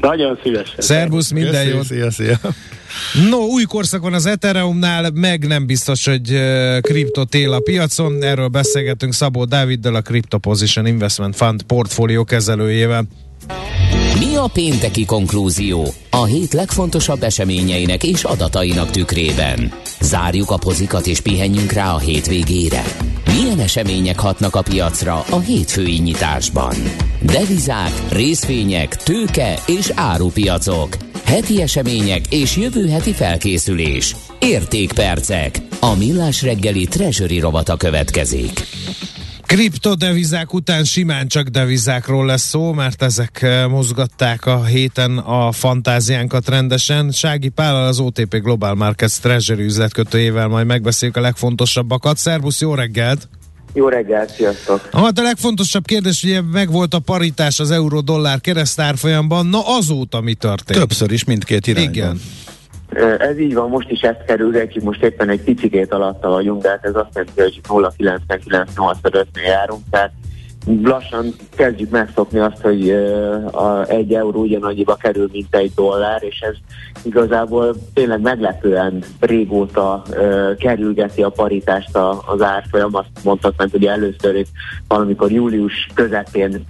Nagyon 0.00 0.38
szívesen. 0.42 0.74
Szerbusz, 0.78 1.30
minden 1.30 1.66
jót. 1.66 1.84
Szia, 1.84 2.10
szia. 2.10 2.38
No, 3.30 3.36
új 3.36 3.62
korszak 3.62 4.02
van 4.02 4.12
az 4.12 4.26
Ethereumnál, 4.26 5.10
meg 5.14 5.46
nem 5.46 5.66
biztos, 5.66 6.04
hogy 6.04 6.32
uh, 6.32 6.80
kriptot 6.80 7.34
él 7.34 7.52
a 7.52 7.60
piacon. 7.60 8.22
Erről 8.22 8.48
beszélgetünk 8.48 9.12
Szabó 9.12 9.44
Dáviddal, 9.44 9.94
a 9.94 10.02
Crypto 10.02 10.38
Position 10.38 10.86
Investment 10.86 11.36
Fund 11.36 11.62
portfólió 11.62 12.24
kezelőjével. 12.24 13.06
Mi 14.18 14.36
a 14.36 14.50
pénteki 14.52 15.04
konklúzió? 15.04 15.94
A 16.10 16.24
hét 16.24 16.52
legfontosabb 16.52 17.22
eseményeinek 17.22 18.04
és 18.04 18.24
adatainak 18.24 18.90
tükrében. 18.90 19.72
Zárjuk 20.00 20.50
a 20.50 20.56
pozikat 20.56 21.06
és 21.06 21.20
pihenjünk 21.20 21.72
rá 21.72 21.92
a 21.92 21.98
hétvégére. 21.98 22.82
Milyen 23.32 23.58
események 23.58 24.18
hatnak 24.20 24.54
a 24.54 24.62
piacra 24.62 25.20
a 25.30 25.38
hétfői 25.38 25.98
nyitásban? 25.98 26.74
Devizák, 27.22 27.92
részvények, 28.10 28.96
tőke 28.96 29.58
és 29.66 29.92
árupiacok. 29.94 30.96
Heti 31.24 31.62
események 31.62 32.20
és 32.30 32.56
jövő 32.56 32.88
heti 32.88 33.12
felkészülés. 33.12 34.16
Értékpercek. 34.40 35.60
A 35.80 35.94
millás 35.96 36.42
reggeli 36.42 36.84
treasury 36.84 37.38
rovata 37.38 37.76
következik. 37.76 38.60
Kriptodevizák 39.48 40.54
után 40.54 40.84
simán 40.84 41.28
csak 41.28 41.48
devizákról 41.48 42.26
lesz 42.26 42.48
szó, 42.48 42.72
mert 42.72 43.02
ezek 43.02 43.42
eh, 43.42 43.68
mozgatták 43.68 44.46
a 44.46 44.64
héten 44.64 45.18
a 45.18 45.52
fantáziánkat 45.52 46.48
rendesen. 46.48 47.10
Sági 47.10 47.48
Pállal 47.48 47.86
az 47.86 47.98
OTP 47.98 48.36
Global 48.42 48.74
Markets 48.74 49.18
Treasury 49.18 49.64
üzletkötőjével 49.64 50.48
majd 50.48 50.66
megbeszéljük 50.66 51.16
a 51.16 51.20
legfontosabbakat. 51.20 52.16
Szervusz, 52.16 52.60
jó 52.60 52.74
reggelt! 52.74 53.28
Jó 53.72 53.88
reggelt, 53.88 54.30
sziasztok! 54.30 54.88
Hát 54.92 55.18
a 55.18 55.22
legfontosabb 55.22 55.84
kérdés, 55.84 56.22
ugye 56.22 56.40
megvolt 56.40 56.94
a 56.94 56.98
paritás 56.98 57.60
az 57.60 57.70
euró-dollár 57.70 58.40
keresztárfolyamban, 58.40 59.46
na 59.46 59.76
azóta 59.76 60.20
mi 60.20 60.34
történt? 60.34 60.78
Többször 60.78 61.12
is 61.12 61.24
mindkét 61.24 61.66
irányban. 61.66 61.92
Igen. 61.92 62.20
Ez 63.18 63.38
így 63.38 63.54
van, 63.54 63.68
most 63.68 63.90
is 63.90 64.00
ezt 64.00 64.24
kerülgetjük, 64.24 64.84
most 64.84 65.02
éppen 65.02 65.28
egy 65.28 65.42
picikét 65.42 65.92
alatta 65.92 66.28
vagyunk, 66.28 66.62
de 66.62 66.68
hát 66.68 66.84
ez 66.84 66.94
azt 66.94 67.14
jelenti, 67.14 67.40
hogy 67.40 67.60
0,99-85-nél 67.98 69.44
járunk, 69.44 69.80
tehát 69.90 70.12
lassan 70.82 71.34
kezdjük 71.56 71.90
megszokni 71.90 72.38
azt, 72.38 72.60
hogy 72.60 72.90
a 73.52 73.88
egy 73.88 74.14
euró 74.14 74.40
ugyanannyiba 74.40 74.94
kerül, 74.94 75.28
mint 75.32 75.54
egy 75.54 75.72
dollár, 75.74 76.22
és 76.22 76.40
ez 76.40 76.54
igazából 77.02 77.74
tényleg 77.94 78.20
meglepően 78.20 79.02
régóta 79.20 80.02
kerülgeti 80.58 81.22
a 81.22 81.28
paritást 81.28 81.96
az 82.26 82.42
árfolyam. 82.42 82.94
Azt 82.94 83.24
mondhatnánk, 83.24 83.70
hogy 83.70 83.84
először 83.84 84.36
itt 84.36 84.48
valamikor 84.88 85.30
július 85.30 85.88
közepén 85.94 86.66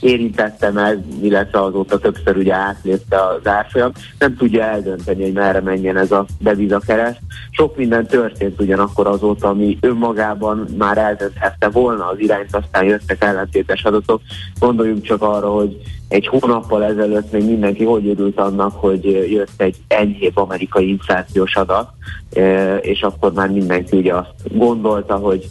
érintette 0.00 0.70
meg, 0.70 1.04
illetve 1.22 1.62
azóta 1.62 1.98
többször 1.98 2.36
ugye 2.36 2.54
átlépte 2.54 3.16
az 3.16 3.46
árfolyam. 3.46 3.92
Nem 4.18 4.36
tudja 4.36 4.62
eldönteni, 4.62 5.22
hogy 5.22 5.32
merre 5.32 5.60
menjen 5.60 5.96
ez 5.96 6.12
a 6.12 6.26
devizakereszt. 6.38 7.20
Sok 7.50 7.76
minden 7.76 8.06
történt 8.06 8.60
ugyanakkor 8.60 9.06
azóta, 9.06 9.48
ami 9.48 9.78
önmagában 9.80 10.66
már 10.78 10.98
eldönthette 10.98 11.68
volna 11.68 12.08
az 12.08 12.18
irányt, 12.18 12.56
aztán 12.56 12.84
jött 12.84 12.99
jöttek 13.00 13.28
ellentétes 13.28 13.84
adatok. 13.84 14.20
Gondoljunk 14.58 15.02
csak 15.02 15.22
arra, 15.22 15.48
hogy 15.48 15.76
egy 16.08 16.26
hónappal 16.26 16.84
ezelőtt 16.84 17.32
még 17.32 17.44
mindenki 17.44 17.84
hogy 17.84 18.08
örült 18.08 18.38
annak, 18.38 18.72
hogy 18.80 19.04
jött 19.32 19.62
egy 19.62 19.76
enyhébb 19.88 20.36
amerikai 20.36 20.88
inflációs 20.88 21.56
adat, 21.56 21.90
e, 22.32 22.76
és 22.76 23.02
akkor 23.02 23.32
már 23.32 23.48
mindenki 23.48 23.96
ugye 23.96 24.14
azt 24.14 24.58
gondolta, 24.58 25.16
hogy 25.16 25.48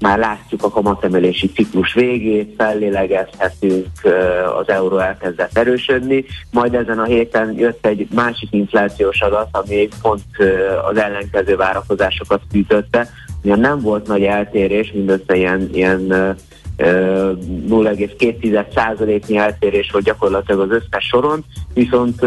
már 0.00 0.18
látjuk 0.18 0.62
a 0.62 0.68
kamatemelési 0.68 1.50
ciklus 1.50 1.92
végét, 1.94 2.54
fellélegezhetünk, 2.56 3.86
e, 4.02 4.10
az 4.54 4.68
euró 4.68 4.98
elkezdett 4.98 5.58
erősödni, 5.58 6.24
majd 6.50 6.74
ezen 6.74 6.98
a 6.98 7.04
héten 7.04 7.54
jött 7.58 7.86
egy 7.86 8.08
másik 8.14 8.48
inflációs 8.52 9.20
adat, 9.20 9.48
ami 9.52 9.88
pont 10.02 10.22
e, 10.38 10.44
az 10.80 10.96
ellenkező 10.96 11.56
várakozásokat 11.56 12.40
fűtötte, 12.50 13.08
Ugyan 13.42 13.60
nem 13.60 13.80
volt 13.80 14.06
nagy 14.06 14.22
eltérés, 14.22 14.92
mindössze 14.92 15.36
ilyen, 15.36 15.68
ilyen 15.72 16.36
0,2%-nyi 16.78 19.36
eltérés 19.36 19.90
volt 19.90 20.04
gyakorlatilag 20.04 20.60
az 20.60 20.70
összes 20.70 21.06
soron, 21.06 21.44
viszont 21.74 22.22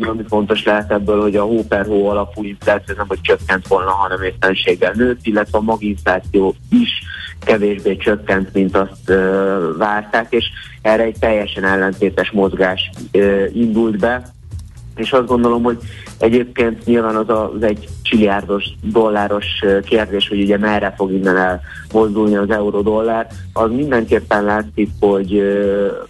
ami 0.00 0.22
fontos 0.28 0.64
lehet 0.64 0.90
ebből, 0.90 1.20
hogy 1.20 1.36
a 1.36 1.42
hó 1.42 1.64
per 1.68 1.86
hó 1.86 2.08
alapú 2.08 2.44
infláció 2.44 2.94
nem, 2.96 3.06
hogy 3.08 3.20
csökkent 3.20 3.66
volna, 3.66 3.90
hanem 3.90 4.22
észtenséggel 4.22 4.92
nőtt, 4.96 5.20
illetve 5.22 5.58
a 5.58 5.62
maginfláció 5.62 6.54
is 6.70 7.02
kevésbé 7.44 7.96
csökkent, 7.96 8.52
mint 8.52 8.76
azt 8.76 9.12
várták, 9.76 10.32
és 10.32 10.44
erre 10.82 11.02
egy 11.02 11.18
teljesen 11.18 11.64
ellentétes 11.64 12.30
mozgás 12.30 12.90
indult 13.52 13.98
be, 13.98 14.34
és 14.96 15.12
azt 15.12 15.26
gondolom, 15.26 15.62
hogy 15.62 15.78
egyébként 16.18 16.84
nyilván 16.84 17.16
az, 17.16 17.28
a, 17.28 17.52
az 17.52 17.62
egy 17.62 17.88
csiliárdos 18.02 18.64
dolláros 18.82 19.46
kérdés, 19.84 20.28
hogy 20.28 20.40
ugye 20.40 20.58
merre 20.58 20.94
fog 20.96 21.12
innen 21.12 21.60
elmozdulni 21.92 22.36
az 22.36 22.50
euró-dollár, 22.50 23.26
az 23.52 23.70
mindenképpen 23.70 24.44
látszik, 24.44 24.90
hogy 25.00 25.42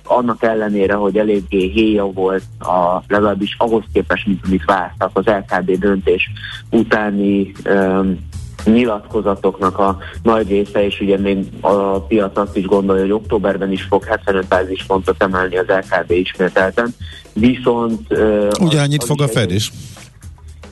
annak 0.05 0.43
ellenére, 0.43 0.95
hogy 0.95 1.19
eléggé 1.19 1.67
héja 1.67 2.05
volt 2.05 2.43
a, 2.59 3.03
legalábbis 3.09 3.57
ahhoz 3.59 3.83
képest, 3.93 4.27
mint 4.27 4.41
amit 4.47 4.65
vártak 4.65 5.11
az 5.13 5.25
LKB 5.25 5.79
döntés 5.79 6.31
utáni 6.71 7.53
um, 7.65 8.19
nyilatkozatoknak 8.65 9.79
a 9.79 9.99
nagy 10.23 10.49
része, 10.49 10.85
és 10.85 11.01
ugye 11.01 11.19
még 11.19 11.47
a 11.61 12.01
piac 12.01 12.37
azt 12.37 12.57
is 12.57 12.65
gondolja, 12.65 13.03
hogy 13.03 13.13
októberben 13.13 13.73
is 13.73 13.83
fog 13.83 14.05
75 14.05 14.47
bázispontot 14.49 15.23
emelni 15.23 15.57
az 15.57 15.67
LKB 15.67 16.11
ismételten, 16.11 16.95
viszont... 17.37 18.13
Ugyanannyit 18.61 19.05
fog 19.05 19.23
a 19.23 19.29
Fed 19.29 19.51
is. 19.51 19.73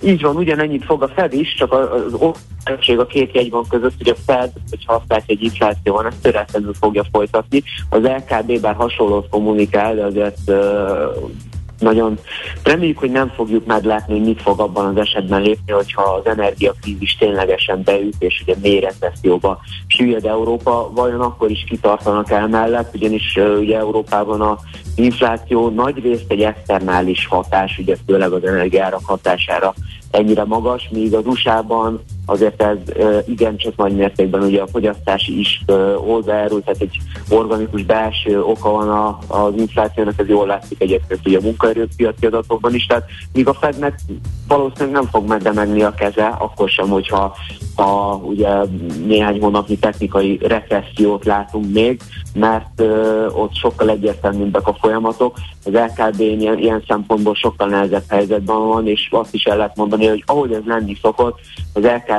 így 0.04 0.22
van, 0.22 0.36
ugyanennyit 0.36 0.84
fog 0.84 1.02
a 1.02 1.08
Fed 1.08 1.32
is, 1.32 1.54
csak 1.54 1.72
az 1.72 2.12
osztálység 2.12 2.98
a 2.98 3.06
két 3.06 3.34
jegyban 3.34 3.64
között, 3.68 3.94
hogy 3.98 4.08
a 4.08 4.16
Fed, 4.26 4.52
hogyha 4.70 5.02
azt 5.06 5.22
egy 5.26 5.42
infláció 5.42 5.94
van, 5.94 6.06
ezt 6.06 6.20
töretlenül 6.22 6.74
fogja 6.80 7.04
folytatni. 7.12 7.62
Az 7.88 8.02
LKB 8.02 8.60
bár 8.60 8.74
hasonlót 8.74 9.28
kommunikál, 9.28 9.94
de 9.94 10.04
azért 10.04 10.38
uh, 10.46 10.56
nagyon 11.84 12.18
reméljük, 12.62 12.98
hogy 12.98 13.10
nem 13.10 13.28
fogjuk 13.28 13.66
meglátni, 13.66 14.18
hogy 14.18 14.26
mit 14.26 14.42
fog 14.42 14.60
abban 14.60 14.86
az 14.86 14.96
esetben 14.96 15.42
lépni, 15.42 15.72
hogyha 15.72 16.02
az 16.02 16.26
energiakrízis 16.26 17.16
ténylegesen 17.16 17.82
beüt, 17.82 18.14
és 18.18 18.42
ugye 18.42 18.54
mély 18.62 18.80
recesszióba 18.80 19.60
süllyed 19.86 20.24
Európa, 20.24 20.90
vajon 20.94 21.20
akkor 21.20 21.50
is 21.50 21.64
kitartanak 21.68 22.30
el 22.30 22.48
mellett, 22.48 22.94
ugyanis 22.94 23.38
ugye 23.58 23.78
Európában 23.78 24.40
a 24.40 24.58
infláció 24.94 25.68
nagy 25.68 26.02
részt 26.02 26.24
egy 26.30 26.42
externális 26.42 27.26
hatás, 27.26 27.78
ugye 27.78 27.96
főleg 28.06 28.32
az 28.32 28.44
energiárak 28.44 29.04
hatására 29.04 29.74
ennyire 30.10 30.44
magas, 30.44 30.88
míg 30.92 31.14
az 31.14 31.26
USA-ban 31.26 32.02
azért 32.26 32.62
ez 32.62 32.76
igencsak 33.26 33.76
nagy 33.76 33.96
mértékben 33.96 34.42
ugye 34.42 34.60
a 34.60 34.66
fogyasztási 34.66 35.38
is 35.38 35.64
oldalról, 36.06 36.62
tehát 36.62 36.80
egy 36.80 36.98
organikus 37.28 37.82
belső 37.82 38.42
oka 38.42 38.70
van 38.70 39.18
az 39.28 39.52
inflációnak, 39.56 40.18
ez 40.18 40.28
jól 40.28 40.46
látszik 40.46 40.82
egyébként 40.82 41.20
ugye 41.26 41.38
a 41.38 41.42
munkaerőpiaci 41.42 42.26
adatokban 42.26 42.74
is, 42.74 42.86
tehát 42.86 43.04
míg 43.32 43.48
a 43.48 43.54
Fednek 43.54 43.98
valószínűleg 44.48 44.92
nem 44.92 45.06
fog 45.10 45.28
meddemegni 45.28 45.82
a 45.82 45.94
keze, 45.94 46.26
akkor 46.26 46.68
sem, 46.68 46.88
hogyha 46.88 47.36
a, 47.76 48.14
ugye 48.14 48.48
néhány 49.06 49.40
hónapnyi 49.40 49.78
technikai 49.78 50.38
recessziót 50.42 51.24
látunk 51.24 51.72
még, 51.72 52.00
mert 52.34 52.80
ö, 52.80 53.26
ott 53.26 53.54
sokkal 53.54 53.90
egyértelműbbek 53.90 54.66
a 54.66 54.76
folyamatok. 54.80 55.36
Az 55.64 55.72
LKB 55.72 56.20
ilyen, 56.20 56.58
ilyen 56.58 56.82
szempontból 56.88 57.34
sokkal 57.34 57.68
nehezebb 57.68 58.04
helyzetben 58.08 58.66
van, 58.66 58.88
és 58.88 59.08
azt 59.10 59.34
is 59.34 59.44
el 59.44 59.56
lehet 59.56 59.76
mondani, 59.76 60.06
hogy 60.06 60.22
ahogy 60.26 60.52
ez 60.52 60.62
lenni 60.66 60.96
szokott, 61.02 61.38
az 61.72 61.82
LKB 61.82 62.13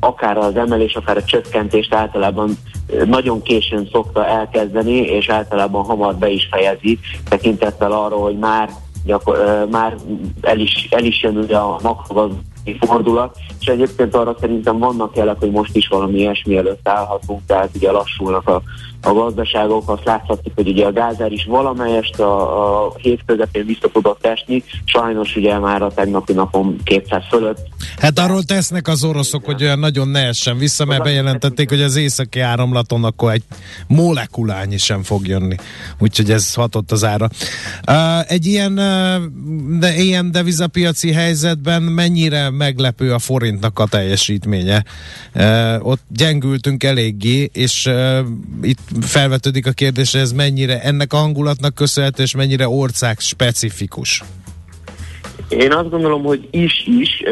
akár 0.00 0.36
az 0.36 0.56
emelés, 0.56 0.94
akár 0.94 1.16
a 1.16 1.24
csökkentést 1.24 1.94
általában 1.94 2.58
nagyon 3.04 3.42
későn 3.42 3.88
szokta 3.92 4.26
elkezdeni, 4.26 4.96
és 4.96 5.28
általában 5.28 5.84
hamar 5.84 6.14
be 6.14 6.28
is 6.28 6.48
fejezi, 6.50 6.98
tekintettel 7.28 7.92
arról, 7.92 8.22
hogy 8.22 8.38
már 8.38 8.70
gyakor, 9.04 9.66
már 9.70 9.96
el 10.40 10.58
is, 10.58 10.88
el 10.90 11.04
is 11.04 11.22
jön 11.22 11.36
ugye 11.36 11.56
a 11.56 11.78
makrogazdasági 11.82 12.54
fordulat, 12.80 13.36
és 13.60 13.66
egyébként 13.66 14.14
arra 14.14 14.36
szerintem 14.40 14.78
vannak 14.78 15.16
jelek, 15.16 15.36
hogy 15.38 15.50
most 15.50 15.76
is 15.76 15.88
valami 15.88 16.18
ilyesmi 16.18 16.56
előtt 16.56 16.88
állhatunk, 16.88 17.40
tehát 17.46 17.70
ugye 17.74 17.90
lassulnak 17.90 18.48
a, 18.48 18.62
a 19.02 19.12
gazdaságok, 19.12 19.90
azt 19.90 20.04
láthatjuk, 20.04 20.54
hogy 20.54 20.68
ugye 20.68 20.86
a 20.86 20.92
gázár 20.92 21.32
is 21.32 21.44
valamelyest 21.44 22.20
a, 22.20 22.84
a 22.84 22.92
hét 22.96 23.20
közepén 23.26 23.66
vissza 23.66 23.88
tudott 23.92 24.26
esni, 24.26 24.62
sajnos 24.84 25.36
ugye 25.36 25.58
már 25.58 25.82
a 25.82 25.92
tegnapi 25.94 26.32
napon 26.32 26.80
200 26.84 27.22
fölött. 27.28 27.58
Hát 27.98 28.18
arról 28.18 28.42
tesznek 28.42 28.88
az 28.88 29.04
oroszok, 29.04 29.44
hogy 29.44 29.62
olyan 29.62 29.78
nagyon 29.78 30.08
ne 30.08 30.26
essen 30.26 30.58
vissza, 30.58 30.84
mert 30.84 31.02
bejelentették, 31.02 31.68
hogy 31.68 31.82
az 31.82 31.96
északi 31.96 32.40
áramlaton 32.40 33.04
akkor 33.04 33.32
egy 33.32 33.42
molekulányi 33.86 34.76
sem 34.76 35.02
fog 35.02 35.26
jönni. 35.26 35.56
Úgyhogy 35.98 36.30
ez 36.30 36.54
hatott 36.54 36.92
az 36.92 37.04
ára. 37.04 37.28
Egy 38.26 38.46
ilyen, 38.46 38.74
de, 39.80 39.94
ilyen 39.96 40.30
devizapiaci 40.30 41.12
helyzetben 41.12 41.82
mennyire 41.82 42.50
meglepő 42.56 43.12
a 43.12 43.18
forintnak 43.18 43.78
a 43.78 43.86
teljesítménye? 43.86 44.84
Ott 45.78 46.02
gyengültünk 46.08 46.84
eléggé, 46.84 47.50
és 47.52 47.90
itt 48.62 48.78
felvetődik 49.00 49.66
a 49.66 49.70
kérdés, 49.72 50.14
ez 50.14 50.32
mennyire 50.32 50.82
ennek 50.82 51.12
a 51.12 51.16
hangulatnak 51.16 51.74
köszönhető, 51.74 52.22
és 52.22 52.34
mennyire 52.34 52.68
ország 52.68 53.18
specifikus? 53.18 54.22
Én 55.48 55.72
azt 55.72 55.90
gondolom, 55.90 56.22
hogy 56.22 56.48
is 56.50 56.86
is, 56.86 57.22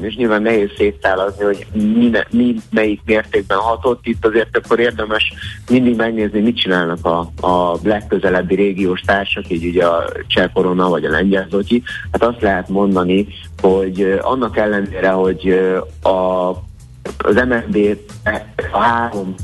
és 0.00 0.16
nyilván 0.16 0.42
nehéz 0.42 0.70
széttálazni, 0.76 1.44
hogy 1.44 1.66
mi, 1.72 2.10
mi 2.30 2.56
melyik 2.70 3.00
mértékben 3.04 3.58
hatott. 3.58 4.06
Itt 4.06 4.26
azért 4.26 4.56
akkor 4.56 4.78
érdemes 4.78 5.32
mindig 5.70 5.96
megnézni, 5.96 6.40
mit 6.40 6.56
csinálnak 6.56 7.06
a, 7.06 7.46
a 7.46 7.78
legközelebbi 7.82 8.54
régiós 8.54 9.00
társak, 9.00 9.50
így 9.50 9.66
ugye 9.66 9.86
a 9.86 10.04
Cseh 10.26 10.50
Korona 10.52 10.88
vagy 10.88 11.04
a 11.04 11.10
Lengyel 11.10 11.46
Zotyi. 11.50 11.82
Hát 12.12 12.22
azt 12.22 12.42
lehet 12.42 12.68
mondani, 12.68 13.26
hogy 13.60 14.18
annak 14.20 14.56
ellenére, 14.56 15.10
hogy 15.10 15.60
a, 16.02 16.48
az 17.18 17.34
MNB 17.34 17.98
a 18.72 18.78
három 18.78 19.34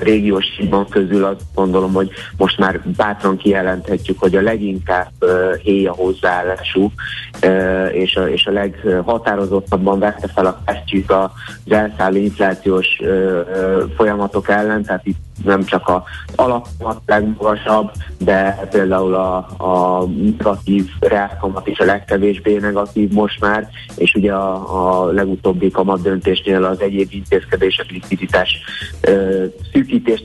régiós 0.00 0.44
hídban 0.56 0.88
közül 0.88 1.24
azt 1.24 1.40
gondolom, 1.54 1.92
hogy 1.92 2.10
most 2.36 2.58
már 2.58 2.80
bátran 2.96 3.36
kijelenthetjük, 3.36 4.18
hogy 4.18 4.36
a 4.36 4.40
leginkább 4.40 5.12
héja 5.62 5.92
hozzáállású 5.92 6.92
és 7.92 8.16
a, 8.16 8.28
és 8.28 8.46
a 8.46 8.52
leghatározottabban 8.52 9.98
vette 9.98 10.28
fel 10.34 10.46
a 10.46 10.62
kesztyűt 10.66 11.12
az 11.12 11.30
elszálló 11.68 12.16
inflációs 12.16 12.86
folyamatok 13.96 14.48
ellen, 14.48 14.82
tehát 14.82 15.06
itt 15.06 15.25
nem 15.44 15.64
csak 15.64 15.88
a 15.88 16.04
alapat 16.34 17.00
legmagasabb, 17.06 17.90
de 18.18 18.68
például 18.70 19.14
a, 19.14 19.36
a 19.56 20.04
negatív 20.06 20.88
reálkamat 21.00 21.66
is 21.66 21.78
a 21.78 21.84
legkevésbé 21.84 22.56
negatív 22.56 23.10
most 23.10 23.40
már, 23.40 23.68
és 23.96 24.14
ugye 24.14 24.32
a, 24.32 25.04
a 25.04 25.12
legutóbbi 25.12 25.70
kamat 25.70 26.02
döntésnél 26.02 26.64
az 26.64 26.80
egyéb 26.80 27.08
intézkedések, 27.12 27.90
likviditás 27.90 28.58
ö, 29.00 29.44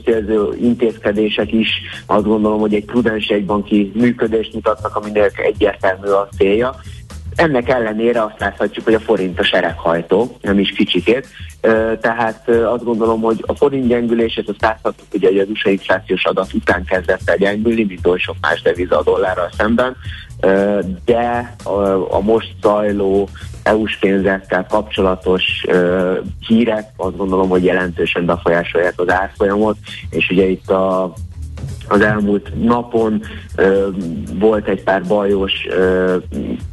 célzó 0.04 0.52
intézkedések 0.52 1.52
is 1.52 1.68
azt 2.06 2.24
gondolom, 2.24 2.60
hogy 2.60 2.74
egy 2.74 2.84
prudens 2.84 3.26
egybanki 3.26 3.92
működést 3.94 4.54
mutatnak, 4.54 4.96
aminek 4.96 5.38
egyértelmű 5.38 6.08
a 6.08 6.28
célja. 6.36 6.74
Ennek 7.34 7.68
ellenére 7.68 8.22
azt 8.22 8.38
láthatjuk, 8.38 8.84
hogy 8.84 8.94
a 8.94 9.00
forint 9.00 9.38
a 9.38 9.44
sereghajtó, 9.44 10.36
nem 10.40 10.58
is 10.58 10.70
kicsikét, 10.70 11.26
tehát 12.00 12.48
azt 12.48 12.84
gondolom, 12.84 13.20
hogy 13.20 13.44
a 13.46 13.54
forint 13.54 13.86
gyengülését 13.86 14.48
azt 14.48 14.62
láthatjuk, 14.62 15.06
hogy 15.10 15.38
az 15.38 15.48
USA 15.48 15.70
inflációs 15.70 16.24
adat 16.24 16.52
után 16.52 16.84
kezdett 16.84 17.20
el 17.24 17.36
gyengülni, 17.36 17.84
mint 17.84 18.06
oly 18.06 18.18
sok 18.18 18.36
más 18.40 18.62
deviza 18.62 18.98
a 18.98 19.02
dollárral 19.02 19.50
szemben, 19.56 19.96
de 21.04 21.54
a 22.08 22.20
most 22.20 22.54
zajló 22.60 23.28
EU-s 23.62 23.96
pénzekkel 23.98 24.66
kapcsolatos 24.68 25.64
hírek 26.46 26.84
azt 26.96 27.16
gondolom, 27.16 27.48
hogy 27.48 27.64
jelentősen 27.64 28.26
befolyásolják 28.26 29.00
az 29.00 29.10
árfolyamot, 29.10 29.76
és 30.10 30.30
ugye 30.30 30.46
itt 30.46 30.70
a 30.70 31.12
az 31.88 32.00
elmúlt 32.00 32.64
napon 32.64 33.22
volt 34.38 34.68
egy 34.68 34.82
pár 34.82 35.02
bajos 35.02 35.52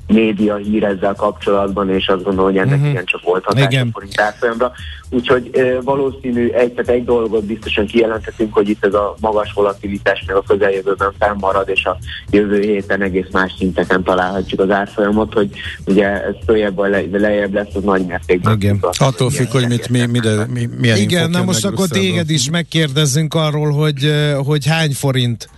média 0.08 0.56
hír 0.56 0.84
ezzel 0.84 1.14
kapcsolatban, 1.14 1.90
és 1.90 2.08
azt 2.08 2.24
gondolom, 2.24 2.52
hogy 2.52 2.60
ennek 2.60 2.76
uh-huh. 2.76 2.90
igen 2.90 3.06
csak 3.06 3.22
volt 3.24 3.44
hatása 3.44 3.80
a 3.80 3.88
forint 3.92 4.20
árfolyamra. 4.20 4.72
Úgyhogy 5.10 5.52
valószínű 5.84 6.50
egy, 6.50 6.74
tehát 6.74 6.90
egy 6.90 7.06
dolgot 7.06 7.46
biztosan 7.46 7.86
kijelenthetünk, 7.86 8.54
hogy 8.54 8.70
itt 8.70 8.86
ez 8.86 8.94
a 8.94 9.16
magas 9.20 9.54
volatilitás 9.54 10.24
még 10.28 10.36
a 10.36 10.44
közeljövőben 10.48 11.14
fennmarad, 11.20 11.70
és 11.70 11.86
a 11.86 11.98
jövő 12.30 12.62
héten 12.62 13.02
egész 13.02 13.28
más 13.32 13.54
szinteken 13.58 14.04
találhatjuk 14.04 14.60
az 14.60 14.70
árfolyamot, 14.70 15.34
hogy 15.34 15.50
ugye 15.86 16.06
ez 16.06 16.36
följebb 16.46 16.76
vagy 16.76 16.92
le, 16.92 17.20
lejjebb 17.20 17.54
lesz, 17.54 17.76
az 17.76 17.84
nagy 17.84 18.06
mértékben. 18.06 18.56
Igen. 18.56 18.80
Attól 18.82 19.30
függ, 19.30 19.52
hogy 19.52 19.68
mit, 19.68 19.90
mi, 19.90 20.06
mi, 20.06 20.20
mi, 20.48 20.70
milyen 20.78 20.98
Igen, 20.98 21.30
na 21.30 21.44
most 21.44 21.66
akkor 21.66 21.88
téged 21.88 22.30
is 22.30 22.50
megkérdezzünk 22.50 23.34
arról, 23.34 23.72
hogy, 23.72 24.14
hogy 24.46 24.66
hány 24.66 24.92
forint 24.92 25.50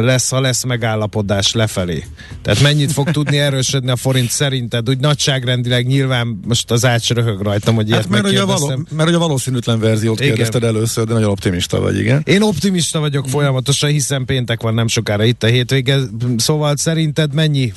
lesz, 0.00 0.30
ha 0.30 0.40
lesz 0.40 0.64
megállapodás 0.64 1.52
lefelé. 1.52 2.04
Tehát 2.42 2.60
mennyit 2.60 2.92
fog 2.92 3.10
tudni 3.10 3.38
erősödni 3.38 3.90
a 3.90 3.96
forint 3.96 4.30
szerinted? 4.30 4.88
Úgy 4.88 4.98
nagyságrendileg 4.98 5.86
nyilván 5.86 6.40
most 6.46 6.70
az 6.70 6.84
ács 6.84 7.10
röhög 7.10 7.40
rajtam, 7.40 7.74
hogy 7.74 7.88
ilyet 7.88 8.00
hát 8.00 8.10
mert, 8.10 8.24
ugye 8.24 8.44
való, 8.44 8.86
mert 8.96 9.14
a 9.14 9.18
valószínűtlen 9.18 9.80
verziót 9.80 10.20
igen. 10.20 10.28
kérdezted 10.28 10.64
először, 10.64 11.04
de 11.04 11.12
nagyon 11.12 11.30
optimista 11.30 11.80
vagy, 11.80 11.98
igen? 11.98 12.22
Én 12.24 12.42
optimista 12.42 13.00
vagyok 13.00 13.28
folyamatosan, 13.28 13.90
hiszen 13.90 14.24
péntek 14.24 14.62
van 14.62 14.74
nem 14.74 14.88
sokára 14.88 15.24
itt 15.24 15.42
a 15.42 15.46
hétvége. 15.46 15.98
Szóval 16.36 16.76
szerinted 16.76 17.34
mennyi 17.34 17.72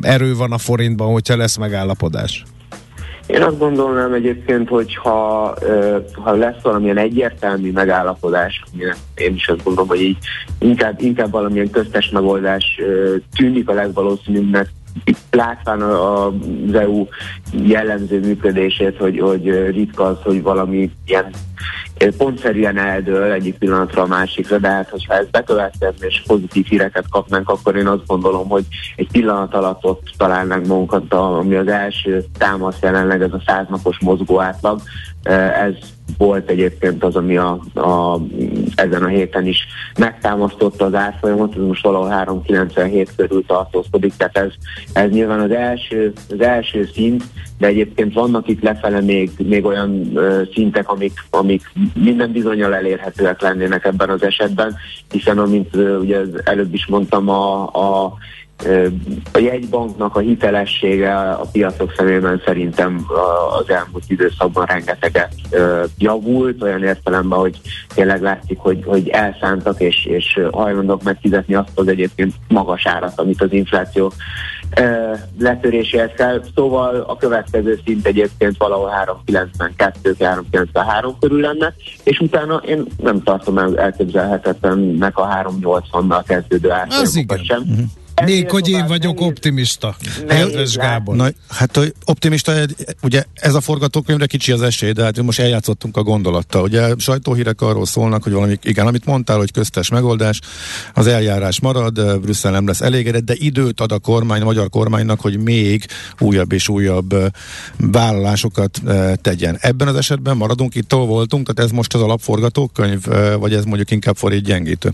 erő 0.00 0.34
van 0.34 0.52
a 0.52 0.58
forintban, 0.58 1.12
hogyha 1.12 1.36
lesz 1.36 1.56
megállapodás? 1.56 2.44
Én 3.26 3.42
azt 3.42 3.58
gondolnám 3.58 4.12
egyébként, 4.12 4.68
hogy 4.68 4.94
ha, 4.94 5.54
ha 6.12 6.32
lesz 6.34 6.62
valamilyen 6.62 6.98
egyértelmű 6.98 7.72
megállapodás, 7.72 8.62
én 9.14 9.34
is 9.34 9.48
azt 9.48 9.64
gondolom, 9.64 9.88
hogy 9.88 10.00
így 10.00 10.18
inkább, 10.58 11.00
inkább 11.00 11.30
valamilyen 11.30 11.70
köztes 11.70 12.10
megoldás 12.10 12.80
tűnik 13.36 13.68
a 13.68 13.72
legvalószínűbbnek, 13.72 14.68
látván 15.30 15.82
az 15.82 16.74
EU 16.74 17.06
jellemző 17.52 18.20
működését, 18.20 18.96
hogy, 18.96 19.18
hogy 19.20 19.70
ritka 19.70 20.04
az, 20.04 20.16
hogy 20.22 20.42
valami 20.42 20.90
ilyen 21.06 21.30
pontszerűen 22.16 22.78
eldől 22.78 23.32
egyik 23.32 23.58
pillanatra 23.58 24.02
a 24.02 24.06
másikra, 24.06 24.58
de 24.58 24.68
hát 24.68 24.88
hogyha 24.88 25.14
ez 25.14 25.26
bekövetkezne 25.30 26.06
és 26.06 26.22
pozitív 26.26 26.66
híreket 26.66 27.08
kapnánk, 27.10 27.48
akkor 27.48 27.76
én 27.76 27.86
azt 27.86 28.06
gondolom, 28.06 28.48
hogy 28.48 28.64
egy 28.96 29.08
pillanat 29.12 29.54
alatt 29.54 29.84
ott 29.84 30.10
találnánk 30.16 30.66
magunkat, 30.66 31.12
ami 31.12 31.54
az 31.54 31.68
első 31.68 32.24
támasz 32.38 32.78
jelenleg 32.82 33.22
ez 33.22 33.32
a 33.32 33.42
száznapos 33.46 33.98
mozgó 34.00 34.40
átlag, 34.40 34.80
Ez 35.24 35.74
volt 36.18 36.50
egyébként 36.50 37.04
az, 37.04 37.16
ami 37.16 37.36
a, 37.36 37.60
a, 37.74 38.20
ezen 38.74 39.02
a 39.02 39.06
héten 39.06 39.46
is 39.46 39.66
megtámasztotta 39.98 40.84
az 40.84 40.94
árfolyamot, 40.94 41.54
ez 41.56 41.62
most 41.62 41.82
valahol 41.82 42.08
397 42.08 43.10
körül 43.16 43.44
tartózkodik, 43.46 44.12
tehát 44.16 44.36
ez, 44.36 44.50
ez 44.92 45.10
nyilván 45.10 45.40
az 45.40 45.50
első, 45.50 46.12
az 46.30 46.40
első 46.40 46.88
szint, 46.94 47.24
de 47.58 47.66
egyébként 47.66 48.14
vannak 48.14 48.48
itt 48.48 48.62
lefele 48.62 49.00
még, 49.00 49.30
még 49.38 49.64
olyan 49.64 50.16
ö, 50.16 50.42
szintek, 50.52 50.88
amik, 50.88 51.24
amik 51.30 51.72
minden 51.94 52.32
bizonyal 52.32 52.74
elérhetőek 52.74 53.40
lennének 53.40 53.84
ebben 53.84 54.10
az 54.10 54.22
esetben, 54.22 54.76
hiszen 55.10 55.38
amint 55.38 55.76
ö, 55.76 55.98
ugye 55.98 56.20
előbb 56.44 56.74
is 56.74 56.86
mondtam, 56.86 57.28
a, 57.28 57.62
a 57.62 58.14
a 59.32 59.38
jegybanknak 59.38 60.16
a 60.16 60.20
hitelessége 60.20 61.14
a 61.14 61.46
piacok 61.52 61.92
szemében 61.96 62.42
szerintem 62.44 63.06
az 63.58 63.70
elmúlt 63.70 64.04
időszakban 64.06 64.64
rengeteget 64.64 65.34
javult, 65.98 66.62
olyan 66.62 66.82
értelemben, 66.82 67.38
hogy 67.38 67.60
tényleg 67.94 68.22
látszik, 68.22 68.58
hogy, 68.58 68.82
hogy 68.86 69.08
elszántak 69.08 69.80
és, 69.80 70.04
és 70.04 70.40
hajlandók 70.52 71.02
megfizetni 71.02 71.54
azt 71.54 71.70
az 71.74 71.88
egyébként 71.88 72.34
magas 72.48 72.86
árat, 72.86 73.20
amit 73.20 73.42
az 73.42 73.52
infláció 73.52 74.12
letöréséhez 75.38 76.10
kell. 76.16 76.42
Szóval 76.54 77.04
a 77.08 77.16
következő 77.16 77.80
szint 77.84 78.06
egyébként 78.06 78.56
valahol 78.56 78.90
392-393 79.26 81.12
körül 81.20 81.40
lenne, 81.40 81.74
és 82.02 82.18
utána 82.18 82.56
én 82.56 82.84
nem 83.02 83.22
tartom 83.22 83.58
el 83.58 83.78
elképzelhetetlennek 83.78 85.18
a 85.18 85.28
380-nal 85.28 86.22
kezdődő 86.26 86.70
árfolyamokat 86.70 87.44
sem. 87.44 87.60
Uh-huh. 87.60 87.84
Még 88.22 88.50
hogy 88.50 88.68
én 88.68 88.86
vagyok 88.86 89.14
nehéz, 89.14 89.30
optimista. 89.30 89.96
Kedves 90.28 90.76
Gábor. 90.76 91.16
Na, 91.16 91.28
hát 91.48 91.76
hogy 91.76 91.94
optimista, 92.04 92.52
ugye 93.02 93.24
ez 93.34 93.54
a 93.54 93.60
forgatókönyvre 93.60 94.26
kicsi 94.26 94.52
az 94.52 94.62
esély, 94.62 94.92
de 94.92 95.02
hát 95.02 95.22
most 95.22 95.40
eljátszottunk 95.40 95.96
a 95.96 96.02
gondolattal. 96.02 96.62
Ugye 96.62 96.94
sajtóhírek 96.98 97.60
arról 97.60 97.86
szólnak, 97.86 98.22
hogy 98.22 98.32
valami, 98.32 98.58
igen, 98.62 98.86
amit 98.86 99.04
mondtál, 99.04 99.36
hogy 99.36 99.52
köztes 99.52 99.88
megoldás, 99.88 100.40
az 100.94 101.06
eljárás 101.06 101.60
marad, 101.60 102.20
Brüsszel 102.20 102.50
nem 102.50 102.66
lesz 102.66 102.80
elégedett, 102.80 103.24
de 103.24 103.34
időt 103.36 103.80
ad 103.80 103.92
a 103.92 103.98
kormány, 103.98 104.40
a 104.40 104.44
magyar 104.44 104.68
kormánynak, 104.68 105.20
hogy 105.20 105.38
még 105.38 105.86
újabb 106.18 106.52
és 106.52 106.68
újabb 106.68 107.14
vállalásokat 107.76 108.82
tegyen. 109.20 109.58
Ebben 109.60 109.88
az 109.88 109.96
esetben 109.96 110.36
maradunk 110.36 110.74
itt, 110.74 110.92
ahol 110.92 111.06
voltunk, 111.06 111.46
tehát 111.46 111.70
ez 111.70 111.76
most 111.76 111.94
az 111.94 112.00
alapforgatókönyv, 112.00 113.04
vagy 113.38 113.54
ez 113.54 113.64
mondjuk 113.64 113.90
inkább 113.90 114.16
forít 114.16 114.44
gyengítő? 114.44 114.92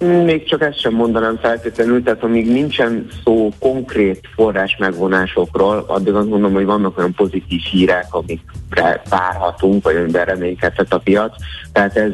Még 0.00 0.44
csak 0.44 0.62
ezt 0.62 0.80
sem 0.80 0.94
mondanám 0.94 1.38
feltétlenül, 1.42 2.02
tehát 2.02 2.22
amíg 2.22 2.52
nincsen 2.52 3.06
szó 3.24 3.48
konkrét 3.58 4.20
forrás 4.34 4.76
megvonásokról, 4.78 5.84
addig 5.86 6.14
azt 6.14 6.28
mondom, 6.28 6.52
hogy 6.52 6.64
vannak 6.64 6.98
olyan 6.98 7.14
pozitív 7.14 7.60
hírek, 7.60 8.06
amikre 8.10 9.02
várhatunk, 9.08 9.84
vagy 9.84 9.96
amiben 9.96 10.24
reménykedhet 10.24 10.92
a 10.92 10.98
piac. 10.98 11.34
Tehát 11.72 11.96
ez, 11.96 12.12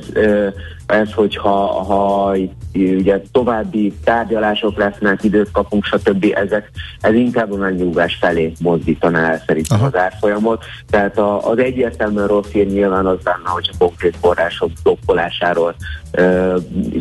ez 0.87 1.13
hogyha 1.13 1.83
ha 1.85 2.35
ugye 2.75 3.23
további 3.33 3.93
tárgyalások 4.05 4.77
lesznek, 4.77 5.25
időt 5.25 5.51
kapunk, 5.51 5.85
stb. 5.85 6.27
Ezek, 6.35 6.71
ez 7.01 7.15
inkább 7.15 7.53
a 7.53 7.57
megnyugvás 7.57 8.17
felé 8.21 8.53
mozdítaná 8.61 9.31
el 9.31 9.43
szerintem 9.47 9.79
Aha. 9.79 9.87
az 9.87 9.97
árfolyamot. 9.97 10.65
Tehát 10.91 11.19
a, 11.19 11.51
az 11.51 11.59
egyértelműen 11.59 12.27
rossz 12.27 12.51
hír 12.51 12.67
nyilván 12.67 13.07
az 13.07 13.19
lenne, 13.25 13.49
hogy 13.49 13.71
a 13.73 13.77
konkrét 13.79 14.17
források 14.21 14.71
blokkolásáról 14.83 15.75
ö, 16.11 16.57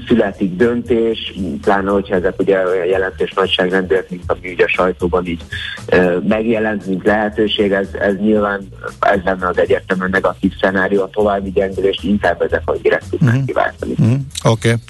születik 0.08 0.56
döntés, 0.56 1.34
pláne 1.62 1.92
hogyha 1.92 2.16
ezek 2.16 2.40
ugye 2.40 2.66
olyan 2.68 2.86
jelentős 2.86 3.34
nagyságrendűek, 3.34 4.10
mint 4.10 4.24
ami 4.28 4.52
ugye 4.54 4.64
a 4.64 4.68
sajtóban 4.70 5.26
így 5.26 5.42
ö, 5.88 6.18
megjelent, 6.28 6.86
mint 6.86 7.06
lehetőség, 7.06 7.72
ez, 7.72 7.88
ez 8.00 8.16
nyilván 8.16 8.68
ez 9.00 9.20
lenne 9.24 9.48
az 9.48 9.58
egyértelműen 9.58 10.10
negatív 10.10 10.52
szenárió, 10.62 11.02
a 11.02 11.10
további 11.10 11.52
gyengülést 11.52 12.04
inkább 12.04 12.42
ezek 12.46 12.62
a 12.66 12.74
hírek 12.82 13.04
tudnák 13.10 13.30
uh-huh. 13.30 13.46
kiváltani. 13.46 13.92
Uh-huh. 13.92 14.20
Oké. 14.44 14.70
Okay. 14.70 14.82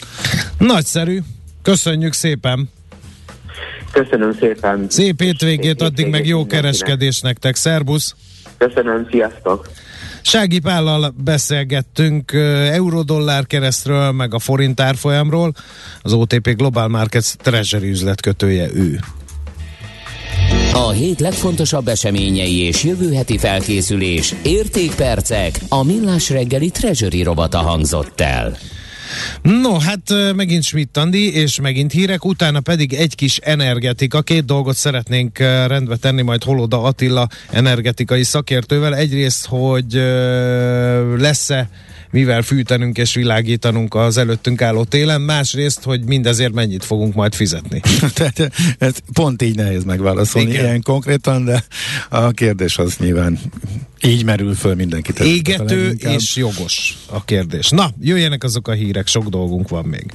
Nagyszerű. 0.67 1.19
Köszönjük 1.61 2.13
szépen. 2.13 2.69
Köszönöm 3.91 4.33
szépen. 4.39 4.85
Szép 4.89 5.21
hétvégét, 5.21 5.81
addig 5.81 6.07
meg 6.07 6.27
jó 6.27 6.45
kereskedés 6.45 7.21
nektek. 7.21 7.55
Szerbusz. 7.55 8.15
Köszönöm, 8.57 9.07
sziasztok. 9.11 9.69
Sági 10.21 10.59
Pállal 10.59 11.13
beszélgettünk 11.17 12.31
eurodollár 12.71 13.45
keresztről, 13.45 14.11
meg 14.11 14.33
a 14.33 14.39
forint 14.39 14.79
árfolyamról. 14.79 15.53
Az 16.01 16.13
OTP 16.13 16.55
Global 16.55 16.87
Markets 16.87 17.35
Treasury 17.35 17.89
üzletkötője 17.89 18.67
ő. 18.73 18.99
A 20.77 20.89
hét 20.89 21.19
legfontosabb 21.19 21.87
eseményei 21.87 22.61
és 22.61 22.83
jövő 22.83 23.13
heti 23.13 23.37
felkészülés, 23.37 24.33
értékpercek, 24.43 25.59
a 25.69 25.83
millás 25.83 26.29
reggeli 26.29 26.69
Treasury 26.69 27.23
robata 27.23 27.57
hangzott 27.57 28.21
el. 28.21 28.57
No, 29.41 29.79
hát 29.79 30.33
megint 30.35 30.63
Schmidt 30.63 30.99
és 31.13 31.59
megint 31.59 31.91
hírek, 31.91 32.25
utána 32.25 32.59
pedig 32.59 32.93
egy 32.93 33.15
kis 33.15 33.37
energetika. 33.37 34.21
Két 34.21 34.45
dolgot 34.45 34.75
szeretnénk 34.75 35.37
rendbe 35.67 35.95
tenni 35.95 36.21
majd 36.21 36.43
Holoda 36.43 36.81
Attila 36.81 37.27
energetikai 37.51 38.23
szakértővel. 38.23 38.95
Egyrészt, 38.95 39.45
hogy 39.45 39.93
lesz-e 41.17 41.69
mivel 42.15 42.41
fűtenünk 42.41 42.97
és 42.97 43.13
világítanunk 43.13 43.95
az 43.95 44.17
előttünk 44.17 44.61
álló 44.61 44.83
télen, 44.83 45.21
másrészt, 45.21 45.83
hogy 45.83 46.03
mindezért 46.03 46.53
mennyit 46.53 46.83
fogunk 46.83 47.13
majd 47.13 47.33
fizetni. 47.33 47.81
Tehát 48.15 48.51
ez 48.77 48.93
pont 49.13 49.41
így 49.41 49.55
nehéz 49.55 49.83
megválaszolni 49.83 50.49
Igen. 50.49 50.63
ilyen 50.63 50.81
konkrétan, 50.81 51.45
de 51.45 51.63
a 52.09 52.31
kérdés 52.31 52.77
az 52.77 52.95
nyilván 52.97 53.39
így 54.01 54.25
merül 54.25 54.53
föl 54.53 54.75
mindenkit. 54.75 55.19
Égető 55.19 55.89
és 55.99 56.35
jogos 56.35 56.97
a 57.05 57.23
kérdés. 57.23 57.69
Na, 57.69 57.89
jöjjenek 58.01 58.43
azok 58.43 58.67
a 58.67 58.71
hírek, 58.71 59.07
sok 59.07 59.27
dolgunk 59.27 59.69
van 59.69 59.85
még. 59.85 60.05